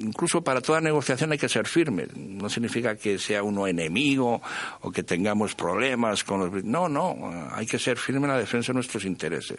incluso 0.00 0.42
para 0.42 0.60
toda 0.60 0.80
negociación 0.80 1.32
hay 1.32 1.38
que 1.38 1.48
ser 1.48 1.66
firme. 1.66 2.06
No 2.16 2.48
significa 2.48 2.96
que 2.96 3.18
sea 3.18 3.42
uno 3.42 3.66
enemigo 3.66 4.42
o 4.80 4.90
que 4.90 5.02
tengamos 5.02 5.54
problemas 5.54 6.24
con 6.24 6.40
los. 6.40 6.64
No, 6.64 6.88
no, 6.88 7.48
hay 7.52 7.66
que 7.66 7.78
ser 7.78 7.96
firme 7.96 8.26
en 8.26 8.32
la 8.32 8.38
defensa 8.38 8.72
de 8.72 8.74
nuestros 8.74 9.04
intereses. 9.04 9.58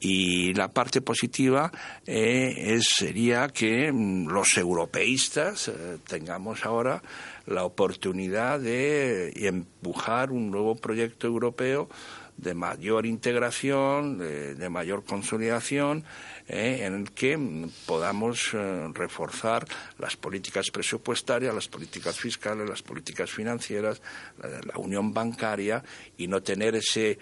Y 0.00 0.54
la 0.54 0.68
parte 0.68 1.02
positiva 1.02 1.70
eh, 2.06 2.80
sería 2.80 3.48
que 3.48 3.92
mm, 3.92 4.28
los 4.28 4.56
europeístas 4.56 5.68
eh, 5.68 5.98
tengamos 6.08 6.64
ahora 6.64 7.02
la 7.46 7.64
oportunidad 7.64 8.60
de 8.60 9.30
empujar 9.46 10.30
un 10.30 10.50
nuevo 10.50 10.74
proyecto 10.76 11.26
europeo 11.26 11.90
de 12.38 12.54
mayor 12.54 13.04
integración, 13.04 14.16
de, 14.16 14.68
mayor 14.70 15.04
consolidación, 15.04 16.04
eh, 16.48 16.84
en 16.84 16.94
el 16.94 17.10
que 17.10 17.36
mm, 17.36 17.68
podamos 17.84 18.52
reforzar 18.94 19.66
las 19.98 20.16
políticas 20.16 20.70
presupuestarias, 20.70 21.54
las 21.54 21.68
políticas 21.68 22.18
fiscales, 22.18 22.66
las 22.66 22.80
políticas 22.80 23.30
financieras, 23.30 24.00
la 24.40 24.78
unión 24.78 25.12
bancaria 25.12 25.84
y 26.16 26.26
no 26.26 26.42
tener 26.42 26.76
ese 26.76 27.18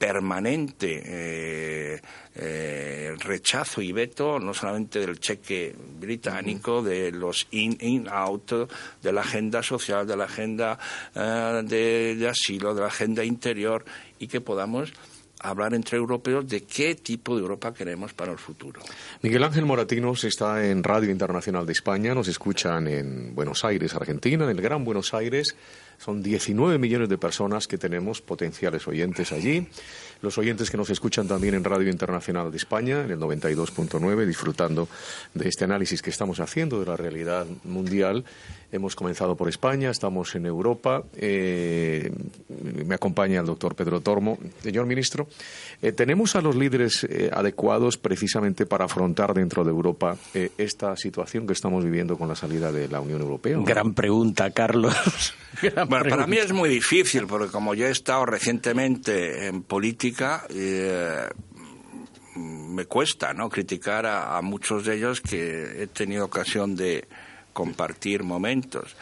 permanente 0.00 1.02
eh, 1.04 2.00
eh, 2.34 3.14
rechazo 3.18 3.82
y 3.82 3.92
veto 3.92 4.38
no 4.38 4.54
solamente 4.54 4.98
del 4.98 5.20
cheque 5.20 5.76
británico, 5.76 6.82
de 6.82 7.12
los 7.12 7.46
in-in-out, 7.50 8.70
de 9.02 9.12
la 9.12 9.20
agenda 9.20 9.62
social, 9.62 10.06
de 10.06 10.16
la 10.16 10.24
agenda 10.24 10.78
eh, 11.14 11.60
de, 11.66 12.26
asilo, 12.26 12.74
de 12.74 12.80
la 12.80 12.86
agenda 12.86 13.22
interior 13.22 13.84
y 14.18 14.26
que 14.26 14.40
podamos 14.40 14.90
hablar 15.40 15.74
entre 15.74 15.98
europeos 15.98 16.48
de 16.48 16.62
qué 16.62 16.94
tipo 16.94 17.36
de 17.36 17.42
Europa 17.42 17.74
queremos 17.74 18.14
para 18.14 18.32
el 18.32 18.38
futuro. 18.38 18.80
Miguel 19.20 19.44
Ángel 19.44 19.66
Moratinos 19.66 20.24
está 20.24 20.66
en 20.66 20.82
Radio 20.82 21.10
Internacional 21.10 21.66
de 21.66 21.72
España, 21.72 22.14
nos 22.14 22.28
escuchan 22.28 22.88
en 22.88 23.34
Buenos 23.34 23.66
Aires, 23.66 23.94
Argentina, 23.94 24.44
en 24.44 24.50
el 24.50 24.62
Gran 24.62 24.82
Buenos 24.82 25.12
Aires. 25.12 25.54
Son 26.00 26.22
19 26.22 26.78
millones 26.78 27.10
de 27.10 27.18
personas 27.18 27.68
que 27.68 27.76
tenemos 27.76 28.22
potenciales 28.22 28.88
oyentes 28.88 29.32
allí. 29.32 29.66
Los 30.22 30.38
oyentes 30.38 30.70
que 30.70 30.78
nos 30.78 30.88
escuchan 30.88 31.28
también 31.28 31.54
en 31.54 31.64
Radio 31.64 31.90
Internacional 31.90 32.50
de 32.50 32.56
España, 32.56 33.04
en 33.04 33.10
el 33.10 33.18
92.9, 33.18 34.24
disfrutando 34.24 34.88
de 35.34 35.48
este 35.48 35.64
análisis 35.64 36.00
que 36.00 36.08
estamos 36.08 36.40
haciendo 36.40 36.80
de 36.80 36.86
la 36.86 36.96
realidad 36.96 37.46
mundial. 37.64 38.24
Hemos 38.72 38.94
comenzado 38.94 39.34
por 39.36 39.48
España, 39.48 39.90
estamos 39.90 40.34
en 40.34 40.46
Europa. 40.46 41.02
Eh, 41.16 42.10
me 42.86 42.94
acompaña 42.94 43.40
el 43.40 43.46
doctor 43.46 43.74
Pedro 43.74 44.00
Tormo. 44.00 44.38
Señor 44.62 44.86
ministro, 44.86 45.26
eh, 45.82 45.92
¿tenemos 45.92 46.36
a 46.36 46.40
los 46.40 46.54
líderes 46.54 47.04
eh, 47.04 47.30
adecuados 47.32 47.96
precisamente 47.98 48.66
para 48.66 48.84
afrontar 48.84 49.34
dentro 49.34 49.64
de 49.64 49.70
Europa 49.70 50.16
esta 50.56 50.96
situación 50.96 51.46
que 51.46 51.52
estamos 51.52 51.82
viviendo 51.84 52.16
con 52.16 52.28
la 52.28 52.36
salida 52.36 52.70
de 52.70 52.88
la 52.88 53.00
Unión 53.00 53.20
Europea? 53.22 53.58
Gran 53.64 53.92
pregunta, 53.92 54.50
Carlos. 54.50 55.34
bueno, 55.90 56.08
para 56.08 56.26
mí 56.26 56.36
es 56.36 56.52
muy 56.52 56.68
difícil, 56.68 57.26
porque 57.26 57.50
como 57.50 57.74
yo 57.74 57.86
he 57.86 57.90
estado 57.90 58.24
recientemente 58.26 59.46
en 59.46 59.62
política, 59.62 60.46
me 62.36 62.84
cuesta 62.86 63.34
no 63.34 63.48
criticar 63.48 64.06
a 64.06 64.40
muchos 64.42 64.84
de 64.84 64.96
ellos 64.96 65.20
que 65.20 65.82
he 65.82 65.86
tenido 65.86 66.24
ocasión 66.24 66.76
de 66.76 67.06
compartir 67.52 68.22
momentos. 68.22 68.96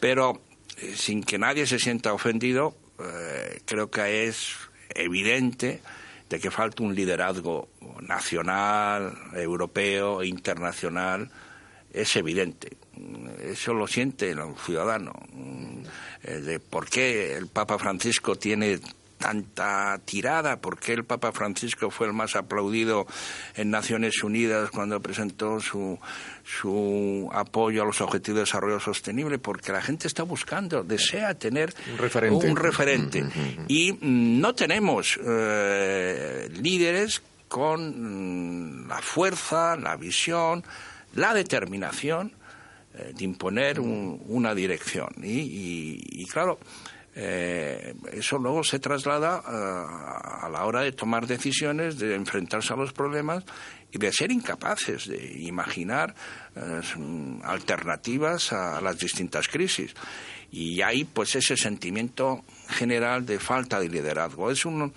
Pero 0.00 0.40
eh, 0.78 0.94
sin 0.96 1.22
que 1.22 1.38
nadie 1.38 1.66
se 1.66 1.78
sienta 1.78 2.12
ofendido, 2.12 2.74
eh, 2.98 3.60
creo 3.64 3.90
que 3.90 4.26
es 4.26 4.56
evidente 4.94 5.80
de 6.28 6.40
que 6.40 6.50
falta 6.50 6.82
un 6.82 6.94
liderazgo 6.94 7.68
nacional, 8.00 9.12
europeo 9.34 10.22
internacional. 10.22 11.30
Es 11.92 12.16
evidente. 12.16 12.76
Eso 13.42 13.74
lo 13.74 13.86
siente 13.86 14.30
el 14.30 14.40
ciudadano. 14.64 15.12
Eh, 16.22 16.40
de 16.40 16.60
por 16.60 16.88
qué 16.88 17.36
el 17.36 17.48
Papa 17.48 17.78
Francisco 17.78 18.36
tiene 18.36 18.80
tanta 19.22 20.00
tirada? 20.04 20.60
¿Por 20.60 20.78
qué 20.78 20.94
el 20.94 21.04
Papa 21.04 21.30
Francisco 21.30 21.90
fue 21.90 22.08
el 22.08 22.12
más 22.12 22.34
aplaudido 22.34 23.06
en 23.54 23.70
Naciones 23.70 24.22
Unidas 24.24 24.70
cuando 24.70 25.00
presentó 25.00 25.60
su, 25.60 25.98
su 26.44 27.30
apoyo 27.32 27.82
a 27.82 27.86
los 27.86 28.00
Objetivos 28.00 28.36
de 28.36 28.42
Desarrollo 28.42 28.80
Sostenible? 28.80 29.38
Porque 29.38 29.70
la 29.70 29.80
gente 29.80 30.08
está 30.08 30.24
buscando, 30.24 30.82
desea 30.82 31.34
tener 31.34 31.72
un 31.92 31.98
referente. 31.98 32.50
Un 32.50 32.56
referente. 32.56 33.24
Y 33.68 33.92
mm, 33.92 34.40
no 34.40 34.54
tenemos 34.54 35.20
eh, 35.24 36.48
líderes 36.60 37.22
con 37.46 38.86
mm, 38.86 38.88
la 38.88 39.00
fuerza, 39.00 39.76
la 39.76 39.96
visión, 39.96 40.64
la 41.14 41.34
determinación 41.34 42.32
eh, 42.94 43.12
de 43.16 43.24
imponer 43.24 43.80
una 43.80 44.54
dirección. 44.54 45.10
y 45.22 46.26
claro, 46.26 46.58
eh, 47.14 47.94
eso 48.12 48.38
luego 48.38 48.64
se 48.64 48.78
traslada 48.78 49.42
a, 49.44 50.48
la 50.48 50.64
hora 50.64 50.80
de 50.80 50.92
tomar 50.92 51.26
decisiones, 51.26 51.98
de 51.98 52.14
enfrentarse 52.14 52.72
a 52.72 52.76
los 52.76 52.92
problemas 52.92 53.44
y 53.90 53.98
de 53.98 54.10
ser 54.12 54.32
incapaces 54.32 55.08
de 55.08 55.40
imaginar 55.40 56.14
eh, 56.56 56.80
alternativas 57.44 58.52
a 58.52 58.80
las 58.80 58.98
distintas 58.98 59.48
crisis. 59.48 59.94
Y 60.50 60.80
hay 60.80 61.04
pues 61.04 61.34
ese 61.36 61.56
sentimiento 61.56 62.44
general 62.68 63.26
de 63.26 63.38
falta 63.38 63.78
de 63.78 63.88
liderazgo. 63.88 64.50
Es 64.50 64.64
un, 64.64 64.92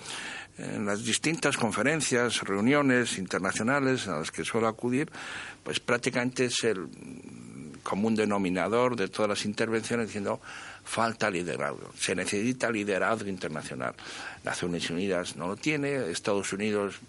en 0.58 0.86
las 0.86 1.04
distintas 1.04 1.58
conferencias, 1.58 2.42
reuniones 2.42 3.18
internacionales 3.18 4.08
a 4.08 4.20
las 4.20 4.32
que 4.32 4.46
suelo 4.46 4.68
acudir, 4.68 5.10
pues 5.66 5.80
prácticamente 5.80 6.46
es 6.46 6.64
el 6.64 6.88
común 7.82 8.16
denominador 8.16 8.96
de 8.96 9.08
todas 9.08 9.30
las 9.30 9.46
intervenciones 9.46 10.08
diciendo 10.08 10.40
falta 10.84 11.30
liderazgo. 11.32 11.92
Se 11.98 12.14
necesita 12.14 12.70
liderazgo 12.70 13.28
internacional. 13.28 13.96
Naciones 14.44 14.88
Unidas 14.92 15.36
no 15.36 15.48
lo 15.48 15.56
tiene, 15.56 16.12
Estados 16.12 16.54
Unidos, 16.54 17.00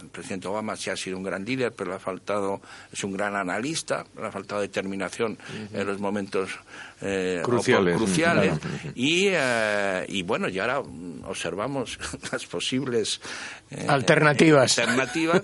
el 0.00 0.08
presidente 0.08 0.46
Obama 0.46 0.76
sí 0.76 0.90
ha 0.90 0.96
sido 0.96 1.16
un 1.16 1.24
gran 1.24 1.44
líder, 1.44 1.72
pero 1.72 1.90
le 1.90 1.96
ha 1.96 1.98
faltado, 1.98 2.60
es 2.92 3.02
un 3.02 3.12
gran 3.12 3.34
analista, 3.34 4.06
le 4.16 4.26
ha 4.26 4.30
faltado 4.30 4.60
determinación 4.60 5.36
en 5.72 5.84
los 5.84 5.98
momentos 5.98 6.50
eh, 7.00 7.40
cruciales. 7.42 7.96
cruciales. 7.96 8.54
Y, 8.94 9.26
eh, 9.32 10.06
y 10.08 10.22
bueno, 10.22 10.48
y 10.48 10.60
ahora 10.60 10.84
observamos 11.24 11.98
las 12.32 12.46
posibles 12.46 13.20
eh, 13.72 13.86
alternativas. 13.88 14.78
alternativas 14.78 15.42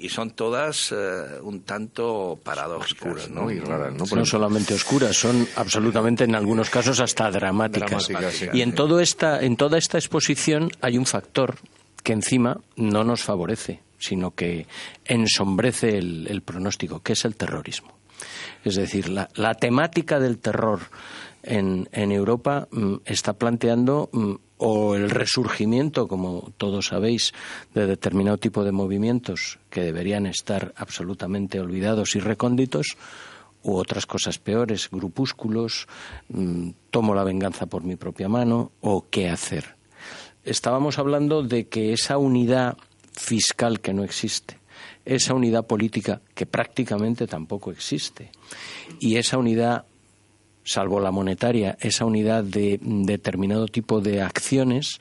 y 0.00 0.08
son 0.08 0.30
todas 0.30 0.92
eh, 0.92 1.40
un 1.42 1.62
tanto 1.62 2.38
paradójicas 2.42 3.28
¿no? 3.30 3.50
y 3.50 3.60
raras. 3.60 3.94
¿no? 3.94 4.04
no 4.16 4.24
solamente 4.24 4.74
oscuras, 4.74 5.16
son 5.16 5.46
absolutamente 5.56 6.24
en 6.24 6.34
algunos 6.34 6.70
casos 6.70 7.00
hasta 7.00 7.30
dramáticas. 7.30 8.08
y 8.52 8.62
en, 8.62 8.74
todo 8.74 9.00
esta, 9.00 9.42
en 9.42 9.56
toda 9.56 9.78
esta 9.78 9.98
exposición 9.98 10.70
hay 10.80 10.96
un 10.96 11.06
factor 11.06 11.56
que 12.02 12.12
encima 12.12 12.58
no 12.76 13.04
nos 13.04 13.22
favorece, 13.22 13.82
sino 13.98 14.30
que 14.30 14.66
ensombrece 15.04 15.98
el, 15.98 16.42
pronóstico, 16.44 17.02
que 17.02 17.12
es 17.12 17.24
el 17.24 17.36
terrorismo. 17.36 17.92
Es 18.64 18.76
decir, 18.76 19.08
la, 19.08 19.28
la 19.34 19.54
temática 19.54 20.18
del 20.18 20.38
terror 20.38 20.80
en, 21.42 21.88
Europa 21.92 22.68
mm, 22.70 22.96
está 23.04 23.34
planteando 23.34 24.10
mm, 24.12 24.34
o 24.58 24.94
el 24.94 25.10
resurgimiento, 25.10 26.06
como 26.06 26.52
todos 26.58 26.88
sabéis, 26.88 27.32
de 27.74 27.86
determinado 27.86 28.36
tipo 28.36 28.62
de 28.62 28.72
movimientos 28.72 29.58
que 29.70 29.82
deberían 29.82 30.26
estar 30.26 30.74
absolutamente 30.76 31.60
olvidados 31.60 32.14
y 32.14 32.20
recónditos, 32.20 32.96
u 33.62 33.76
otras 33.76 34.06
cosas 34.06 34.38
peores, 34.38 34.88
grupúsculos, 34.90 35.86
mm, 36.28 36.70
tomo 36.90 37.14
la 37.14 37.24
venganza 37.24 37.66
por 37.66 37.84
mi 37.84 37.96
propia 37.96 38.28
mano, 38.28 38.72
o 38.80 39.06
qué 39.10 39.28
hacer. 39.28 39.76
Estábamos 40.44 40.98
hablando 40.98 41.42
de 41.42 41.68
que 41.68 41.92
esa 41.92 42.18
unidad 42.18 42.76
fiscal 43.12 43.80
que 43.80 43.92
no 43.92 44.04
existe, 44.04 44.58
esa 45.04 45.34
unidad 45.34 45.66
política 45.66 46.20
que 46.34 46.46
prácticamente 46.46 47.26
tampoco 47.26 47.70
existe, 47.70 48.30
y 48.98 49.16
esa 49.16 49.38
unidad 49.38 49.84
salvo 50.64 51.00
la 51.00 51.10
monetaria, 51.10 51.76
esa 51.80 52.04
unidad 52.04 52.44
de 52.44 52.78
determinado 52.82 53.66
tipo 53.66 54.00
de 54.00 54.22
acciones 54.22 54.98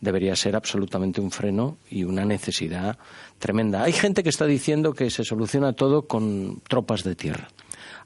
debería 0.00 0.36
ser 0.36 0.56
absolutamente 0.56 1.20
un 1.20 1.30
freno 1.30 1.78
y 1.90 2.04
una 2.04 2.24
necesidad 2.24 2.98
tremenda. 3.38 3.82
Hay 3.82 3.92
gente 3.92 4.22
que 4.22 4.28
está 4.28 4.46
diciendo 4.46 4.92
que 4.92 5.10
se 5.10 5.24
soluciona 5.24 5.72
todo 5.72 6.06
con 6.06 6.60
tropas 6.68 7.02
de 7.02 7.14
tierra. 7.14 7.48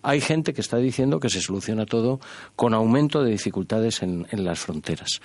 Hay 0.02 0.20
gente 0.20 0.52
que 0.52 0.61
está 0.61 0.78
diciendo 0.78 1.20
que 1.20 1.31
se 1.31 1.40
soluciona 1.40 1.87
todo 1.87 2.18
con 2.57 2.74
aumento 2.74 3.22
de 3.22 3.31
dificultades 3.31 4.02
en, 4.02 4.26
las 4.33 4.59
fronteras. 4.59 5.20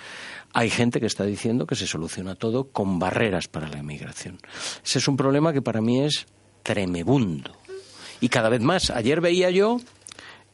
Hay 0.52 0.70
gente 0.70 1.00
que 1.00 1.06
está 1.06 1.24
diciendo 1.24 1.66
que 1.66 1.74
se 1.74 1.86
soluciona 1.86 2.36
todo 2.36 2.68
con 2.68 2.98
barreras 2.98 3.48
para 3.48 3.68
la 3.68 3.78
inmigración. 3.78 4.38
Ese 4.84 4.98
es 5.00 5.08
un 5.08 5.16
problema 5.16 5.52
que 5.52 5.62
para 5.62 5.80
mí 5.80 6.02
es 6.02 6.26
tremebundo. 6.62 7.52
Y 8.20 8.28
cada 8.28 8.48
vez 8.48 8.60
más. 8.60 8.90
Ayer 8.90 9.20
veía 9.20 9.50
yo 9.50 9.80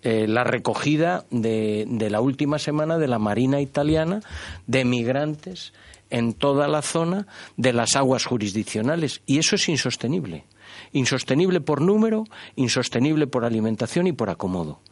eh, 0.07 0.27
la 0.29 0.45
recogida 0.45 1.25
de, 1.31 1.87
la 2.11 2.21
última 2.21 2.59
semana 2.59 2.99
de 2.99 3.09
la 3.09 3.19
Marina 3.19 3.63
italiana 3.63 4.21
de 4.67 4.85
migrantes 4.85 5.73
en 6.11 6.35
toda 6.35 6.69
la 6.69 6.83
zona 6.83 7.27
de 7.57 7.73
las 7.73 7.97
aguas 7.97 8.27
jurisdiccionales. 8.27 9.23
Y 9.25 9.39
eso 9.39 9.57
es 9.57 9.67
insostenible. 9.67 10.45
Insostenible 10.93 11.63
por 11.63 11.81
número, 11.81 12.25
insostenible 12.55 13.27
por 13.27 13.47
alimentación 13.47 14.07
y 14.07 14.13
por 14.13 14.29
acomodo. 14.29 14.83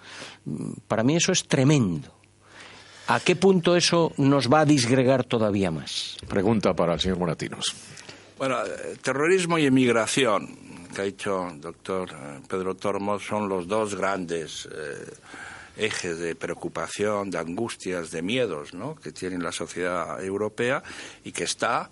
Mm, 0.46 0.72
para 0.88 1.02
mí 1.02 1.14
eso 1.14 1.30
es 1.30 1.46
tremendo. 1.46 2.08
¿A 3.08 3.20
qué 3.20 3.36
punto 3.36 3.76
eso 3.76 4.14
nos 4.16 4.50
va 4.50 4.60
a 4.60 4.64
disgregar 4.64 5.24
todavía 5.24 5.70
más? 5.70 6.16
Pregunta 6.26 6.72
para 6.72 6.94
el 6.94 7.00
señor 7.00 7.18
Moratinos. 7.18 7.74
Bueno, 8.38 8.56
eh, 8.64 8.96
terrorismo 9.02 9.58
y 9.58 9.66
emigración 9.66 10.71
que 10.92 11.00
ha 11.00 11.04
dicho 11.04 11.48
el 11.48 11.60
doctor 11.60 12.10
eh, 12.10 12.40
Pedro 12.48 12.74
Tormo 12.76 13.18
son 13.18 13.48
los 13.48 13.66
dos 13.66 13.94
grandes 13.94 14.68
eh, 14.70 15.12
ejes 15.76 16.18
de 16.18 16.34
preocupación, 16.34 17.30
de 17.30 17.38
angustias, 17.38 18.10
de 18.10 18.22
miedos 18.22 18.74
¿no? 18.74 18.94
que 18.94 19.12
tiene 19.12 19.38
la 19.38 19.52
sociedad 19.52 20.22
europea 20.22 20.82
y 21.24 21.32
que 21.32 21.44
está 21.44 21.90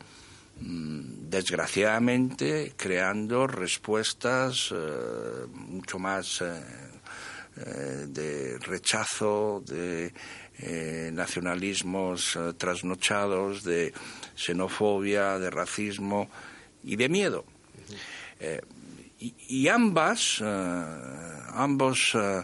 mm, 0.61 1.31
desgraciadamente 1.31 2.75
creando 2.77 3.47
respuestas 3.47 4.71
eh, 4.73 5.47
mucho 5.53 5.99
más 5.99 6.43
de 7.57 8.59
rechazo, 8.61 9.63
de 9.67 10.15
nacionalismos 11.13 12.39
trasnochados, 12.57 13.65
de 13.65 13.93
xenofobia, 14.35 15.39
de 15.39 15.51
racismo 15.51 16.31
y 16.85 16.97
de 16.97 17.09
miedo 17.09 17.45
y, 19.21 19.69
ambas, 19.69 20.41
eh, 20.43 20.85
ambos, 21.53 22.13
eh, 22.15 22.43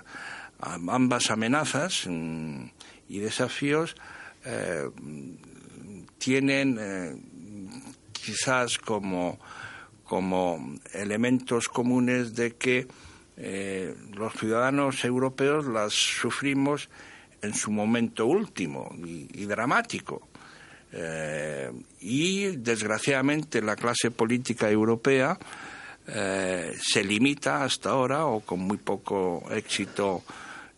ambas 0.61 1.31
amenazas 1.31 2.07
mm, 2.07 2.65
y 3.09 3.19
desafíos 3.19 3.97
eh, 4.45 4.91
tienen 6.19 6.79
quizás 8.13 8.79
como, 8.79 9.39
como 10.05 10.75
elementos 10.93 11.69
comunes 11.69 12.35
de 12.35 12.55
que 12.57 12.87
los 14.15 14.33
ciudadanos 14.33 15.05
europeos 15.05 15.67
las 15.67 15.93
sufrimos 15.93 16.89
en 17.43 17.55
su 17.55 17.71
momento 17.71 18.27
último 18.27 18.91
y, 19.05 19.45
dramático. 19.45 20.27
Y 22.01 22.57
desgraciadamente 22.57 23.61
la 23.61 23.77
clase 23.77 24.11
política 24.11 24.71
europea 24.71 25.39
eh, 26.09 26.75
se 26.81 27.05
limita 27.05 27.65
hasta 27.65 27.91
ahora, 27.91 28.27
o 28.27 28.41
con 28.41 28.61
muy 28.61 28.79
poco 28.79 29.45
éxito 29.51 30.23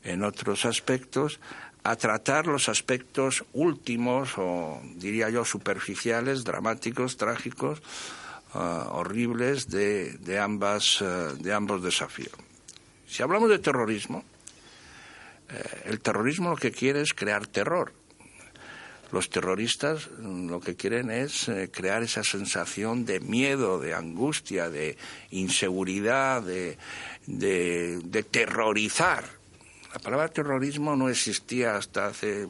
en 0.04 0.24
otros 0.24 0.64
aspectos, 0.64 1.40
a 1.84 1.96
tratar 1.96 2.46
los 2.46 2.68
aspectos 2.68 3.44
últimos 3.52 4.36
o 4.36 4.80
diría 4.96 5.30
yo 5.30 5.44
superficiales, 5.44 6.44
dramáticos, 6.44 7.16
trágicos, 7.16 7.78
eh, 8.54 8.58
horribles 8.58 9.68
de, 9.68 10.14
de, 10.18 10.38
ambas, 10.38 11.04
de 11.38 11.52
ambos 11.52 11.82
desafíos. 11.82 12.36
Si 13.06 13.22
hablamos 13.22 13.48
de 13.48 13.58
terrorismo, 13.58 14.22
eh, 15.48 15.82
el 15.86 16.00
terrorismo 16.00 16.50
lo 16.50 16.56
que 16.56 16.72
quiere 16.72 17.00
es 17.00 17.14
crear 17.14 17.46
terror. 17.46 17.92
Los 19.10 19.30
terroristas 19.30 20.08
mm, 20.20 20.50
lo 20.50 20.60
que 20.60 20.76
quieren 20.76 21.10
es 21.10 21.48
eh, 21.48 21.70
crear 21.72 22.02
esa 22.02 22.22
sensación 22.22 23.04
de 23.04 23.20
miedo, 23.20 23.78
de 23.80 23.94
angustia, 23.94 24.68
de 24.68 24.98
inseguridad, 25.30 26.42
de, 26.42 26.76
de, 27.26 28.22
terrorizar. 28.30 29.24
La 29.92 30.00
palabra 30.00 30.28
terrorismo 30.28 30.94
no 30.96 31.08
existía 31.08 31.76
hasta 31.76 32.06
hace 32.06 32.48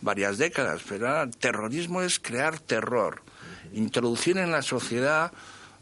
varias 0.00 0.38
décadas, 0.38 0.82
pero 0.88 1.28
terrorismo 1.30 2.00
es 2.00 2.18
crear 2.18 2.58
terror, 2.58 3.22
introducir 3.74 4.38
en 4.38 4.50
la 4.50 4.62
sociedad 4.62 5.32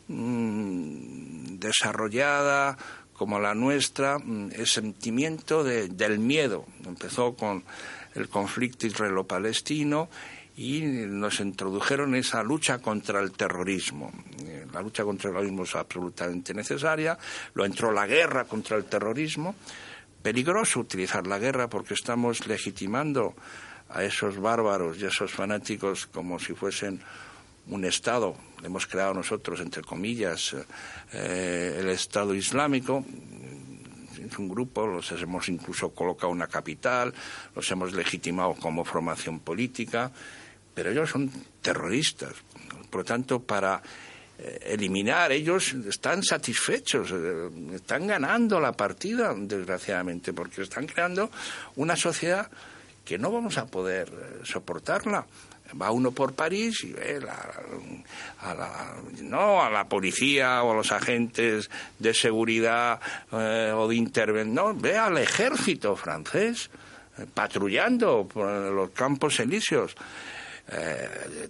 mm, 0.09 1.59
desarrollada, 1.59 2.76
como 3.20 3.38
la 3.38 3.54
nuestra, 3.54 4.18
mm, 4.18 4.52
el 4.54 4.66
sentimiento 4.66 5.62
del 5.62 6.18
miedo. 6.18 6.64
Empezó 6.87 7.35
con 7.35 7.64
el 8.14 8.29
conflicto 8.29 8.87
israelo-palestino 8.87 10.09
y 10.57 10.83
nos 10.83 11.40
introdujeron 11.40 12.14
esa 12.14 12.42
lucha 12.42 12.79
contra 12.79 13.20
el 13.20 13.33
terrorismo. 13.33 14.12
Eh, 14.44 14.66
la 14.73 14.83
lucha 14.83 15.05
contra 15.05 15.31
el 15.31 15.35
terrorismo 15.35 15.64
es 15.64 15.75
absolutamente 15.75 16.53
necesaria, 16.53 17.16
lo 17.55 17.64
entró 17.64 17.92
la 17.92 18.07
guerra 18.07 18.44
contra 18.44 18.77
el 18.77 18.85
terrorismo. 18.85 19.55
Peligroso 20.23 20.81
utilizar 20.81 21.27
la 21.27 21.38
guerra 21.38 21.68
porque 21.68 21.94
estamos 21.94 22.46
legitimando 22.46 23.35
a 23.88 24.05
esos 24.05 24.38
bárbaros 24.38 24.99
y 24.99 25.07
a 25.07 25.09
esos 25.09 25.33
fanáticos 25.33 26.07
como 26.07 26.38
si 26.38 26.53
fuesen 26.53 27.01
un 27.68 27.85
Estado, 27.85 28.35
hemos 28.64 28.87
creado 28.87 29.14
nosotros, 29.14 29.61
entre 29.61 29.83
comillas, 29.83 30.57
eh, 31.12 31.77
el 31.79 31.88
Estado 31.88 32.35
Islámico, 32.35 33.05
es 34.31 34.38
un 34.38 34.49
grupo, 34.49 34.87
los 34.87 35.11
hemos 35.12 35.49
incluso 35.49 35.90
colocado 35.90 36.33
una 36.33 36.47
capital, 36.47 37.12
los 37.55 37.71
hemos 37.71 37.93
legitimado 37.93 38.55
como 38.55 38.85
formación 38.85 39.40
política, 39.40 40.11
pero 40.75 40.90
ellos 40.90 41.11
son 41.11 41.31
terroristas. 41.61 42.35
Por 42.88 43.01
lo 43.01 43.05
tanto, 43.05 43.40
para 43.40 43.83
eh, 44.38 44.61
eliminar, 44.66 45.33
ellos 45.33 45.75
están 45.88 46.23
satisfechos, 46.23 47.11
eh, 47.12 47.51
están 47.75 48.07
ganando 48.07 48.61
la 48.61 48.73
partida, 48.73 49.35
desgraciadamente, 49.37 50.33
porque 50.33 50.62
están 50.62 50.87
creando 50.87 51.31
una 51.77 51.97
sociedad 51.97 52.51
que 53.05 53.19
no 53.19 53.33
vamos 53.33 53.59
a 53.59 53.66
poder 53.66 54.40
soportarla 54.45 55.27
va 55.80 55.90
uno 55.90 56.11
por 56.12 56.35
París 56.35 56.85
y 56.85 56.92
ve 56.92 57.20
a, 58.40 58.54
la, 58.54 58.94
no 59.22 59.62
a 59.62 59.70
la 59.70 59.88
policía 59.88 60.62
o 60.62 60.72
a 60.72 60.74
los 60.74 60.92
agentes 60.92 61.70
de 61.98 62.14
seguridad 62.14 63.00
eh, 63.33 63.72
o 63.74 63.88
de 63.88 63.96
intervención, 63.96 64.54
no, 64.54 64.74
ve 64.74 64.96
al 64.96 65.18
ejército 65.18 65.96
francés 65.96 66.70
eh, 67.18 67.26
patrullando 67.33 68.26
por 68.26 68.46
los 68.72 68.90
campos 68.90 69.38
elíseos. 69.40 69.94
Eh, 70.72 71.48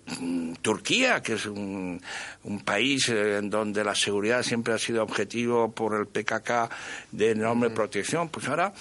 Turquía, 0.63 1.21
que 1.21 1.35
es 1.35 1.45
un, 1.45 2.01
un 2.45 2.61
país 2.61 3.11
en 3.11 3.51
donde 3.51 3.85
la 3.85 3.95
seguridad 3.95 4.43
siempre 4.43 4.73
ha 4.73 4.79
sido 4.79 5.03
objetivo 5.03 5.71
por 5.73 5.95
el 5.95 6.07
PKK 6.07 6.71
de 7.13 7.33
enorme 7.33 7.69
protección, 7.69 8.31
pues 8.31 8.49
ahora, 8.49 8.73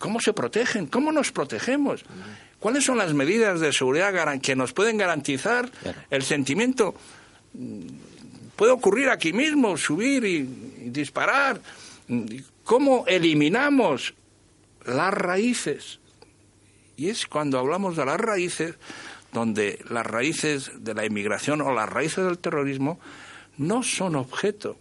¿cómo 0.00 0.18
se 0.18 0.32
protegen? 0.32 0.88
¿Cómo 0.88 1.12
nos 1.12 1.30
protegemos? 1.30 2.04
¿Cuáles 2.60 2.84
son 2.84 2.98
las 2.98 3.14
medidas 3.14 3.60
de 3.60 3.72
seguridad 3.72 4.40
que 4.40 4.56
nos 4.56 4.72
pueden 4.72 4.96
garantizar 4.96 5.70
el 6.10 6.22
sentimiento? 6.22 6.94
Puede 8.56 8.72
ocurrir 8.72 9.10
aquí 9.10 9.32
mismo, 9.32 9.76
subir 9.76 10.24
y, 10.24 10.42
disparar. 10.90 11.60
¿Cómo 12.64 13.04
eliminamos 13.06 14.14
las 14.84 15.14
raíces? 15.14 16.00
Y 16.96 17.10
es 17.10 17.26
cuando 17.26 17.60
hablamos 17.60 17.96
de 17.96 18.04
las 18.04 18.18
raíces, 18.18 18.74
donde 19.32 19.78
las 19.88 20.04
raíces 20.04 20.72
de 20.80 20.94
la 20.94 21.06
inmigración 21.06 21.60
o 21.60 21.72
las 21.72 21.88
raíces 21.88 22.24
del 22.24 22.38
terrorismo 22.38 22.98
no 23.56 23.84
son 23.84 24.16
objeto 24.16 24.76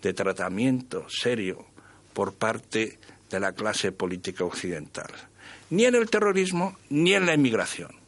de 0.00 0.12
tratamiento 0.12 1.06
serio 1.08 1.66
por 2.12 2.34
parte 2.34 2.98
de 3.30 3.40
la 3.40 3.52
clase 3.52 3.90
política 3.90 4.44
occidental 4.44 5.10
ni 5.70 5.84
en 5.84 5.94
el 5.94 6.10
terrorismo 6.10 6.76
ni 6.90 7.14
en 7.14 7.26
la 7.26 7.34
inmigración. 7.34 8.03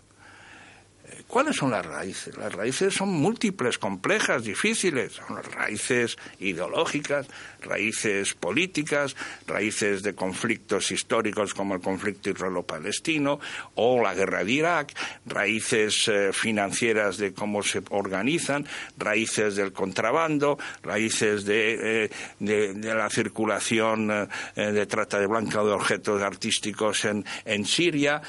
¿Cuáles 1.29 1.57
son 1.57 1.73
las 1.73 1.85
raíces? 1.85 2.37
Las 2.37 2.55
raíces 2.55 2.95
son 2.95 3.09
múltiples, 3.09 3.79
complejas, 3.79 4.45
difíciles. 4.45 5.15
Son 5.15 5.43
raíces 5.43 6.17
ideológicas, 6.39 7.27
raíces 7.63 8.35
políticas, 8.35 9.17
raíces 9.47 10.05
de 10.05 10.15
conflictos 10.15 10.93
históricos 10.93 11.53
como 11.53 11.75
el 11.75 11.81
conflicto 11.81 12.31
israelo-palestino 12.31 13.41
o 13.75 14.01
la 14.01 14.15
guerra 14.15 14.45
de 14.45 14.53
Irak, 14.53 14.95
raíces 15.27 16.07
eh, 16.07 16.31
financieras 16.33 17.19
de 17.19 17.35
cómo 17.35 17.63
se 17.65 17.83
organizan, 17.91 18.65
raíces 18.97 19.57
del 19.57 19.73
contrabando, 19.73 20.59
raíces 20.85 21.45
de, 21.45 22.05
eh, 22.05 22.11
la 22.39 23.11
circulación 23.11 24.29
eh, 24.55 24.63
de 24.71 24.87
trata 24.87 25.19
de 25.19 25.27
blanca 25.27 25.65
de 25.65 25.73
objetos 25.73 26.23
artísticos 26.23 27.05
en 27.05 27.65
Siria. 27.65 28.23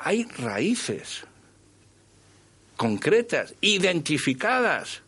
Hay 0.00 0.24
raíces 0.38 1.27
concretas, 2.78 3.54
identificadas, 3.60 5.02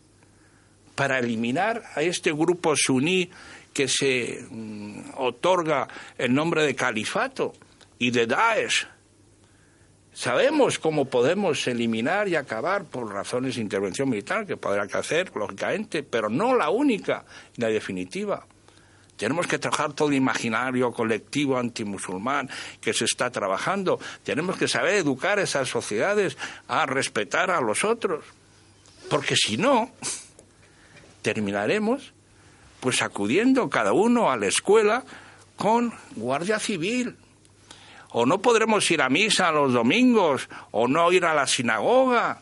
para 0.93 1.17
eliminar 1.17 1.81
a 1.95 2.03
este 2.03 2.31
grupo 2.31 2.75
suní 2.75 3.31
que 3.73 3.87
se 3.87 4.45
mm, 4.51 5.15
otorga 5.17 5.87
el 6.17 6.33
nombre 6.33 6.63
de 6.63 6.75
califato 6.75 7.53
y 7.97 8.11
de 8.11 8.27
Daesh. 8.27 8.85
Sabemos 10.13 10.77
cómo 10.77 11.05
podemos 11.05 11.65
eliminar 11.67 12.27
y 12.27 12.35
acabar 12.35 12.83
por 12.83 13.11
razones 13.11 13.55
de 13.55 13.61
intervención 13.61 14.09
militar, 14.09 14.45
que 14.45 14.57
podrá 14.57 14.85
que 14.85 14.97
hacer, 14.97 15.31
lógicamente, 15.33 16.03
pero 16.03 16.29
no 16.29 16.53
la 16.53 16.69
única, 16.69 17.23
la 17.55 17.69
definitiva. 17.69 18.45
Tenemos 19.21 19.45
que 19.45 19.59
trabajar 19.59 19.93
todo 19.93 20.07
el 20.07 20.15
imaginario 20.15 20.91
colectivo 20.91 21.59
antimusulmán 21.59 22.49
que 22.81 22.91
se 22.91 23.05
está 23.05 23.29
trabajando. 23.29 23.99
Tenemos 24.23 24.57
que 24.57 24.67
saber 24.67 24.95
educar 24.95 25.37
a 25.37 25.43
esas 25.43 25.69
sociedades 25.69 26.39
a 26.67 26.87
respetar 26.87 27.51
a 27.51 27.61
los 27.61 27.83
otros. 27.83 28.25
Porque 29.11 29.35
si 29.35 29.57
no, 29.57 29.91
terminaremos 31.21 32.13
pues 32.79 33.03
acudiendo 33.03 33.69
cada 33.69 33.93
uno 33.93 34.31
a 34.31 34.37
la 34.37 34.47
escuela 34.47 35.03
con 35.55 35.93
guardia 36.15 36.57
civil. 36.57 37.15
O 38.09 38.25
no 38.25 38.41
podremos 38.41 38.89
ir 38.89 39.03
a 39.03 39.09
misa 39.09 39.51
los 39.51 39.71
domingos, 39.71 40.49
o 40.71 40.87
no 40.87 41.11
ir 41.11 41.25
a 41.25 41.35
la 41.35 41.45
sinagoga, 41.45 42.41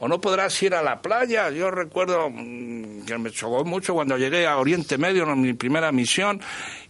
o 0.00 0.08
no 0.08 0.20
podrás 0.20 0.60
ir 0.62 0.74
a 0.74 0.82
la 0.82 1.00
playa. 1.00 1.50
Yo 1.50 1.70
recuerdo 1.70 2.30
mm, 2.30 3.04
que 3.04 3.18
me 3.18 3.30
chocó 3.30 3.64
mucho 3.64 3.94
cuando 3.94 4.16
llegué 4.16 4.46
a 4.46 4.56
Oriente 4.56 4.98
Medio 4.98 5.30
en 5.30 5.40
mi 5.40 5.52
primera 5.52 5.92
misión 5.92 6.40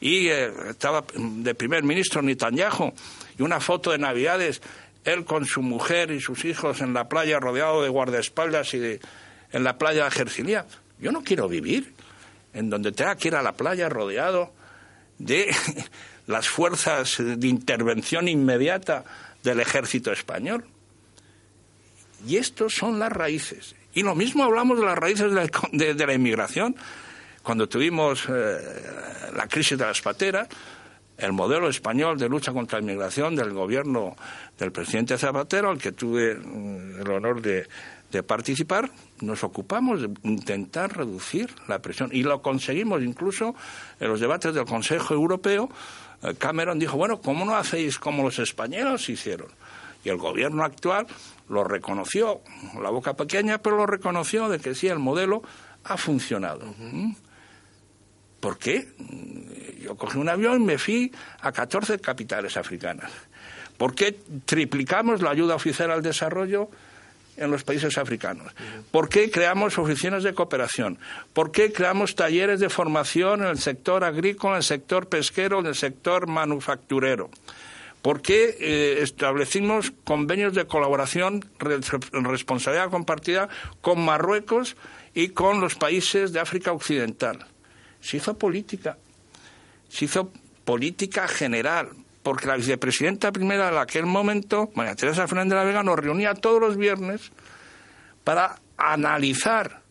y 0.00 0.28
eh, 0.28 0.50
estaba 0.70 1.04
de 1.14 1.54
primer 1.54 1.82
ministro 1.82 2.22
Netanyahu 2.22 2.92
y 3.36 3.42
una 3.42 3.60
foto 3.60 3.90
de 3.90 3.98
Navidades, 3.98 4.62
él 5.04 5.24
con 5.24 5.44
su 5.44 5.60
mujer 5.60 6.12
y 6.12 6.20
sus 6.20 6.44
hijos 6.44 6.80
en 6.80 6.94
la 6.94 7.08
playa 7.08 7.40
rodeado 7.40 7.82
de 7.82 7.88
guardaespaldas 7.88 8.74
y 8.74 8.78
de, 8.78 9.00
en 9.52 9.64
la 9.64 9.76
playa 9.76 10.04
de 10.04 10.10
Jercilia. 10.12 10.66
Yo 11.00 11.10
no 11.10 11.22
quiero 11.24 11.48
vivir 11.48 11.92
en 12.54 12.70
donde 12.70 12.92
tenga 12.92 13.16
que 13.16 13.28
ir 13.28 13.34
a 13.34 13.42
la 13.42 13.52
playa 13.52 13.88
rodeado 13.88 14.52
de 15.18 15.52
las 16.28 16.48
fuerzas 16.48 17.16
de 17.18 17.48
intervención 17.48 18.28
inmediata 18.28 19.04
del 19.42 19.58
ejército 19.58 20.12
español. 20.12 20.64
Y 22.26 22.36
estos 22.36 22.74
son 22.74 22.98
las 22.98 23.12
raíces. 23.12 23.74
Y 23.92 24.02
lo 24.02 24.14
mismo 24.14 24.44
hablamos 24.44 24.78
de 24.78 24.84
las 24.84 24.98
raíces 24.98 25.32
de, 25.72 26.06
la 26.06 26.14
inmigración. 26.14 26.76
Cuando 27.42 27.68
tuvimos 27.68 28.26
eh, 28.28 28.58
la 29.34 29.46
crisis 29.48 29.76
de 29.76 29.86
las 29.86 30.00
pateras, 30.00 30.48
el 31.18 31.32
modelo 31.32 31.68
español 31.68 32.18
de 32.18 32.28
lucha 32.28 32.52
contra 32.52 32.78
la 32.78 32.84
inmigración 32.84 33.34
del 33.34 33.52
gobierno 33.52 34.16
del 34.58 34.72
presidente 34.72 35.18
Zapatero, 35.18 35.70
al 35.70 35.78
que 35.78 35.92
tuve 35.92 36.34
mm, 36.34 37.00
el 37.00 37.10
honor 37.10 37.42
de, 37.42 37.66
de 38.10 38.22
participar, 38.22 38.90
nos 39.20 39.42
ocupamos 39.44 40.02
de 40.02 40.10
intentar 40.24 40.96
reducir 40.96 41.50
la 41.68 41.80
presión 41.80 42.10
y 42.12 42.22
lo 42.22 42.42
conseguimos 42.42 43.02
incluso 43.02 43.54
en 43.98 44.08
los 44.08 44.20
debates 44.20 44.54
del 44.54 44.64
Consejo 44.64 45.14
Europeo 45.14 45.68
eh, 46.22 46.34
Cameron 46.38 46.78
dijo, 46.78 46.96
bueno, 46.96 47.20
¿cómo 47.20 47.44
no 47.44 47.56
hacéis 47.56 47.98
como 47.98 48.22
los 48.22 48.38
españoles 48.38 49.08
hicieron? 49.08 49.48
Y 50.04 50.08
el 50.08 50.16
gobierno 50.16 50.64
actual 50.64 51.06
lo 51.48 51.64
reconoció, 51.64 52.40
la 52.80 52.90
boca 52.90 53.14
pequeña, 53.14 53.58
pero 53.58 53.76
lo 53.76 53.86
reconoció 53.86 54.48
de 54.48 54.58
que 54.58 54.74
sí, 54.74 54.88
el 54.88 54.98
modelo 54.98 55.42
ha 55.84 55.96
funcionado. 55.96 56.74
¿Mm? 56.78 57.12
¿Por 58.40 58.58
qué? 58.58 58.88
Yo 59.82 59.96
cogí 59.96 60.18
un 60.18 60.28
avión 60.28 60.62
y 60.62 60.64
me 60.64 60.78
fui 60.78 61.12
a 61.40 61.52
14 61.52 61.98
capitales 61.98 62.56
africanas. 62.56 63.10
¿Por 63.76 63.94
qué 63.94 64.18
triplicamos 64.44 65.22
la 65.22 65.30
ayuda 65.30 65.54
oficial 65.54 65.90
al 65.90 66.02
desarrollo 66.02 66.70
en 67.36 67.50
los 67.50 67.64
países 67.64 67.96
africanos? 67.98 68.52
¿Por 68.90 69.08
qué 69.08 69.30
creamos 69.30 69.78
oficinas 69.78 70.22
de 70.22 70.34
cooperación? 70.34 70.98
¿Por 71.32 71.50
qué 71.50 71.72
creamos 71.72 72.14
talleres 72.14 72.60
de 72.60 72.68
formación 72.68 73.42
en 73.42 73.48
el 73.48 73.58
sector 73.58 74.04
agrícola, 74.04 74.54
en 74.54 74.58
el 74.58 74.64
sector 74.64 75.08
pesquero, 75.08 75.60
en 75.60 75.66
el 75.66 75.74
sector 75.74 76.26
manufacturero? 76.26 77.30
¿Por 78.02 78.22
qué 78.22 78.56
eh, 78.58 79.02
establecimos 79.02 79.92
convenios 80.04 80.54
de 80.54 80.66
colaboración 80.66 81.44
responsabilidad 81.58 82.90
compartida 82.90 83.48
con 83.82 84.02
Marruecos 84.04 84.76
y 85.12 85.28
con 85.28 85.60
los 85.60 85.74
países 85.74 86.32
de 86.32 86.40
África 86.40 86.72
Occidental? 86.72 87.46
Se 88.00 88.16
hizo 88.16 88.38
política, 88.38 88.96
se 89.88 90.06
hizo 90.06 90.32
política 90.64 91.28
general, 91.28 91.90
porque 92.22 92.46
la 92.46 92.56
vicepresidenta 92.56 93.32
primera 93.32 93.70
de 93.70 93.78
aquel 93.78 94.06
momento, 94.06 94.70
María 94.74 94.94
Teresa 94.94 95.28
Fernández 95.28 95.50
de 95.50 95.56
la 95.56 95.64
Vega, 95.64 95.82
nos 95.82 95.98
reunía 95.98 96.34
todos 96.34 96.60
los 96.60 96.76
viernes 96.76 97.32
para 98.24 98.60
analizar 98.78 99.82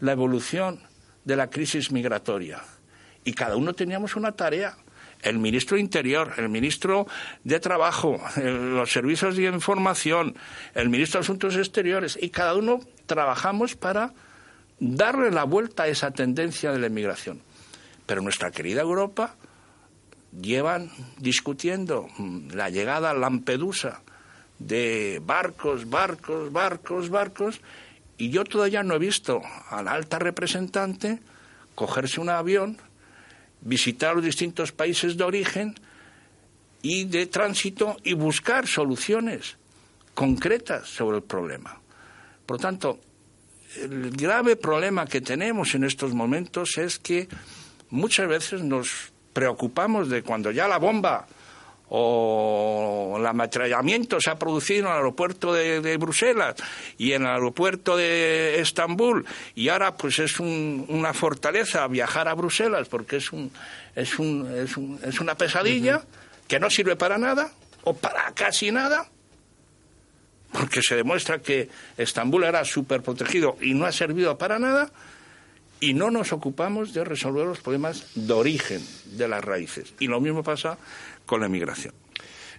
la 0.00 0.12
evolución 0.12 0.80
de 1.24 1.36
la 1.36 1.48
crisis 1.48 1.92
migratoria. 1.92 2.62
Y 3.24 3.34
cada 3.34 3.56
uno 3.56 3.72
teníamos 3.72 4.16
una 4.16 4.32
tarea. 4.32 4.76
El 5.22 5.38
ministro 5.38 5.78
Interior, 5.78 6.34
el 6.36 6.48
ministro 6.48 7.06
de 7.44 7.60
Trabajo, 7.60 8.20
los 8.36 8.92
servicios 8.92 9.36
de 9.36 9.44
información, 9.44 10.36
el 10.74 10.88
ministro 10.88 11.20
de 11.20 11.24
Asuntos 11.24 11.56
Exteriores, 11.56 12.18
y 12.20 12.30
cada 12.30 12.54
uno 12.54 12.80
trabajamos 13.06 13.76
para 13.76 14.12
darle 14.80 15.30
la 15.30 15.44
vuelta 15.44 15.84
a 15.84 15.88
esa 15.88 16.10
tendencia 16.10 16.72
de 16.72 16.78
la 16.80 16.88
inmigración. 16.88 17.40
Pero 18.06 18.20
nuestra 18.20 18.50
querida 18.50 18.82
Europa 18.82 19.36
llevan 20.40 20.90
discutiendo 21.18 22.08
mm, 22.18 22.50
la 22.52 22.70
llegada 22.70 23.10
a 23.10 23.14
Lampedusa 23.14 24.02
de 24.58 25.20
barcos, 25.24 25.88
barcos, 25.88 26.52
barcos, 26.52 27.10
barcos, 27.10 27.60
y 28.18 28.30
yo 28.30 28.44
todavía 28.44 28.82
no 28.82 28.94
he 28.94 28.98
visto 28.98 29.40
a 29.70 29.82
la 29.82 29.92
alta 29.92 30.18
representante 30.18 31.20
cogerse 31.74 32.20
un 32.20 32.28
avión, 32.28 32.78
visitar 33.62 34.14
los 34.14 34.24
distintos 34.24 34.72
países 34.72 35.16
de 35.16 35.24
origen 35.24 35.74
y 36.82 37.04
de 37.04 37.26
tránsito 37.26 37.96
y 38.02 38.14
buscar 38.14 38.66
soluciones 38.66 39.56
concretas 40.14 40.88
sobre 40.88 41.18
el 41.18 41.22
problema. 41.22 41.80
Por 42.44 42.58
lo 42.58 42.60
tanto, 42.60 43.00
el 43.80 44.10
grave 44.10 44.56
problema 44.56 45.06
que 45.06 45.20
tenemos 45.20 45.74
en 45.74 45.84
estos 45.84 46.12
momentos 46.12 46.76
es 46.76 46.98
que 46.98 47.28
muchas 47.90 48.28
veces 48.28 48.62
nos 48.62 49.12
preocupamos 49.32 50.10
de 50.10 50.22
cuando 50.22 50.50
ya 50.50 50.68
la 50.68 50.78
bomba 50.78 51.26
o 51.94 53.16
el 53.18 53.26
ametrallamiento 53.26 54.18
se 54.18 54.30
ha 54.30 54.38
producido 54.38 54.80
en 54.80 54.86
el 54.86 54.92
aeropuerto 54.92 55.52
de, 55.52 55.96
Bruselas 55.98 56.54
y 56.96 57.12
en 57.12 57.22
el 57.22 57.28
aeropuerto 57.28 57.98
de 57.98 58.60
Estambul 58.60 59.26
y 59.54 59.68
ahora 59.68 59.94
pues 59.94 60.18
es 60.18 60.40
una 60.40 61.12
fortaleza 61.12 61.86
viajar 61.88 62.28
a 62.28 62.34
Bruselas 62.34 62.88
porque 62.88 63.16
es 63.16 63.30
un 63.30 63.52
es 63.94 64.18
un, 64.18 64.50
es, 64.56 64.78
un, 64.78 64.98
es 65.04 65.20
una 65.20 65.34
pesadilla 65.36 66.02
que 66.48 66.58
no 66.58 66.70
sirve 66.70 66.96
para 66.96 67.18
nada 67.18 67.52
o 67.84 67.92
para 67.92 68.32
casi 68.32 68.70
nada 68.70 69.10
porque 70.50 70.80
se 70.80 70.96
demuestra 70.96 71.40
que 71.42 71.68
Estambul 71.98 72.44
era 72.44 72.64
súper 72.64 73.02
protegido 73.02 73.58
y 73.60 73.74
no 73.74 73.84
ha 73.84 73.92
servido 73.92 74.38
para 74.38 74.58
nada 74.58 74.90
y 75.82 75.94
no 75.94 76.12
nos 76.12 76.32
ocupamos 76.32 76.94
de 76.94 77.04
resolver 77.04 77.44
los 77.44 77.60
problemas 77.60 78.06
de 78.14 78.32
origen 78.32 78.80
de 79.16 79.26
las 79.26 79.44
raíces. 79.44 79.92
Y 79.98 80.06
lo 80.06 80.20
mismo 80.20 80.44
pasa 80.44 80.78
con 81.32 81.40
la 81.40 81.46
emigración. 81.46 81.94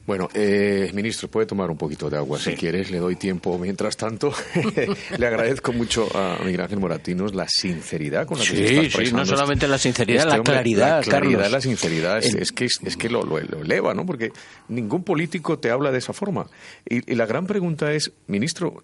Bueno, 0.08 0.30
eh, 0.34 0.90
ministro, 0.96 1.30
puede 1.30 1.46
tomar 1.46 1.70
un 1.70 1.78
poquito 1.78 2.10
de 2.10 2.18
agua 2.18 2.40
si 2.40 2.56
quieres, 2.56 2.90
le 2.90 2.98
doy 2.98 3.16
tiempo. 3.16 3.60
Mientras 3.60 3.96
tanto, 3.96 4.34
le 5.18 5.28
agradezco 5.28 5.74
mucho 5.74 6.10
a 6.18 6.40
Miguel 6.44 6.62
Ángel 6.62 6.80
Moratinos 6.80 7.36
la 7.36 7.48
sinceridad 7.48 8.26
con 8.26 8.40
la 8.40 8.44
que 8.44 8.50
se 8.50 8.86
está. 8.86 9.06
Sí, 9.06 9.14
no 9.14 9.28
solamente 9.28 9.68
la 9.68 9.78
sinceridad, 9.78 10.26
este 10.26 10.38
la 10.40 10.44
claridad. 10.44 10.98
La 10.98 11.04
claridad, 11.04 11.52
la 11.52 11.62
sinceridad, 11.62 12.18
es, 12.18 12.52
que, 12.52 12.66
es 12.66 12.98
que 12.98 13.10
lo, 13.10 13.24
lo, 13.24 13.38
eleva, 13.38 13.94
¿no? 13.94 14.08
Porque 14.08 14.32
ningún 14.70 15.04
político 15.04 15.60
te 15.60 15.70
habla 15.70 15.92
de 15.92 16.00
esa 16.00 16.14
forma. 16.14 16.48
Y, 16.90 17.12
y 17.12 17.16
la 17.16 17.28
gran 17.28 17.46
pregunta 17.46 17.94
es, 17.94 18.12
ministro, 18.26 18.84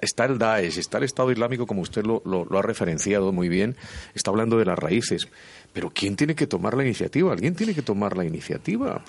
está 0.00 0.24
el 0.24 0.38
Daesh, 0.38 0.78
está 0.78 0.98
el 0.98 1.04
Estado 1.04 1.30
Islámico, 1.30 1.66
como 1.66 1.82
usted 1.82 2.04
lo, 2.04 2.22
ha 2.58 2.62
referenciado 2.62 3.32
muy 3.32 3.48
bien, 3.48 3.76
está 4.14 4.30
hablando 4.30 4.58
de 4.58 4.64
las 4.64 4.78
raíces. 4.78 5.28
Pero 5.74 5.90
¿quién 5.90 6.14
tiene 6.14 6.36
que 6.36 6.46
tomar 6.46 6.74
la 6.74 6.84
iniciativa? 6.84 7.32
¿Alguien 7.32 7.56
tiene 7.56 7.74
que 7.74 7.82
tomar 7.82 8.16
la 8.16 8.24
iniciativa? 8.24 9.02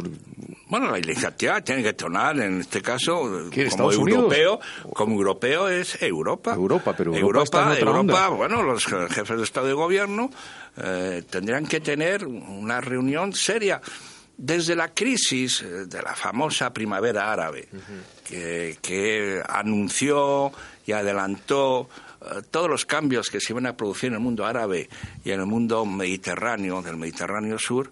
Bueno, 0.68 0.90
la 0.90 0.98
iniciativa 0.98 1.62
tiene 1.62 1.84
que 1.84 1.94
tomar, 1.94 2.40
en 2.40 2.62
este 2.62 2.82
caso, 2.82 3.50
como 3.78 3.92
europeo, 3.92 4.60
como 4.92 5.14
europeo 5.14 5.70
es 5.70 6.02
Europa. 6.02 6.56
Europa, 6.56 6.96
pero 6.98 7.14
Europa, 7.16 7.78
Europa, 7.80 8.30
bueno, 8.30 8.64
los 8.64 8.84
jefes 8.84 9.38
de 9.38 9.44
Estado 9.44 9.70
y 9.70 9.74
Gobierno 9.74 10.32
eh, 10.78 11.22
tendrían 11.30 11.68
que 11.68 11.82
tener 11.82 12.26
una 12.26 12.82
reunión 12.82 13.34
seria 13.34 13.80
desde 14.36 14.76
la 14.76 14.90
crisis 14.90 15.62
eh, 15.62 15.86
de 15.86 16.02
la 16.02 16.16
famosa 16.16 16.74
primavera 16.74 17.32
árabe, 17.32 17.68
que, 18.28 19.42
anunció 19.48 20.52
y 20.86 20.92
adelantó 20.94 21.90
todos 22.52 22.70
los 22.70 22.86
cambios 22.86 23.30
que 23.30 23.40
se 23.40 23.54
iban 23.54 23.66
a 23.66 23.78
producir 23.78 24.08
en 24.08 24.16
el 24.16 24.20
mundo 24.20 24.46
árabe 24.46 24.90
y 25.24 25.32
en 25.32 25.40
el 25.40 25.46
mundo 25.46 25.86
mediterráneo, 25.86 26.82
del 26.82 26.98
Mediterráneo 26.98 27.60
Sur, 27.60 27.92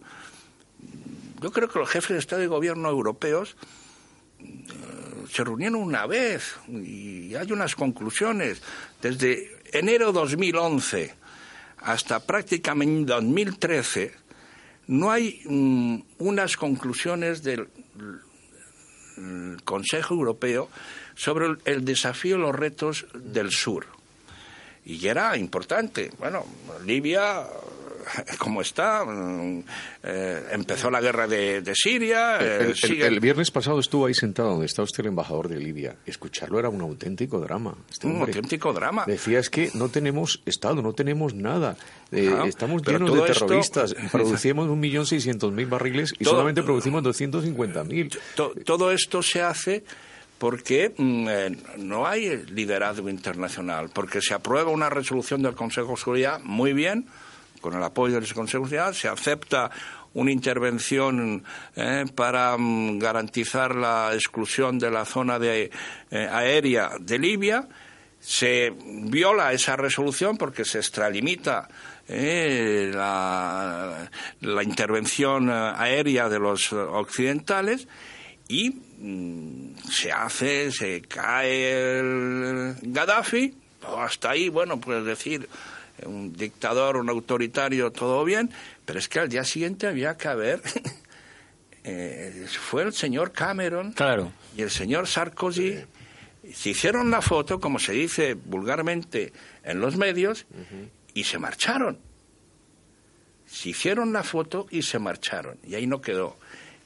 yo 1.42 1.52
creo 1.52 1.68
que 1.68 1.80
los 1.80 1.90
jefes 1.90 2.12
de 2.12 2.20
Estado 2.20 2.44
y 2.44 2.48
Gobierno 2.48 2.90
europeos 2.90 3.58
eh, 4.40 4.46
se 5.30 5.44
reunieron 5.44 5.82
una 5.82 6.06
vez 6.06 6.56
y 6.70 7.36
hay 7.36 7.52
unas 7.52 7.76
conclusiones. 7.76 8.62
Desde 9.02 9.58
enero 9.74 10.14
2011 10.14 11.14
hasta 11.80 12.26
prácticamente 12.26 13.12
2013, 13.12 14.14
no 14.88 15.12
hay 15.12 15.42
mm, 15.46 16.00
unas 16.20 16.56
conclusiones 16.56 17.44
del 17.44 17.68
Consejo 19.64 20.16
Europeo 20.16 20.70
sobre 21.16 21.58
el, 21.66 21.86
desafío 21.86 22.38
y 22.38 22.40
los 22.40 22.56
retos 22.56 23.06
del 23.14 23.52
sur. 23.52 23.86
Y 24.86 25.08
era 25.08 25.38
importante. 25.38 26.12
Bueno, 26.20 26.46
Libia 26.86 27.46
como 28.38 28.62
está. 28.62 29.04
Mm, 29.06 29.64
eh, 30.04 30.44
empezó 30.52 30.90
la 30.90 31.02
guerra 31.02 31.28
de, 31.28 31.64
Siria. 31.74 32.38
Eh, 32.42 32.74
el, 33.00 33.20
viernes 33.20 33.52
pasado 33.52 33.80
estuvo 33.80 34.06
ahí 34.06 34.14
sentado 34.14 34.52
donde 34.52 34.66
está 34.66 34.84
usted 34.84 35.02
el 35.02 35.08
embajador 35.08 35.48
de 35.48 35.58
Libia. 35.58 35.96
Escucharlo 36.06 36.60
era 36.60 36.70
un 36.70 36.82
auténtico 36.82 37.40
drama. 37.40 37.76
Este 37.90 38.08
un 38.08 38.22
auténtico 38.22 38.74
drama. 38.74 39.06
Decía 39.08 39.40
es 39.40 39.50
que 39.50 39.72
no 39.74 39.90
tenemos 39.90 40.42
Estado, 40.46 40.82
no 40.82 40.94
tenemos 40.94 41.34
nada. 41.34 41.78
Eh, 42.12 42.32
estamos 42.46 42.84
llenos 42.84 43.14
de 43.14 43.22
terroristas. 43.22 43.96
Producimos 44.12 44.68
millón 44.78 45.06
seiscientos 45.06 45.52
mil 45.52 45.66
barriles 45.68 46.14
y 46.20 46.26
solamente 46.26 46.64
producimos 46.64 47.04
doscientos 47.04 47.44
cincuenta 47.44 47.84
mil. 47.84 48.10
todo 48.66 48.92
esto 48.92 49.24
se 49.24 49.42
hace 49.42 49.84
porque 50.44 50.94
mm, 50.98 51.86
no 51.88 52.06
hay 52.06 52.44
liderazgo 52.48 53.08
internacional, 53.08 53.90
porque 53.94 54.20
se 54.20 54.34
aprueba 54.34 54.72
una 54.72 54.90
resolución 54.90 55.42
del 55.42 55.56
Consejo 55.56 55.92
de 55.92 55.96
Seguridad 55.96 56.42
muy 56.44 56.74
bien, 56.74 57.06
con 57.62 57.76
el 57.76 57.82
apoyo 57.82 58.16
del 58.16 58.34
Consejo 58.34 58.66
de 58.66 58.72
Seguridad, 58.72 58.92
se 58.92 59.08
acepta 59.08 59.72
una 60.14 60.34
intervención 60.34 61.46
eh, 61.78 62.04
para 62.14 62.58
mm, 62.58 63.00
garantizar 63.00 63.74
la 63.74 64.10
exclusión 64.14 64.78
de 64.78 64.92
la 64.92 65.06
zona 65.06 65.40
de, 65.40 65.72
eh, 66.12 66.30
aérea 66.30 66.92
de 67.00 67.20
Libia. 67.20 67.70
Se 68.20 68.74
viola 68.78 69.54
esa 69.54 69.78
resolución 69.78 70.36
porque 70.36 70.66
se 70.66 70.80
extralimita 70.80 71.70
eh, 72.10 72.92
la, 72.94 74.10
intervención 74.62 75.50
aérea 75.50 76.28
de 76.28 76.40
los 76.40 76.74
occidentales 76.74 77.88
y 78.54 78.70
mm, 78.70 79.78
se 79.90 80.12
hace, 80.12 80.72
se 80.72 81.02
cae 81.02 81.98
el 82.00 82.76
Gaddafi. 82.84 83.56
Hasta 83.98 84.30
ahí, 84.30 84.50
bueno, 84.50 84.80
pues 84.80 85.04
decir, 85.04 85.50
un 86.06 86.34
dictador, 86.34 86.98
un 86.98 87.10
autoritario, 87.10 87.92
todo 87.92 88.24
bien, 88.24 88.52
pero 88.86 89.00
es 89.00 89.10
que 89.10 89.20
al 89.20 89.30
día 89.30 89.44
siguiente 89.44 89.88
había 89.88 90.16
que 90.18 90.28
haber... 90.28 90.62
Eh, 91.86 92.46
fue 92.48 92.84
el 92.84 92.94
señor 92.94 93.34
Cameron 93.34 93.92
claro. 93.92 94.32
y 94.56 94.62
el 94.62 94.72
señor 94.72 95.06
Sarkozy. 95.06 95.80
Se 96.54 96.70
hicieron 96.70 97.12
la 97.12 97.22
foto, 97.22 97.60
como 97.60 97.78
se 97.78 97.92
dice 97.92 98.36
vulgarmente 98.36 99.34
en 99.66 99.82
los 99.82 99.98
medios, 99.98 100.46
y 101.14 101.26
se 101.26 101.40
marcharon. 101.40 102.00
Se 103.46 103.68
hicieron 103.68 104.14
la 104.14 104.24
foto 104.24 104.66
y 104.72 104.84
se 104.84 104.98
marcharon. 104.98 105.58
Y 105.68 105.76
ahí 105.76 105.86
no 105.86 106.00
quedó 106.00 106.38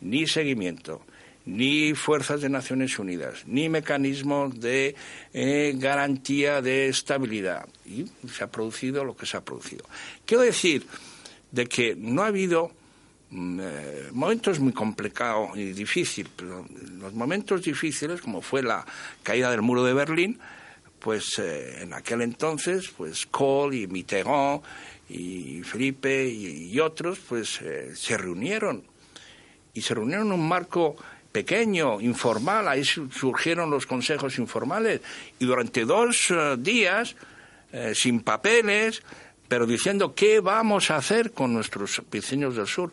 ni 0.02 0.26
seguimiento, 0.26 1.06
ni 1.48 1.94
fuerzas 1.96 2.42
de 2.42 2.50
Naciones 2.50 3.00
Unidas, 3.00 3.44
ni 3.48 3.70
mecanismos 3.70 4.60
de 4.60 4.96
eh, 5.34 5.74
garantía 5.78 6.62
de 6.62 6.90
estabilidad. 6.90 7.66
Y 7.86 8.06
se 8.28 8.44
ha 8.44 8.52
producido 8.52 9.06
lo 9.06 9.16
que 9.16 9.26
se 9.26 9.38
ha 9.38 9.42
producido. 9.42 9.86
Quiero 10.26 10.44
decir 10.44 10.86
de 11.52 11.66
que 11.66 11.96
no 11.96 12.24
ha 12.24 12.28
habido 12.28 12.72
mm, 13.30 13.60
eh, 13.64 14.10
momentos 14.12 14.60
muy 14.60 14.74
complicados 14.74 15.58
y 15.58 15.72
difíciles, 15.72 16.30
pero 16.36 16.68
los 17.00 17.14
momentos 17.14 17.64
difíciles, 17.64 18.20
como 18.20 18.42
fue 18.42 18.62
la 18.62 18.86
caída 19.24 19.50
del 19.50 19.62
muro 19.62 19.86
de 19.86 19.94
Berlín, 19.94 20.40
pues 21.00 21.40
eh, 21.40 21.84
en 21.84 21.94
aquel 21.94 22.24
entonces, 22.24 22.90
pues 22.90 23.26
Kohl 23.26 23.74
y 23.74 23.88
Mitterrand 23.88 24.62
y 25.10 25.62
Felipe 25.64 26.28
y, 26.28 26.78
otros, 26.82 27.20
pues 27.20 27.62
se 27.94 28.18
reunieron 28.18 28.84
y 29.74 29.82
se 29.82 29.94
reunieron 29.94 30.28
en 30.28 30.34
un 30.34 30.46
marco 30.46 30.98
pequeño, 31.38 32.02
informal, 32.02 32.68
ahí 32.68 32.84
surgieron 32.84 33.70
los 33.70 33.86
consejos 33.86 34.40
informales 34.40 35.02
y 35.38 35.46
durante 35.46 35.86
dos 35.86 36.32
eh, 36.32 36.56
días, 36.58 37.16
eh, 37.72 37.94
sin 37.94 38.22
papeles, 38.22 39.04
pero 39.48 39.68
diciendo 39.68 40.16
qué 40.16 40.40
vamos 40.40 40.90
a 40.90 40.96
hacer 40.96 41.34
con 41.34 41.54
nuestros 41.54 42.02
vecinos 42.10 42.56
del 42.56 42.66
sur, 42.66 42.92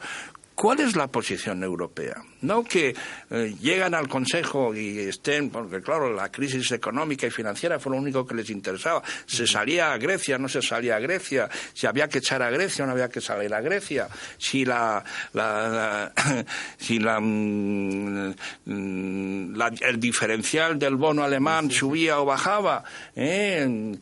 ¿Cuál 0.55 0.81
es 0.81 0.95
la 0.95 1.09
posición 1.09 1.65
europea? 1.65 2.23
No 2.43 2.63
que 2.63 2.95
eh, 3.31 3.55
llegan 3.61 3.93
al 3.95 4.09
Consejo 4.09 4.75
y 4.75 4.99
estén, 5.01 5.51
porque 5.51 5.83
claro, 5.83 6.13
la 6.13 6.31
crisis 6.31 6.71
económica 6.71 7.27
y 7.27 7.31
financiera 7.31 7.81
fue 7.81 7.93
lo 7.93 7.99
único 7.99 8.25
que 8.25 8.37
les 8.37 8.51
interesaba. 8.51 9.03
Se 9.27 9.47
salía 9.47 9.93
a 9.93 9.99
Grecia, 9.99 10.39
no 10.39 10.49
se 10.49 10.63
salía 10.63 10.97
a 10.97 11.01
Grecia, 11.01 11.49
si 11.73 11.87
había 11.87 12.09
que 12.09 12.19
echar 12.19 12.41
a 12.43 12.51
Grecia 12.51 12.87
no 12.87 12.93
había 12.93 13.09
que 13.09 13.21
salir 13.21 13.53
a 13.53 13.61
Grecia, 13.61 14.09
si 14.39 14.65
la, 14.65 15.03
si 16.79 17.01
mm, 17.01 18.35
mm, 18.67 19.57
la, 19.57 19.73
el 19.81 19.99
diferencial 19.99 20.79
del 20.79 20.97
bono 20.97 21.25
alemán 21.25 21.71
subía 21.71 22.21
o 22.21 22.25
bajaba. 22.25 22.85
¿eh? 23.17 23.97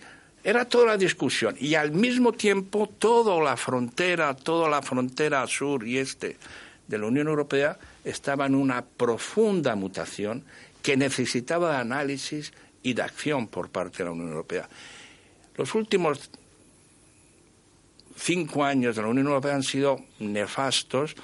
Era 0.45 0.65
toda 0.65 0.87
la 0.87 0.97
discusión 0.97 1.55
y 1.61 1.77
al 1.77 1.93
mismo 1.93 2.33
tiempo 2.33 2.89
toda 2.89 3.41
la 3.43 3.57
frontera, 3.57 4.35
toda 4.35 4.69
la 4.69 4.83
frontera 4.83 5.47
sur 5.47 5.87
y 5.87 5.99
este 5.99 6.37
de 6.89 6.99
la 6.99 7.07
Unión 7.07 7.29
Europea 7.29 7.79
estaba 8.05 8.47
en 8.47 8.57
una 8.57 8.85
profunda 8.85 9.77
mutación 9.77 10.45
que 10.83 10.97
necesitaba 10.97 11.73
de 11.73 11.77
análisis 11.79 12.53
y 12.83 12.95
de 12.95 13.03
acción 13.03 13.47
por 13.47 13.71
parte 13.71 13.99
de 13.99 14.05
la 14.05 14.11
Unión 14.11 14.31
Europea. 14.31 14.69
Los 15.57 15.75
últimos 15.77 16.31
cinco 18.17 18.65
años 18.65 18.97
de 18.97 19.03
la 19.03 19.09
Unión 19.09 19.29
Europea 19.29 19.55
han 19.55 19.63
sido 19.63 20.01
nefastos. 20.19 21.15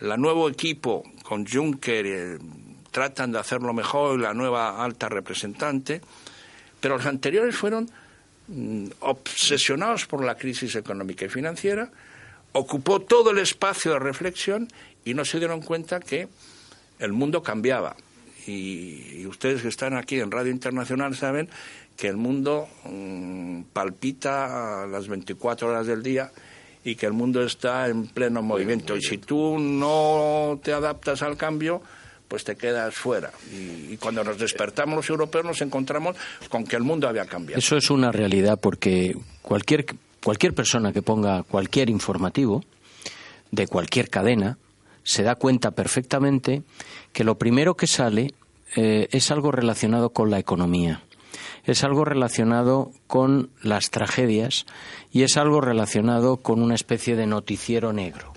El 0.00 0.20
nuevo 0.20 0.50
equipo 0.50 1.02
con 1.22 1.46
Juncker 1.46 2.06
eh, 2.06 2.38
tratan 2.90 3.32
de 3.32 3.38
hacerlo 3.38 3.72
mejor 3.72 4.20
la 4.20 4.34
nueva 4.34 4.84
alta 4.84 5.08
representante, 5.08 6.02
pero 6.80 6.98
los 6.98 7.06
anteriores 7.06 7.56
fueron 7.56 7.90
obsesionados 9.00 10.06
por 10.06 10.24
la 10.24 10.36
crisis 10.36 10.74
económica 10.74 11.24
y 11.24 11.28
financiera, 11.28 11.90
ocupó 12.52 13.00
todo 13.00 13.30
el 13.30 13.38
espacio 13.38 13.92
de 13.92 13.98
reflexión 13.98 14.68
y 15.04 15.14
no 15.14 15.24
se 15.24 15.38
dieron 15.38 15.60
cuenta 15.62 16.00
que 16.00 16.28
el 16.98 17.12
mundo 17.12 17.42
cambiaba. 17.42 17.96
Y, 18.46 19.26
ustedes 19.26 19.62
que 19.62 19.68
están 19.68 19.94
aquí 19.94 20.18
en 20.18 20.30
Radio 20.30 20.50
Internacional 20.50 21.14
saben 21.14 21.48
que 21.96 22.08
el 22.08 22.16
mundo 22.16 22.68
mm, 22.84 23.62
palpita 23.72 24.82
a 24.82 24.86
las 24.86 25.08
24 25.08 25.68
horas 25.68 25.86
del 25.86 26.02
día 26.02 26.32
y 26.82 26.96
que 26.96 27.06
el 27.06 27.12
mundo 27.12 27.42
está 27.42 27.88
en 27.88 28.06
pleno 28.06 28.42
movimiento. 28.42 28.96
Y 28.96 29.02
si 29.02 29.18
tú 29.18 29.58
no 29.58 30.58
te 30.62 30.72
adaptas 30.72 31.22
al 31.22 31.36
cambio, 31.36 31.82
pues 32.30 32.44
te 32.44 32.54
quedas 32.54 32.94
fuera. 32.94 33.32
Y, 33.52 33.96
cuando 33.96 34.22
nos 34.22 34.38
despertamos 34.38 34.94
los 34.94 35.10
europeos 35.10 35.44
nos 35.44 35.60
encontramos 35.62 36.16
con 36.48 36.64
que 36.64 36.76
el 36.76 36.84
mundo 36.84 37.08
había 37.08 37.24
cambiado. 37.24 37.58
Eso 37.58 37.76
es 37.76 37.90
una 37.90 38.12
realidad 38.12 38.58
porque 38.60 39.16
cualquier, 39.42 39.84
cualquier 40.22 40.54
persona 40.54 40.92
que 40.92 41.02
ponga 41.02 41.42
cualquier 41.42 41.90
informativo 41.90 42.62
de 43.50 43.66
cualquier 43.66 44.08
cadena 44.08 44.58
se 45.02 45.24
da 45.24 45.34
cuenta 45.34 45.72
perfectamente 45.72 46.62
que 47.12 47.24
lo 47.24 47.36
primero 47.36 47.74
que 47.74 47.88
sale 47.88 48.32
eh, 48.76 49.08
es 49.10 49.32
algo 49.32 49.50
relacionado 49.50 50.10
con 50.10 50.30
la 50.30 50.38
economía 50.38 51.02
es 51.66 51.84
algo 51.84 52.06
relacionado 52.06 52.90
con 53.06 53.50
las 53.62 53.90
tragedias 53.90 54.64
y 55.12 55.22
es 55.24 55.36
algo 55.36 55.60
relacionado 55.60 56.38
con 56.38 56.62
una 56.62 56.74
especie 56.74 57.16
de 57.16 57.26
noticiero 57.26 57.92
negro. 57.92 58.32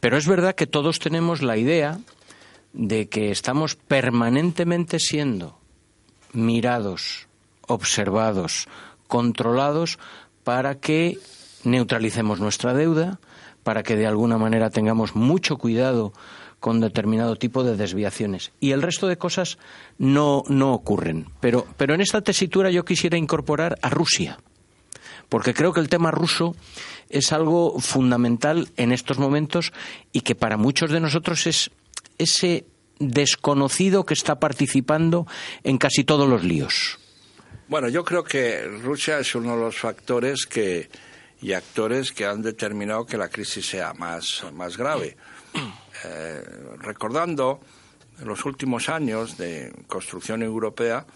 Pero 0.00 0.18
es 0.18 0.26
verdad 0.26 0.54
que 0.54 0.66
todos 0.66 0.98
tenemos 0.98 1.42
la 1.42 1.56
idea 1.56 1.98
de 2.74 3.08
que 3.08 3.30
estamos 3.30 3.76
permanentemente 3.76 4.98
siendo 4.98 5.58
mirados, 6.32 7.28
observados, 7.66 8.68
controlados 9.06 9.98
para 10.42 10.74
que 10.74 11.18
neutralicemos 11.62 12.40
nuestra 12.40 12.74
deuda, 12.74 13.20
para 13.62 13.82
que 13.82 13.96
de 13.96 14.06
alguna 14.06 14.36
manera 14.36 14.70
tengamos 14.70 15.14
mucho 15.14 15.56
cuidado 15.56 16.12
con 16.60 16.80
determinado 16.80 17.36
tipo 17.36 17.62
de 17.62 17.76
desviaciones. 17.76 18.52
Y 18.58 18.72
el 18.72 18.82
resto 18.82 19.06
de 19.06 19.18
cosas 19.18 19.58
no, 19.98 20.42
no 20.48 20.72
ocurren. 20.72 21.26
Pero, 21.40 21.66
pero 21.76 21.94
en 21.94 22.00
esta 22.00 22.22
tesitura 22.22 22.70
yo 22.70 22.84
quisiera 22.84 23.16
incorporar 23.16 23.78
a 23.82 23.90
Rusia, 23.90 24.38
porque 25.28 25.54
creo 25.54 25.72
que 25.72 25.80
el 25.80 25.88
tema 25.88 26.10
ruso 26.10 26.56
es 27.08 27.32
algo 27.32 27.78
fundamental 27.80 28.68
en 28.76 28.92
estos 28.92 29.18
momentos 29.18 29.72
y 30.12 30.22
que 30.22 30.34
para 30.34 30.56
muchos 30.56 30.90
de 30.90 31.00
nosotros 31.00 31.46
es 31.46 31.70
ese 32.18 32.66
desconocido 32.98 34.04
que 34.06 34.14
está 34.14 34.38
participando 34.38 35.26
en 35.62 35.78
casi 35.78 36.04
todos 36.04 36.28
los 36.28 36.44
líos? 36.44 36.98
Bueno, 37.68 37.88
yo 37.88 38.04
creo 38.04 38.24
que 38.24 38.64
Rusia 38.82 39.18
es 39.18 39.34
uno 39.34 39.56
de 39.56 39.62
los 39.62 39.76
factores 39.76 40.46
que, 40.46 40.88
y 41.40 41.52
actores 41.52 42.12
que 42.12 42.26
han 42.26 42.42
determinado 42.42 43.06
que 43.06 43.16
la 43.16 43.28
crisis 43.28 43.66
sea 43.66 43.94
más, 43.94 44.44
más 44.52 44.76
grave. 44.76 45.16
Eh, 46.06 46.42
recordando 46.80 47.60
los 48.24 48.44
últimos 48.44 48.88
años 48.88 49.38
de 49.38 49.72
construcción 49.86 50.42
europea, 50.42 51.06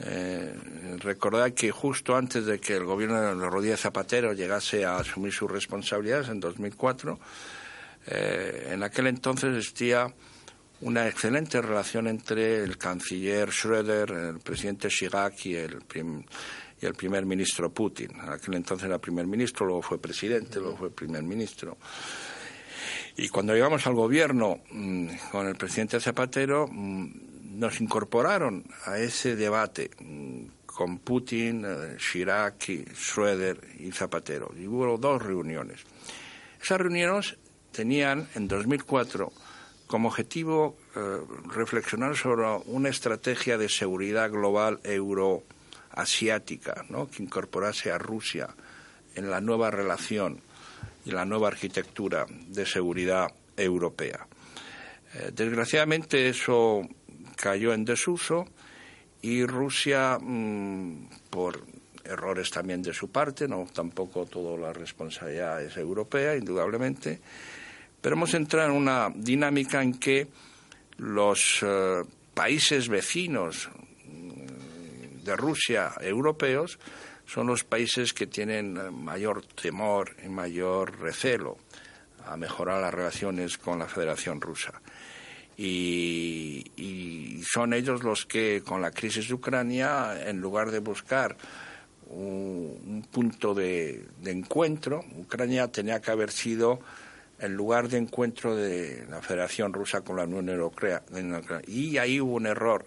eh, 0.00 0.54
recordar 0.98 1.54
que 1.54 1.70
justo 1.70 2.14
antes 2.16 2.44
de 2.44 2.60
que 2.60 2.76
el 2.76 2.84
gobierno 2.84 3.20
de 3.20 3.34
Rodríguez 3.48 3.80
Zapatero 3.80 4.32
llegase 4.32 4.84
a 4.84 4.98
asumir 4.98 5.32
sus 5.32 5.50
responsabilidades 5.50 6.28
en 6.28 6.40
2004, 6.40 7.18
eh, 8.06 8.70
en 8.72 8.82
aquel 8.82 9.06
entonces 9.06 9.56
existía 9.56 10.12
una 10.80 11.08
excelente 11.08 11.60
relación 11.60 12.06
entre 12.06 12.62
el 12.62 12.78
canciller 12.78 13.48
Schröder, 13.48 14.34
el 14.34 14.40
presidente 14.40 14.88
Chirac 14.88 15.46
y 15.46 15.56
el, 15.56 15.78
y 16.80 16.86
el 16.86 16.94
primer 16.94 17.26
ministro 17.26 17.72
Putin. 17.72 18.10
En 18.12 18.30
aquel 18.30 18.54
entonces 18.54 18.86
era 18.86 18.98
primer 18.98 19.26
ministro, 19.26 19.66
luego 19.66 19.82
fue 19.82 20.00
presidente, 20.00 20.60
luego 20.60 20.76
fue 20.76 20.90
primer 20.90 21.22
ministro. 21.22 21.78
Y 23.16 23.28
cuando 23.28 23.54
llegamos 23.54 23.84
al 23.86 23.94
gobierno 23.94 24.60
mm, 24.70 25.08
con 25.32 25.48
el 25.48 25.56
presidente 25.56 25.98
Zapatero, 25.98 26.68
mm, 26.70 27.58
nos 27.58 27.80
incorporaron 27.80 28.64
a 28.84 28.98
ese 28.98 29.34
debate 29.34 29.90
mm, 29.98 30.44
con 30.64 31.00
Putin, 31.00 31.64
eh, 31.66 31.96
Chirac, 31.98 32.68
Schröder 32.94 33.58
y 33.80 33.90
Zapatero. 33.90 34.54
Y 34.56 34.68
hubo 34.68 34.96
dos 34.96 35.20
reuniones. 35.20 35.80
Esas 36.62 36.78
reuniones 36.78 37.36
tenían 37.72 38.28
en 38.36 38.46
2004 38.46 39.32
como 39.88 40.08
objetivo 40.08 40.76
eh, 40.94 41.18
reflexionar 41.48 42.16
sobre 42.16 42.46
una 42.66 42.90
estrategia 42.90 43.58
de 43.58 43.68
seguridad 43.68 44.30
global 44.30 44.78
euroasiática, 44.84 46.84
¿no? 46.90 47.10
que 47.10 47.24
incorporase 47.24 47.90
a 47.90 47.98
Rusia 47.98 48.54
en 49.16 49.28
la 49.30 49.40
nueva 49.40 49.72
relación 49.72 50.40
y 51.04 51.10
la 51.10 51.24
nueva 51.24 51.48
arquitectura 51.48 52.26
de 52.28 52.64
seguridad 52.66 53.32
europea. 53.56 54.28
Eh, 55.14 55.30
desgraciadamente 55.34 56.28
eso 56.28 56.86
cayó 57.36 57.72
en 57.72 57.86
desuso 57.86 58.46
y 59.22 59.46
Rusia, 59.46 60.18
mm, 60.20 61.08
por 61.30 61.64
errores 62.04 62.50
también 62.50 62.82
de 62.82 62.92
su 62.92 63.10
parte, 63.10 63.48
no 63.48 63.66
tampoco 63.72 64.26
toda 64.26 64.58
la 64.58 64.72
responsabilidad 64.72 65.62
es 65.62 65.76
europea, 65.76 66.36
indudablemente, 66.36 67.20
pero 68.00 68.16
hemos 68.16 68.34
entrado 68.34 68.70
en 68.70 68.76
una 68.76 69.10
dinámica 69.14 69.82
en 69.82 69.98
que 69.98 70.28
los 70.98 71.60
eh, 71.62 72.02
países 72.34 72.88
vecinos 72.88 73.68
mm, 74.04 75.24
de 75.24 75.36
Rusia, 75.36 75.92
europeos, 76.00 76.78
son 77.26 77.46
los 77.46 77.64
países 77.64 78.12
que 78.12 78.26
tienen 78.26 78.76
eh, 78.76 78.90
mayor 78.90 79.44
temor 79.44 80.16
y 80.24 80.28
mayor 80.28 80.98
recelo 81.00 81.58
a 82.26 82.36
mejorar 82.36 82.80
las 82.80 82.94
relaciones 82.94 83.58
con 83.58 83.78
la 83.78 83.86
Federación 83.86 84.40
Rusa. 84.40 84.80
Y, 85.56 86.64
y, 86.76 87.42
son 87.42 87.72
ellos 87.72 88.04
los 88.04 88.26
que, 88.26 88.62
con 88.64 88.80
la 88.80 88.92
crisis 88.92 89.28
de 89.28 89.34
Ucrania, 89.34 90.28
en 90.28 90.40
lugar 90.40 90.70
de 90.70 90.78
buscar 90.78 91.36
un, 92.10 93.06
punto 93.10 93.54
de, 93.54 94.06
encuentro. 94.24 95.04
Ucrania 95.16 95.68
tenía 95.68 96.00
que 96.00 96.10
haber 96.10 96.30
sido 96.30 96.80
el 97.38 97.52
lugar 97.54 97.88
de 97.88 97.98
encuentro 97.98 98.56
de 98.56 99.06
la 99.08 99.22
Federación 99.22 99.72
Rusa 99.72 100.00
con 100.00 100.16
la 100.16 100.24
Unión 100.24 100.48
Europea. 100.48 101.02
Y 101.66 101.98
ahí 101.98 102.20
hubo 102.20 102.34
un 102.34 102.46
error, 102.46 102.84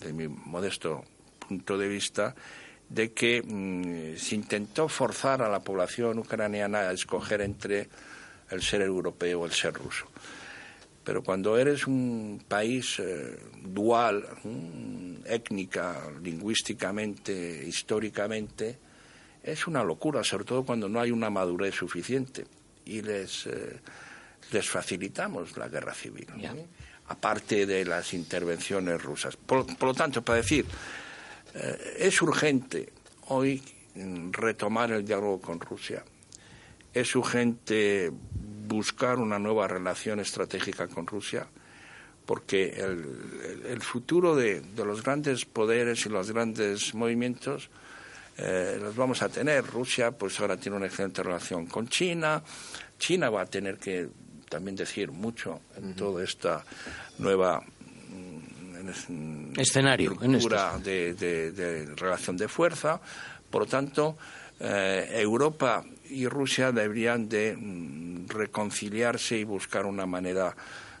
de 0.00 0.12
mi 0.12 0.28
modesto 0.28 1.04
punto 1.38 1.78
de 1.78 1.88
vista, 1.88 2.34
de 2.88 3.12
que 3.12 3.42
mm, 3.42 4.16
se 4.18 4.34
intentó 4.34 4.88
forzar 4.88 5.42
a 5.42 5.48
la 5.48 5.60
población 5.60 6.18
ucraniana 6.18 6.80
a 6.80 6.92
escoger 6.92 7.40
entre 7.40 7.88
el 8.50 8.62
ser 8.62 8.82
europeo 8.82 9.40
o 9.40 9.46
el 9.46 9.52
ser 9.52 9.74
ruso. 9.74 10.06
Pero 11.04 11.22
cuando 11.22 11.56
eres 11.56 11.86
un 11.86 12.44
país 12.48 12.98
eh, 12.98 13.38
dual, 13.62 14.26
étnica, 15.24 16.10
lingüísticamente, 16.20 17.64
históricamente, 17.64 18.76
es 19.42 19.68
una 19.68 19.84
locura, 19.84 20.24
sobre 20.24 20.44
todo 20.44 20.64
cuando 20.64 20.88
no 20.88 21.00
hay 21.00 21.12
una 21.12 21.30
madurez 21.30 21.76
suficiente. 21.76 22.44
Y 22.86 23.02
les, 23.02 23.46
eh, 23.46 23.80
les 24.52 24.68
facilitamos 24.68 25.56
la 25.56 25.68
guerra 25.68 25.92
civil, 25.92 26.26
aparte 27.08 27.66
de 27.66 27.84
las 27.84 28.14
intervenciones 28.14 29.02
rusas. 29.02 29.36
Por, 29.36 29.66
lo 29.82 29.94
tanto, 29.94 30.22
para 30.22 30.38
decir, 30.38 30.64
eh, 31.54 31.96
es 31.98 32.22
urgente 32.22 32.92
hoy 33.28 33.62
retomar 34.32 34.92
el 34.92 35.04
diálogo 35.04 35.40
con 35.40 35.60
Rusia. 35.60 36.04
Es 36.92 37.14
urgente 37.16 38.10
buscar 38.66 39.18
una 39.18 39.38
nueva 39.38 39.68
relación 39.68 40.20
estratégica 40.20 40.88
con 40.88 41.06
Rusia, 41.06 41.46
porque 42.24 42.74
el, 43.68 43.80
futuro 43.80 44.34
de, 44.34 44.62
los 44.76 45.02
grandes 45.02 45.44
poderes 45.44 46.04
y 46.06 46.08
los 46.08 46.32
grandes 46.32 46.94
movimientos 46.94 47.70
eh, 48.38 48.78
los 48.80 48.94
vamos 48.94 49.22
a 49.22 49.28
tener. 49.28 49.64
Rusia, 49.64 50.10
pues 50.10 50.38
ahora 50.40 50.56
tiene 50.56 50.76
una 50.76 50.86
excelente 50.86 51.22
relación 51.22 51.66
con 51.66 51.88
China. 51.88 52.42
China 52.98 53.30
va 53.30 53.42
a 53.42 53.46
tener 53.46 53.78
que 53.78 54.08
también 54.48 54.76
decir 54.76 55.10
mucho 55.10 55.60
en 55.76 55.94
toda 55.94 56.22
esta 56.22 56.64
nueva 57.18 57.60
mm, 59.08 59.58
escenario 59.58 60.14
de, 60.14 61.14
de, 61.14 61.86
relación 61.96 62.36
de 62.36 62.48
fuerza. 62.48 63.00
Por 63.50 63.62
lo 63.62 63.66
tanto, 63.66 64.16
eh, 64.60 65.08
Europa 65.14 65.84
y 66.10 66.26
Rusia 66.26 66.72
deberían 66.72 67.28
de 67.28 67.56
mm, 67.56 68.28
reconciliarse 68.28 69.38
y 69.38 69.44
buscar 69.44 69.86
una 69.86 70.06
manera 70.06 70.54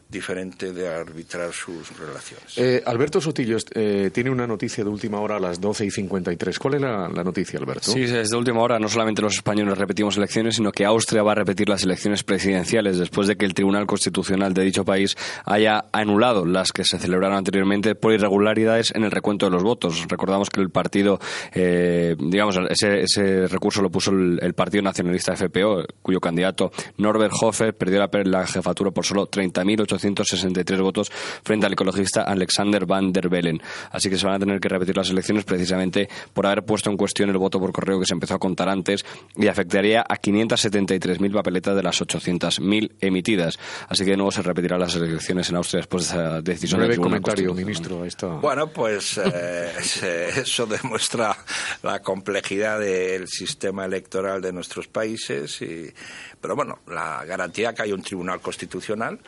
diferente 0.08 0.72
de 0.72 0.88
arbitrar 0.88 1.52
sus 1.52 1.98
relaciones. 1.98 2.56
Eh, 2.56 2.82
Alberto 2.86 3.20
Sotillo 3.20 3.56
eh, 3.74 4.10
tiene 4.12 4.30
una 4.30 4.46
noticia 4.46 4.84
de 4.84 4.90
última 4.90 5.20
hora 5.20 5.36
a 5.36 5.40
las 5.40 5.60
12 5.60 5.86
y 5.86 5.90
53. 5.90 6.58
¿Cuál 6.60 6.74
es 6.74 6.80
la, 6.80 7.08
noticia, 7.08 7.58
Alberto? 7.58 7.90
Sí, 7.90 8.02
es 8.02 8.30
de 8.30 8.36
última 8.36 8.60
hora. 8.60 8.78
No 8.78 8.88
solamente 8.88 9.20
los 9.20 9.34
españoles 9.34 9.76
repetimos 9.76 10.16
elecciones, 10.16 10.56
sino 10.56 10.70
que 10.70 10.84
Austria 10.84 11.24
va 11.24 11.32
a 11.32 11.34
repetir 11.34 11.68
las 11.68 11.82
elecciones 11.82 12.22
presidenciales 12.22 12.98
después 12.98 13.26
de 13.26 13.36
que 13.36 13.44
el 13.44 13.54
Tribunal 13.54 13.86
Constitucional 13.86 14.54
de 14.54 14.62
dicho 14.62 14.84
país 14.84 15.16
haya 15.44 15.86
anulado 15.90 16.46
las 16.46 16.70
que 16.70 16.84
se 16.84 16.98
celebraron 16.98 17.38
anteriormente 17.38 17.96
por 17.96 18.12
irregularidades 18.12 18.92
en 18.94 19.02
el 19.02 19.10
recuento 19.10 19.46
de 19.46 19.52
los 19.52 19.64
votos. 19.64 20.06
Recordamos 20.08 20.50
que 20.50 20.60
el 20.60 20.70
partido, 20.70 21.18
eh, 21.52 22.14
digamos, 22.18 22.56
ese, 22.70 23.48
recurso 23.48 23.82
lo 23.82 23.90
puso 23.90 24.12
el, 24.12 24.54
Partido 24.54 24.82
Nacionalista 24.82 25.36
FPO, 25.36 25.84
cuyo 26.00 26.18
candidato 26.18 26.70
Norbert 26.96 27.32
Hofer 27.40 27.74
perdió 27.74 27.98
la, 27.98 28.08
la 28.24 28.46
jefatura 28.46 28.90
por 28.90 29.04
solo 29.04 29.28
30.800 29.28 29.95
863 29.96 30.80
votos 30.80 31.10
frente 31.42 31.66
al 31.66 31.72
ecologista 31.72 32.22
Alexander 32.22 32.86
Van 32.86 33.12
der 33.12 33.28
Bellen. 33.28 33.60
Así 33.90 34.10
que 34.10 34.16
se 34.16 34.26
van 34.26 34.36
a 34.36 34.38
tener 34.38 34.60
que 34.60 34.68
repetir 34.68 34.96
las 34.96 35.10
elecciones 35.10 35.44
precisamente 35.44 36.08
por 36.32 36.46
haber 36.46 36.64
puesto 36.64 36.90
en 36.90 36.96
cuestión 36.96 37.30
el 37.30 37.38
voto 37.38 37.58
por 37.58 37.72
correo 37.72 38.00
que 38.00 38.06
se 38.06 38.14
empezó 38.14 38.34
a 38.34 38.38
contar 38.38 38.68
antes 38.68 39.04
y 39.36 39.46
afectaría 39.48 40.02
a 40.02 40.16
573.000 40.16 41.32
papeletas 41.32 41.76
de 41.76 41.82
las 41.82 42.00
800.000 42.00 42.92
emitidas. 43.00 43.58
Así 43.88 44.04
que 44.04 44.12
de 44.12 44.16
nuevo 44.16 44.30
se 44.30 44.42
repetirán 44.42 44.80
las 44.80 44.94
elecciones 44.94 45.48
en 45.50 45.56
Austria 45.56 45.78
después 45.78 46.08
de 46.08 46.14
esa 46.14 46.40
decisión. 46.42 46.80
Breve 46.80 46.96
comentario, 46.96 47.54
ministro. 47.54 48.04
Bueno, 48.40 48.68
pues 48.68 49.18
eh, 49.18 49.72
eso 50.36 50.66
demuestra 50.66 51.36
la 51.82 52.00
complejidad 52.02 52.80
del 52.80 53.28
sistema 53.28 53.84
electoral 53.84 54.40
de 54.40 54.52
nuestros 54.52 54.88
países. 54.88 55.60
Y, 55.62 55.92
pero 56.40 56.56
bueno, 56.56 56.80
la 56.88 57.24
garantía 57.24 57.74
que 57.74 57.82
hay 57.82 57.92
un 57.92 58.02
tribunal 58.02 58.40
constitucional 58.40 59.18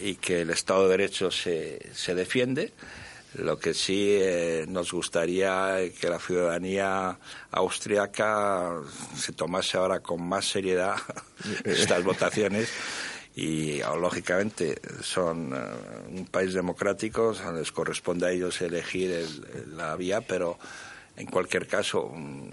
y 0.00 0.14
que 0.14 0.42
el 0.42 0.50
Estado 0.50 0.84
de 0.84 0.90
Derecho 0.90 1.30
se, 1.30 1.80
se 1.92 2.14
defiende. 2.14 2.72
Lo 3.34 3.58
que 3.58 3.74
sí 3.74 4.16
eh, 4.18 4.64
nos 4.66 4.92
gustaría 4.92 5.76
que 6.00 6.08
la 6.08 6.18
ciudadanía 6.18 7.18
austriaca 7.50 8.80
se 9.14 9.32
tomase 9.32 9.76
ahora 9.76 10.00
con 10.00 10.26
más 10.26 10.46
seriedad 10.46 10.96
estas 11.64 12.02
votaciones 12.02 12.70
y 13.34 13.80
lógicamente 13.80 14.80
son 15.02 15.52
eh, 15.54 15.58
un 16.08 16.26
país 16.26 16.54
democrático, 16.54 17.34
les 17.54 17.70
corresponde 17.70 18.26
a 18.26 18.30
ellos 18.30 18.62
elegir 18.62 19.26
la 19.76 19.94
vía, 19.96 20.22
pero 20.22 20.58
en 21.16 21.26
cualquier 21.26 21.66
caso, 21.66 22.10
mm, 22.14 22.48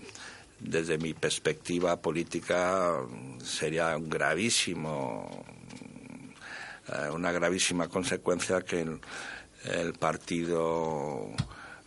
desde 0.60 0.98
mi 0.98 1.14
perspectiva 1.14 2.02
política, 2.02 3.00
sería 3.42 3.96
un 3.96 4.10
gravísimo 4.10 5.46
eh, 6.90 7.10
una 7.10 7.32
gravísima 7.32 7.88
consecuencia 7.88 8.62
que 8.62 8.82
el, 8.82 9.94
partido 9.94 11.30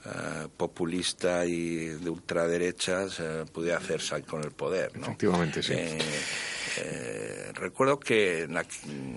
eh, 0.07 0.49
populista 0.57 1.45
y 1.45 1.85
de 1.85 2.09
ultraderechas 2.09 3.21
eh, 3.21 3.45
pudiera 3.53 3.77
hacerse 3.77 4.23
con 4.23 4.43
el 4.43 4.53
poder. 4.53 4.93
Efectivamente, 4.95 5.63
sí. 5.63 5.75
recuerdo 7.55 8.01
que 8.01 8.49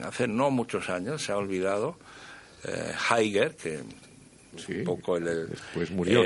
hace 0.04 0.28
no 0.28 0.52
muchos 0.52 0.90
años 0.90 1.24
se 1.24 1.32
ha 1.32 1.38
olvidado 1.38 1.98
Heiger, 3.10 3.56
que 3.56 3.80
un 3.80 4.84
poco 4.84 5.16
el, 5.16 5.50
después 5.50 5.92
murió, 5.92 6.26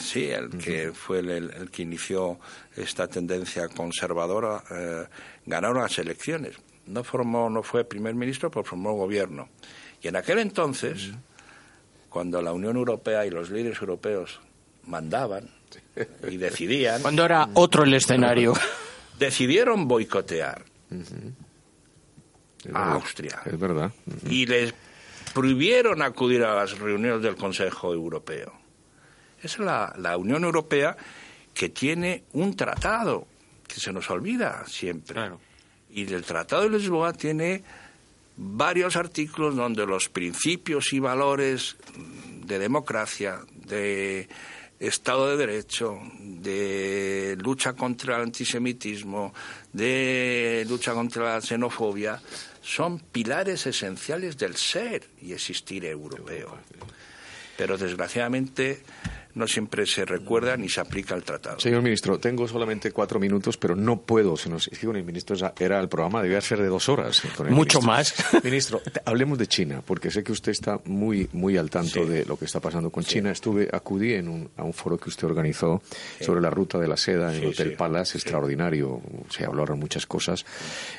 sí, 0.00 0.30
el 0.30 0.48
que 0.58 0.90
fue 0.92 1.20
el, 1.20 1.70
que 1.70 1.82
inició 1.82 2.40
esta 2.74 3.06
tendencia 3.06 3.68
conservadora, 3.68 4.64
ganaron 5.46 5.80
las 5.80 5.96
elecciones 5.98 6.56
no 6.88 7.04
formó, 7.04 7.50
no 7.50 7.62
fue 7.62 7.84
primer 7.84 8.14
ministro, 8.14 8.50
pero 8.50 8.64
formó 8.64 8.94
gobierno. 8.94 9.48
Y 10.02 10.08
en 10.08 10.16
aquel 10.16 10.38
entonces, 10.38 11.10
cuando 12.08 12.40
la 12.42 12.52
Unión 12.52 12.76
Europea 12.76 13.26
y 13.26 13.30
los 13.30 13.50
líderes 13.50 13.80
europeos 13.80 14.40
mandaban 14.84 15.50
y 16.28 16.36
decidían. 16.36 17.02
Cuando 17.02 17.24
era 17.24 17.48
otro 17.54 17.84
el 17.84 17.94
escenario. 17.94 18.54
Decidieron 19.18 19.88
boicotear 19.88 20.64
a 22.72 22.92
Austria. 22.92 23.40
Es 23.44 23.58
verdad. 23.58 23.92
Y 24.26 24.46
les 24.46 24.72
prohibieron 25.34 26.02
acudir 26.02 26.44
a 26.44 26.54
las 26.54 26.78
reuniones 26.78 27.22
del 27.22 27.34
Consejo 27.34 27.92
Europeo. 27.92 28.52
Esa 29.42 29.46
es 29.46 29.58
la, 29.58 29.94
la 29.98 30.16
Unión 30.16 30.44
Europea 30.44 30.96
que 31.52 31.68
tiene 31.68 32.22
un 32.32 32.54
tratado 32.54 33.26
que 33.66 33.80
se 33.80 33.92
nos 33.92 34.08
olvida 34.08 34.64
siempre. 34.66 35.14
Claro 35.14 35.40
y 35.90 36.12
el 36.12 36.24
Tratado 36.24 36.62
de 36.62 36.70
Lisboa 36.70 37.12
tiene 37.12 37.62
varios 38.36 38.96
artículos 38.96 39.56
donde 39.56 39.84
los 39.86 40.08
principios 40.08 40.92
y 40.92 41.00
valores 41.00 41.76
de 42.44 42.58
democracia, 42.58 43.40
de 43.66 44.28
Estado 44.78 45.30
de 45.30 45.36
Derecho, 45.36 45.98
de 46.20 47.36
lucha 47.40 47.72
contra 47.72 48.16
el 48.16 48.22
antisemitismo, 48.22 49.34
de 49.72 50.64
lucha 50.68 50.94
contra 50.94 51.34
la 51.34 51.40
xenofobia, 51.40 52.22
son 52.62 53.00
pilares 53.00 53.66
esenciales 53.66 54.38
del 54.38 54.56
ser 54.56 55.08
y 55.20 55.32
existir 55.32 55.84
europeo. 55.84 56.58
Pero 57.56 57.76
desgraciadamente 57.76 58.82
no 59.38 59.46
siempre 59.46 59.86
se 59.86 60.04
recuerda 60.04 60.56
ni 60.56 60.68
se 60.68 60.80
aplica 60.80 61.14
el 61.14 61.22
tratado. 61.22 61.58
Señor 61.60 61.82
ministro, 61.82 62.18
tengo 62.18 62.46
solamente 62.48 62.90
cuatro 62.90 63.20
minutos, 63.20 63.56
pero 63.56 63.74
no 63.74 64.02
puedo. 64.02 64.36
Si 64.36 64.48
nos, 64.48 64.68
es 64.68 64.78
que 64.78 64.86
con 64.86 64.96
el 64.96 65.04
ministro 65.04 65.36
era 65.58 65.80
el 65.80 65.88
programa, 65.88 66.22
debía 66.22 66.40
ser 66.40 66.60
de 66.60 66.66
dos 66.66 66.88
horas. 66.88 67.22
Mucho 67.48 67.80
más. 67.80 68.14
Ministro, 68.44 68.80
hablemos 69.04 69.38
de 69.38 69.46
China, 69.46 69.82
porque 69.84 70.10
sé 70.10 70.22
que 70.22 70.32
usted 70.32 70.52
está 70.52 70.80
muy, 70.84 71.28
muy 71.32 71.56
al 71.56 71.70
tanto 71.70 72.04
de 72.04 72.24
lo 72.24 72.38
que 72.38 72.44
está 72.44 72.60
pasando 72.60 72.90
con 72.90 73.04
China. 73.04 73.30
Estuve, 73.30 73.68
acudí 73.72 74.14
en 74.14 74.28
un, 74.28 74.50
a 74.56 74.64
un 74.64 74.72
foro 74.72 74.98
que 74.98 75.08
usted 75.08 75.26
organizó 75.26 75.82
sobre 76.20 76.40
la 76.40 76.50
ruta 76.50 76.78
de 76.78 76.88
la 76.88 76.96
seda 76.96 77.34
en 77.34 77.42
el 77.42 77.48
Hotel 77.50 77.74
Palace, 77.74 78.18
extraordinario. 78.18 79.00
Se 79.30 79.44
hablaron 79.44 79.78
muchas 79.78 80.06
cosas. 80.06 80.44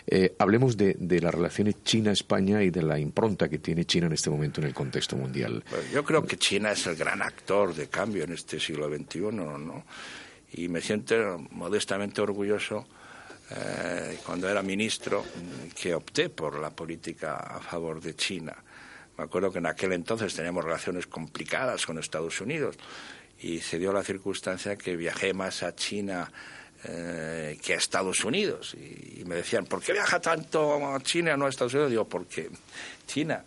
Eh, 0.08 0.36
hablemos 0.40 0.78
de, 0.78 0.96
de 1.00 1.20
las 1.20 1.34
relaciones 1.34 1.84
China-España 1.84 2.64
y 2.64 2.70
de 2.70 2.84
la 2.84 3.00
impronta 3.00 3.50
que 3.50 3.60
tiene 3.60 3.86
China 3.86 4.08
en 4.08 4.14
este 4.14 4.30
momento 4.30 4.62
en 4.62 4.68
el 4.68 4.74
contexto 4.74 5.16
mundial. 5.16 5.64
yo 5.94 6.04
creo 6.04 6.26
que 6.26 6.38
China 6.38 6.72
es 6.72 6.86
el 6.88 6.96
gran 6.96 7.22
actor 7.22 7.74
de 7.74 7.88
cambio 7.88 8.24
en 8.30 8.36
este 8.36 8.60
siglo 8.60 8.88
XXI, 8.88 9.20
¿no? 9.32 9.84
Y 10.54 10.68
me 10.68 10.82
siento 10.82 11.40
modestamente 11.52 12.22
orgulloso 12.22 12.88
eh, 13.52 14.20
cuando 14.26 14.48
era 14.48 14.62
ministro 14.62 15.26
que 15.76 15.94
opté 15.94 16.30
por 16.30 16.60
la 16.60 16.70
política 16.70 17.38
a 17.38 17.60
favor 17.60 18.00
de 18.02 18.16
China. 18.16 18.56
Me 19.18 19.24
acuerdo 19.24 19.52
que 19.52 19.58
en 19.58 19.66
aquel 19.66 19.94
entonces 19.94 20.34
teníamos 20.34 20.64
relaciones 20.64 21.08
complicadas 21.08 21.86
con 21.86 21.98
Estados 21.98 22.40
Unidos 22.40 22.78
y 23.42 23.60
se 23.60 23.80
dio 23.80 23.92
la 23.92 24.04
circunstancia 24.04 24.76
que 24.76 24.96
viajé 24.96 25.34
más 25.34 25.64
a 25.64 25.76
China 25.76 26.32
eh, 26.84 27.60
que 27.62 27.74
a 27.74 27.78
Estados 27.78 28.24
Unidos. 28.24 28.76
Y, 28.76 29.24
me 29.26 29.36
decían, 29.36 29.66
¿por 29.66 29.82
qué 29.82 29.94
viaja 29.94 30.20
tanto 30.20 30.96
a 30.96 31.00
China, 31.02 31.36
no 31.36 31.46
a 31.46 31.50
Estados 31.50 31.74
Unidos? 31.74 31.92
Digo, 31.92 32.08
porque 32.08 32.50
China 33.06 33.44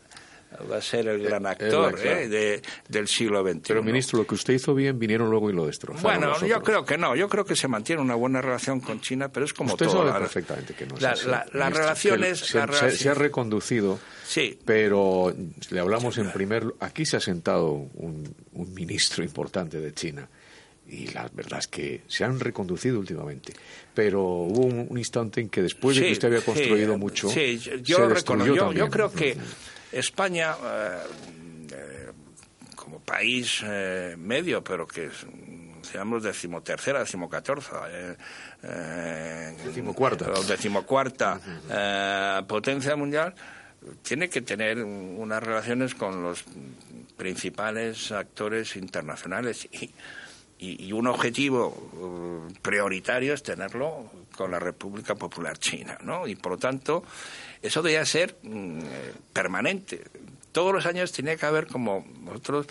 va 0.70 0.76
a 0.76 0.82
ser 0.82 1.08
el 1.08 1.20
eh, 1.20 1.24
gran 1.24 1.46
actor 1.46 1.98
eh, 2.02 2.62
del 2.88 3.08
siglo 3.08 3.42
XX. 3.42 3.60
Pero, 3.68 3.82
ministro, 3.82 4.18
lo 4.18 4.26
que 4.26 4.34
usted 4.34 4.54
hizo 4.54 4.74
bien, 4.74 4.98
vinieron 4.98 5.30
luego 5.30 5.50
y 5.50 5.52
lo 5.52 5.66
destrozaron. 5.66 6.02
Bueno, 6.02 6.46
yo 6.46 6.62
creo 6.62 6.84
que 6.84 6.98
no. 6.98 7.14
Yo 7.16 7.28
creo 7.28 7.44
que 7.44 7.56
se 7.56 7.68
mantiene 7.68 8.02
una 8.02 8.14
buena 8.14 8.40
relación 8.40 8.80
con 8.80 9.00
China, 9.00 9.30
pero 9.30 9.46
es 9.46 9.52
como 9.52 9.72
usted 9.72 9.86
todo. 9.86 10.06
Sabe 10.06 10.20
perfectamente 10.20 10.74
que 10.74 10.86
no 10.86 10.96
es 10.96 11.02
la, 11.02 11.10
así, 11.10 11.56
la, 11.56 11.70
relaciones... 11.70 12.38
Se, 12.40 13.08
ha 13.08 13.14
reconducido, 13.14 13.98
sí. 14.24 14.58
pero 14.64 15.34
le 15.70 15.80
hablamos 15.80 16.18
en 16.18 16.30
primer... 16.32 16.74
Aquí 16.80 17.04
se 17.04 17.16
ha 17.16 17.20
sentado 17.20 17.72
un, 17.72 18.34
un 18.52 18.74
ministro 18.74 19.22
importante 19.24 19.80
de 19.80 19.92
China 19.94 20.28
y 20.92 21.06
la 21.08 21.28
verdad 21.32 21.58
es 21.60 21.68
que 21.68 22.02
se 22.06 22.24
han 22.24 22.38
reconducido 22.38 22.98
últimamente. 22.98 23.54
Pero 23.94 24.22
hubo 24.22 24.66
un, 24.66 24.98
instante 24.98 25.40
en 25.40 25.48
que 25.48 25.62
después 25.62 25.96
de 25.96 26.06
que 26.06 26.12
usted 26.12 26.28
había 26.28 26.42
construido 26.42 26.98
mucho, 26.98 27.28
sí, 27.28 27.58
yo, 27.82 28.08
reconozco, 28.08 28.72
yo, 28.72 28.88
creo 28.90 29.10
que 29.10 29.36
España, 29.92 30.56
eh, 30.64 30.98
eh, 31.72 32.12
como 32.74 33.00
país 33.00 33.62
eh, 33.64 34.16
medio, 34.18 34.64
pero 34.64 34.86
que 34.86 35.10
digamos 35.92 36.22
decimotercera, 36.22 37.00
decimocatorza, 37.00 37.82
eh, 37.90 38.16
decimocuarta, 39.64 40.30
decimocuarta 40.48 41.40
potencia 42.46 42.96
mundial, 42.96 43.34
tiene 44.02 44.28
que 44.28 44.42
tener 44.42 44.82
unas 44.82 45.42
relaciones 45.42 45.94
con 45.94 46.22
los 46.22 46.44
principales 47.16 48.12
actores 48.12 48.76
internacionales 48.76 49.68
y 49.72 49.92
y, 50.62 50.92
un 50.92 51.08
objetivo 51.08 52.48
prioritario 52.62 53.34
es 53.34 53.42
tenerlo 53.42 54.10
con 54.36 54.52
la 54.52 54.60
República 54.60 55.16
Popular 55.16 55.58
China, 55.58 55.98
¿no? 56.02 56.26
Y 56.26 56.36
por 56.36 56.52
lo 56.52 56.58
tanto, 56.58 57.02
eso 57.62 57.82
debía 57.82 58.04
ser 58.04 58.36
mm, 58.42 58.80
permanente. 59.32 60.02
Todos 60.52 60.72
los 60.74 60.86
años 60.86 61.12
tenía 61.12 61.36
que 61.36 61.46
haber, 61.46 61.66
como 61.66 62.04
nosotros 62.20 62.66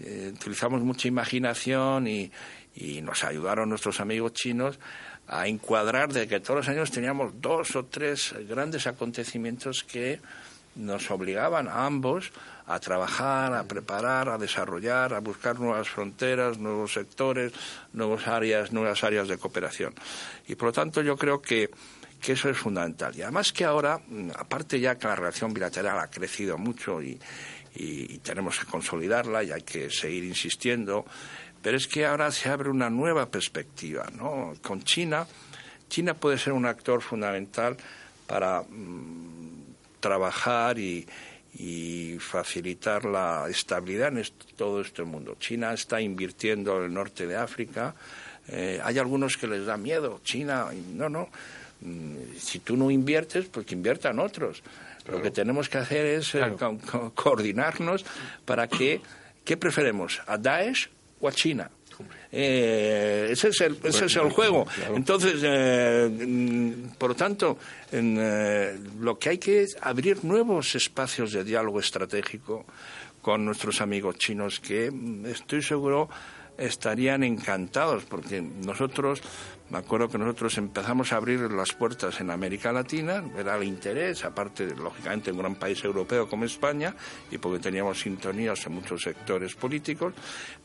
eh, 0.00 0.32
utilizamos 0.34 0.82
mucha 0.82 1.08
imaginación 1.08 2.06
y, 2.06 2.30
y 2.74 3.00
nos 3.00 3.24
ayudaron 3.24 3.68
nuestros 3.68 4.00
amigos 4.00 4.32
chinos 4.34 4.78
a 5.26 5.48
encuadrar 5.48 6.12
de 6.12 6.28
que 6.28 6.40
todos 6.40 6.58
los 6.58 6.68
años 6.68 6.90
teníamos 6.90 7.40
dos 7.40 7.76
o 7.76 7.86
tres 7.86 8.34
grandes 8.48 8.86
acontecimientos 8.86 9.84
que 9.84 10.20
nos 10.74 11.10
obligaban 11.10 11.68
a 11.68 11.86
ambos 11.86 12.32
a 12.66 12.80
trabajar, 12.80 13.52
a 13.52 13.64
preparar, 13.64 14.28
a 14.28 14.38
desarrollar, 14.38 15.12
a 15.12 15.20
buscar 15.20 15.60
nuevas 15.60 15.88
fronteras, 15.88 16.58
nuevos 16.58 16.94
sectores, 16.94 17.52
nuevas 17.92 18.26
áreas, 18.26 18.72
nuevas 18.72 19.04
áreas 19.04 19.28
de 19.28 19.38
cooperación. 19.38 19.94
Y 20.48 20.54
por 20.54 20.68
lo 20.68 20.72
tanto 20.72 21.02
yo 21.02 21.16
creo 21.16 21.42
que, 21.42 21.70
eso 22.32 22.48
es 22.48 22.56
fundamental. 22.56 23.14
Y 23.16 23.22
además 23.22 23.52
que 23.52 23.64
ahora, 23.64 23.98
mm, 23.98 24.30
aparte 24.36 24.80
ya 24.80 24.96
que 24.96 25.06
la 25.06 25.16
relación 25.16 25.52
bilateral 25.52 25.98
ha 25.98 26.10
crecido 26.10 26.58
mucho 26.58 27.02
y, 27.02 27.18
tenemos 28.22 28.60
que 28.60 28.66
consolidarla 28.66 29.42
y 29.42 29.50
hay 29.50 29.62
que 29.62 29.90
seguir 29.90 30.22
insistiendo, 30.22 31.04
pero 31.60 31.76
es 31.76 31.88
que 31.88 32.06
ahora 32.06 32.30
se 32.30 32.48
abre 32.48 32.70
una 32.70 32.88
nueva 32.88 33.28
perspectiva, 33.28 34.06
¿no? 34.16 34.54
Con 34.62 34.84
China, 34.84 35.26
China 35.88 36.14
puede 36.14 36.38
ser 36.38 36.52
un 36.52 36.66
actor 36.66 37.02
fundamental 37.02 37.76
para 38.28 38.62
mm, 38.62 39.64
trabajar 39.98 40.78
y, 40.78 41.04
y 41.56 42.16
facilitar 42.18 43.04
la 43.04 43.46
estabilidad 43.48 44.16
en 44.16 44.24
todo 44.56 44.80
este 44.80 45.04
mundo. 45.04 45.36
China 45.38 45.72
está 45.72 46.00
invirtiendo 46.00 46.78
en 46.78 46.84
el 46.84 46.94
norte 46.94 47.26
de 47.26 47.36
África. 47.36 47.94
Eh, 48.48 48.80
hay 48.82 48.98
algunos 48.98 49.36
que 49.36 49.46
les 49.46 49.64
da 49.66 49.76
miedo. 49.76 50.20
China, 50.24 50.66
no, 50.94 51.08
no. 51.08 51.28
Si 52.38 52.60
tú 52.60 52.76
no 52.76 52.90
inviertes, 52.90 53.46
pues 53.46 53.66
que 53.66 53.74
inviertan 53.74 54.18
otros. 54.18 54.62
Lo 55.06 55.20
que 55.20 55.30
tenemos 55.30 55.68
que 55.68 55.78
hacer 55.78 56.06
es 56.06 56.34
eh, 56.34 56.42
coordinarnos 57.14 58.04
para 58.44 58.68
que, 58.68 59.00
¿qué 59.44 59.56
preferemos? 59.56 60.22
¿A 60.26 60.38
Daesh 60.38 60.88
o 61.20 61.28
a 61.28 61.32
China? 61.32 61.70
Eh, 62.32 63.28
ese 63.30 63.48
es 63.48 63.60
el, 63.60 63.78
ese 63.84 64.06
es 64.06 64.16
el 64.16 64.30
juego. 64.30 64.66
Entonces, 64.94 65.40
eh, 65.42 66.08
mm, 66.10 66.96
por 66.98 67.10
lo 67.10 67.14
tanto, 67.14 67.58
eh, 67.92 68.76
lo 69.00 69.18
que 69.18 69.28
hay 69.30 69.38
que 69.38 69.62
es 69.62 69.76
abrir 69.80 70.24
nuevos 70.24 70.74
espacios 70.74 71.32
de 71.32 71.44
diálogo 71.44 71.78
estratégico 71.78 72.64
con 73.22 73.44
nuestros 73.44 73.80
amigos 73.80 74.18
chinos 74.18 74.58
que 74.58 74.90
mm, 74.90 75.26
estoy 75.26 75.62
seguro 75.62 76.08
estarían 76.58 77.22
encantados 77.22 78.04
porque 78.04 78.40
nosotros 78.40 79.22
me 79.70 79.78
acuerdo 79.78 80.08
que 80.08 80.18
nosotros 80.18 80.58
empezamos 80.58 81.12
a 81.12 81.16
abrir 81.16 81.40
las 81.50 81.72
puertas 81.72 82.20
en 82.20 82.30
América 82.30 82.70
Latina, 82.70 83.24
era 83.36 83.56
el 83.56 83.64
interés, 83.64 84.24
aparte, 84.24 84.74
lógicamente, 84.76 85.30
en 85.30 85.36
un 85.36 85.42
gran 85.42 85.54
país 85.54 85.82
europeo 85.82 86.28
como 86.28 86.44
España, 86.44 86.94
y 87.30 87.38
porque 87.38 87.60
teníamos 87.60 88.00
sintonías 88.00 88.66
en 88.66 88.74
muchos 88.74 89.02
sectores 89.02 89.54
políticos, 89.54 90.12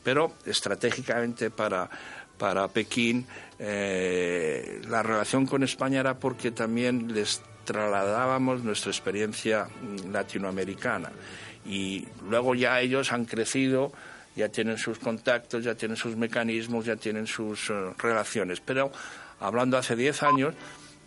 pero 0.02 0.34
estratégicamente 0.44 1.50
para, 1.50 1.88
para 2.36 2.68
Pekín 2.68 3.26
eh, 3.58 4.80
la 4.88 5.02
relación 5.02 5.46
con 5.46 5.62
España 5.62 6.00
era 6.00 6.18
porque 6.18 6.50
también 6.50 7.12
les 7.12 7.42
trasladábamos 7.64 8.62
nuestra 8.62 8.90
experiencia 8.90 9.66
latinoamericana. 10.10 11.10
Y 11.66 12.06
luego 12.28 12.54
ya 12.54 12.80
ellos 12.80 13.12
han 13.12 13.24
crecido 13.24 13.92
ya 14.36 14.48
tienen 14.48 14.78
sus 14.78 14.98
contactos, 14.98 15.64
ya 15.64 15.74
tienen 15.74 15.96
sus 15.96 16.16
mecanismos, 16.16 16.84
ya 16.84 16.96
tienen 16.96 17.26
sus 17.26 17.70
eh, 17.70 17.74
relaciones. 17.98 18.60
Pero 18.60 18.92
hablando 19.40 19.76
hace 19.76 19.96
10 19.96 20.22
años, 20.22 20.54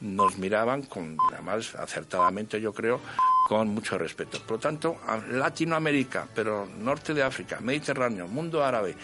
nos 0.02 0.38
miraban, 0.38 0.84
con, 0.84 1.18
además 1.32 1.76
acertadamente 1.76 2.60
yo 2.60 2.74
creo, 2.74 3.00
con 3.48 3.70
mucho 3.70 3.98
respeto. 3.98 4.40
Por 4.40 4.58
lo 4.58 4.60
tanto, 4.60 4.98
Latinoamérica, 5.32 6.28
pero 6.36 6.68
norte 6.80 7.14
de 7.14 7.24
África, 7.24 7.60
Mediterráneo, 7.62 8.28
mundo 8.28 8.64
árabe, 8.64 8.96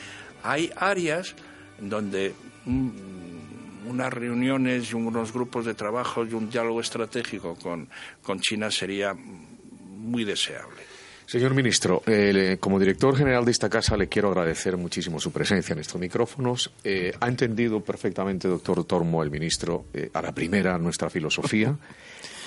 hay 0.44 0.72
áreas 0.76 1.36
donde 1.80 2.34
unas 2.66 4.14
reuniones 4.14 4.92
y 4.92 4.96
unos 4.96 5.32
grupos 5.32 5.66
de 5.66 5.74
trabajo 5.74 6.26
y 6.26 6.34
un 6.34 6.50
diálogo 6.50 6.82
estratégico 6.82 7.56
con, 7.56 7.90
con 8.22 8.40
China 8.40 8.70
sería 8.70 9.14
muy 9.14 10.26
deseable. 10.26 10.99
Señor 11.30 11.54
ministro, 11.54 12.02
eh, 12.08 12.58
como 12.60 12.80
director 12.80 13.16
general 13.16 13.46
de 13.46 13.52
esta 13.52 13.70
casa 13.70 13.96
le 13.96 14.10
quiero 14.10 14.30
agradecer 14.30 14.76
muchísimo 14.78 15.20
su 15.20 15.32
presencia 15.32 15.74
en 15.74 15.80
estos 15.80 16.02
micrófonos. 16.02 16.72
Eh, 16.84 17.14
ha 17.20 17.28
entendido 17.28 17.82
perfectamente, 17.82 18.48
doctor 18.48 18.84
Tormo, 18.86 19.22
el 19.22 19.30
ministro, 19.30 19.86
eh, 19.94 20.10
a 20.12 20.24
la 20.24 20.32
primera 20.32 20.80
nuestra 20.80 21.08
filosofía. 21.12 21.78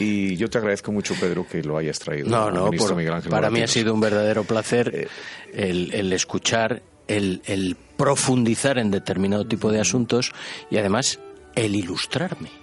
Y 0.00 0.34
yo 0.34 0.50
te 0.50 0.58
agradezco 0.58 0.90
mucho, 0.90 1.14
Pedro, 1.14 1.46
que 1.46 1.62
lo 1.62 1.78
hayas 1.78 2.00
traído. 2.00 2.28
No, 2.28 2.50
no, 2.50 2.70
para 3.30 3.50
mí 3.50 3.62
ha 3.62 3.68
sido 3.68 3.94
un 3.94 4.00
verdadero 4.00 4.42
placer 4.42 5.08
el, 5.52 6.12
escuchar, 6.12 6.82
el 7.06 7.76
profundizar 7.96 8.78
en 8.78 8.90
determinado 8.90 9.46
tipo 9.46 9.70
de 9.70 9.78
asuntos 9.78 10.32
y 10.72 10.78
además 10.78 11.20
el 11.54 11.76
ilustrarme 11.76 12.62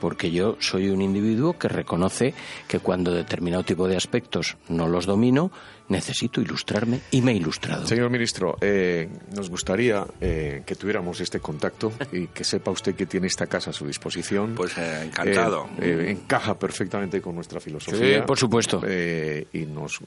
porque 0.00 0.30
yo 0.30 0.56
soy 0.60 0.90
un 0.90 1.02
individuo 1.02 1.58
que 1.58 1.68
reconoce 1.68 2.34
que 2.68 2.78
cuando 2.78 3.12
determinado 3.12 3.62
tipo 3.62 3.88
de 3.88 3.96
aspectos 3.96 4.56
no 4.68 4.88
los 4.88 5.06
domino, 5.06 5.50
necesito 5.88 6.40
ilustrarme 6.40 7.00
y 7.10 7.22
me 7.22 7.32
he 7.32 7.36
ilustrado. 7.36 7.86
Señor 7.86 8.10
ministro, 8.10 8.56
eh, 8.60 9.08
nos 9.34 9.50
gustaría 9.50 10.04
eh, 10.20 10.62
que 10.66 10.74
tuviéramos 10.74 11.20
este 11.20 11.40
contacto 11.40 11.92
y 12.12 12.28
que 12.28 12.44
sepa 12.44 12.70
usted 12.70 12.94
que 12.94 13.06
tiene 13.06 13.26
esta 13.26 13.46
casa 13.46 13.70
a 13.70 13.72
su 13.72 13.86
disposición. 13.86 14.54
Pues 14.54 14.76
eh, 14.78 15.04
encantado. 15.04 15.68
encaja 15.80 16.58
perfectamente 16.58 17.20
con 17.20 17.34
nuestra 17.34 17.60
filosofía. 17.60 18.20
Sí, 18.20 18.26
por 18.26 18.38
supuesto. 18.38 18.82
y 18.86 19.66
nos, 19.66 20.00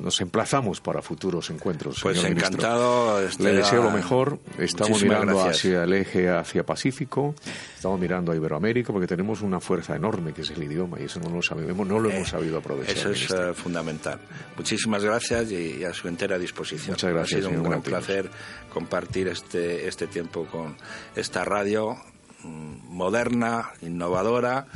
nos 0.00 0.20
emplazamos 0.20 0.80
para 0.80 1.02
futuros 1.02 1.50
encuentros. 1.50 2.00
Pues 2.02 2.22
encantado. 2.24 3.20
Le 3.38 3.52
deseo 3.52 3.82
lo 3.82 3.90
mejor. 3.90 4.38
Estamos 4.58 5.02
mirando 5.02 5.40
hacia 5.42 5.84
el 5.84 5.92
eje, 5.92 6.28
hacia 6.28 6.64
Pacífico. 6.64 7.34
Estamos 7.76 8.00
mirando 8.00 8.32
a 8.32 8.36
Iberoamérica 8.36 8.92
porque 8.92 9.06
tenemos 9.06 9.42
una 9.42 9.60
fuerza 9.60 9.94
enorme 9.94 10.32
que 10.32 10.42
es 10.42 10.50
el 10.50 10.62
idioma 10.62 10.98
y 11.00 11.04
eso 11.04 11.20
no 11.20 11.28
lo, 11.28 11.42
sabemos, 11.42 11.86
no 11.86 11.98
lo 11.98 12.10
hemos 12.10 12.28
sabido 12.28 12.58
aprovechar. 12.58 13.12
Eso 13.12 13.50
es 13.50 13.56
fundamental. 13.56 14.18
Muchísimas 14.56 15.03
gracias 15.04 15.50
y, 15.50 15.84
a 15.84 15.92
su 15.92 16.08
entera 16.08 16.38
disposición. 16.38 16.92
Muchas 16.92 17.12
gracias. 17.12 17.44
Ha 17.44 17.48
sido 17.48 17.60
un 17.60 17.68
gran 17.68 17.82
placer 17.82 18.30
compartir 18.72 19.28
este, 19.28 19.86
este 19.86 20.06
tiempo 20.06 20.46
con 20.46 20.76
esta 21.14 21.44
radio 21.44 21.96
mm, 22.42 22.88
moderna, 22.88 23.72
innovadora 23.82 24.66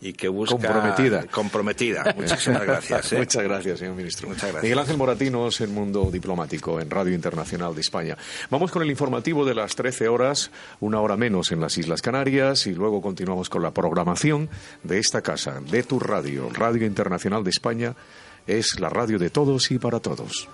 y 0.00 0.14
que 0.14 0.28
busca 0.28 0.56
comprometida 0.56 1.26
comprometida 1.26 2.14
muchísimas 2.16 2.62
gracias 2.62 3.12
¿eh? 3.12 3.18
muchas 3.18 3.42
gracias 3.42 3.78
señor 3.78 3.94
ministro 3.94 4.28
muchas 4.28 4.44
gracias. 4.44 4.62
Miguel 4.62 4.78
Ángel 4.78 4.96
Moratinos 4.96 5.60
el 5.60 5.68
mundo 5.68 6.08
diplomático 6.10 6.80
en 6.80 6.88
Radio 6.88 7.14
Internacional 7.14 7.74
de 7.74 7.82
España 7.82 8.16
vamos 8.48 8.70
con 8.70 8.82
el 8.82 8.90
informativo 8.90 9.44
de 9.44 9.54
las 9.54 9.76
13 9.76 10.08
horas 10.08 10.50
una 10.80 11.00
hora 11.00 11.16
menos 11.16 11.52
en 11.52 11.60
las 11.60 11.76
Islas 11.76 12.00
Canarias 12.00 12.66
y 12.66 12.74
luego 12.74 13.02
continuamos 13.02 13.50
con 13.50 13.62
la 13.62 13.72
programación 13.72 14.48
de 14.82 14.98
esta 14.98 15.20
casa 15.20 15.60
de 15.60 15.82
tu 15.82 16.00
radio 16.00 16.48
Radio 16.50 16.86
Internacional 16.86 17.44
de 17.44 17.50
España 17.50 17.94
es 18.46 18.78
la 18.78 18.90
radio 18.90 19.18
de 19.18 19.30
todos 19.30 19.70
y 19.70 19.78
para 19.78 20.00
todos. 20.00 20.50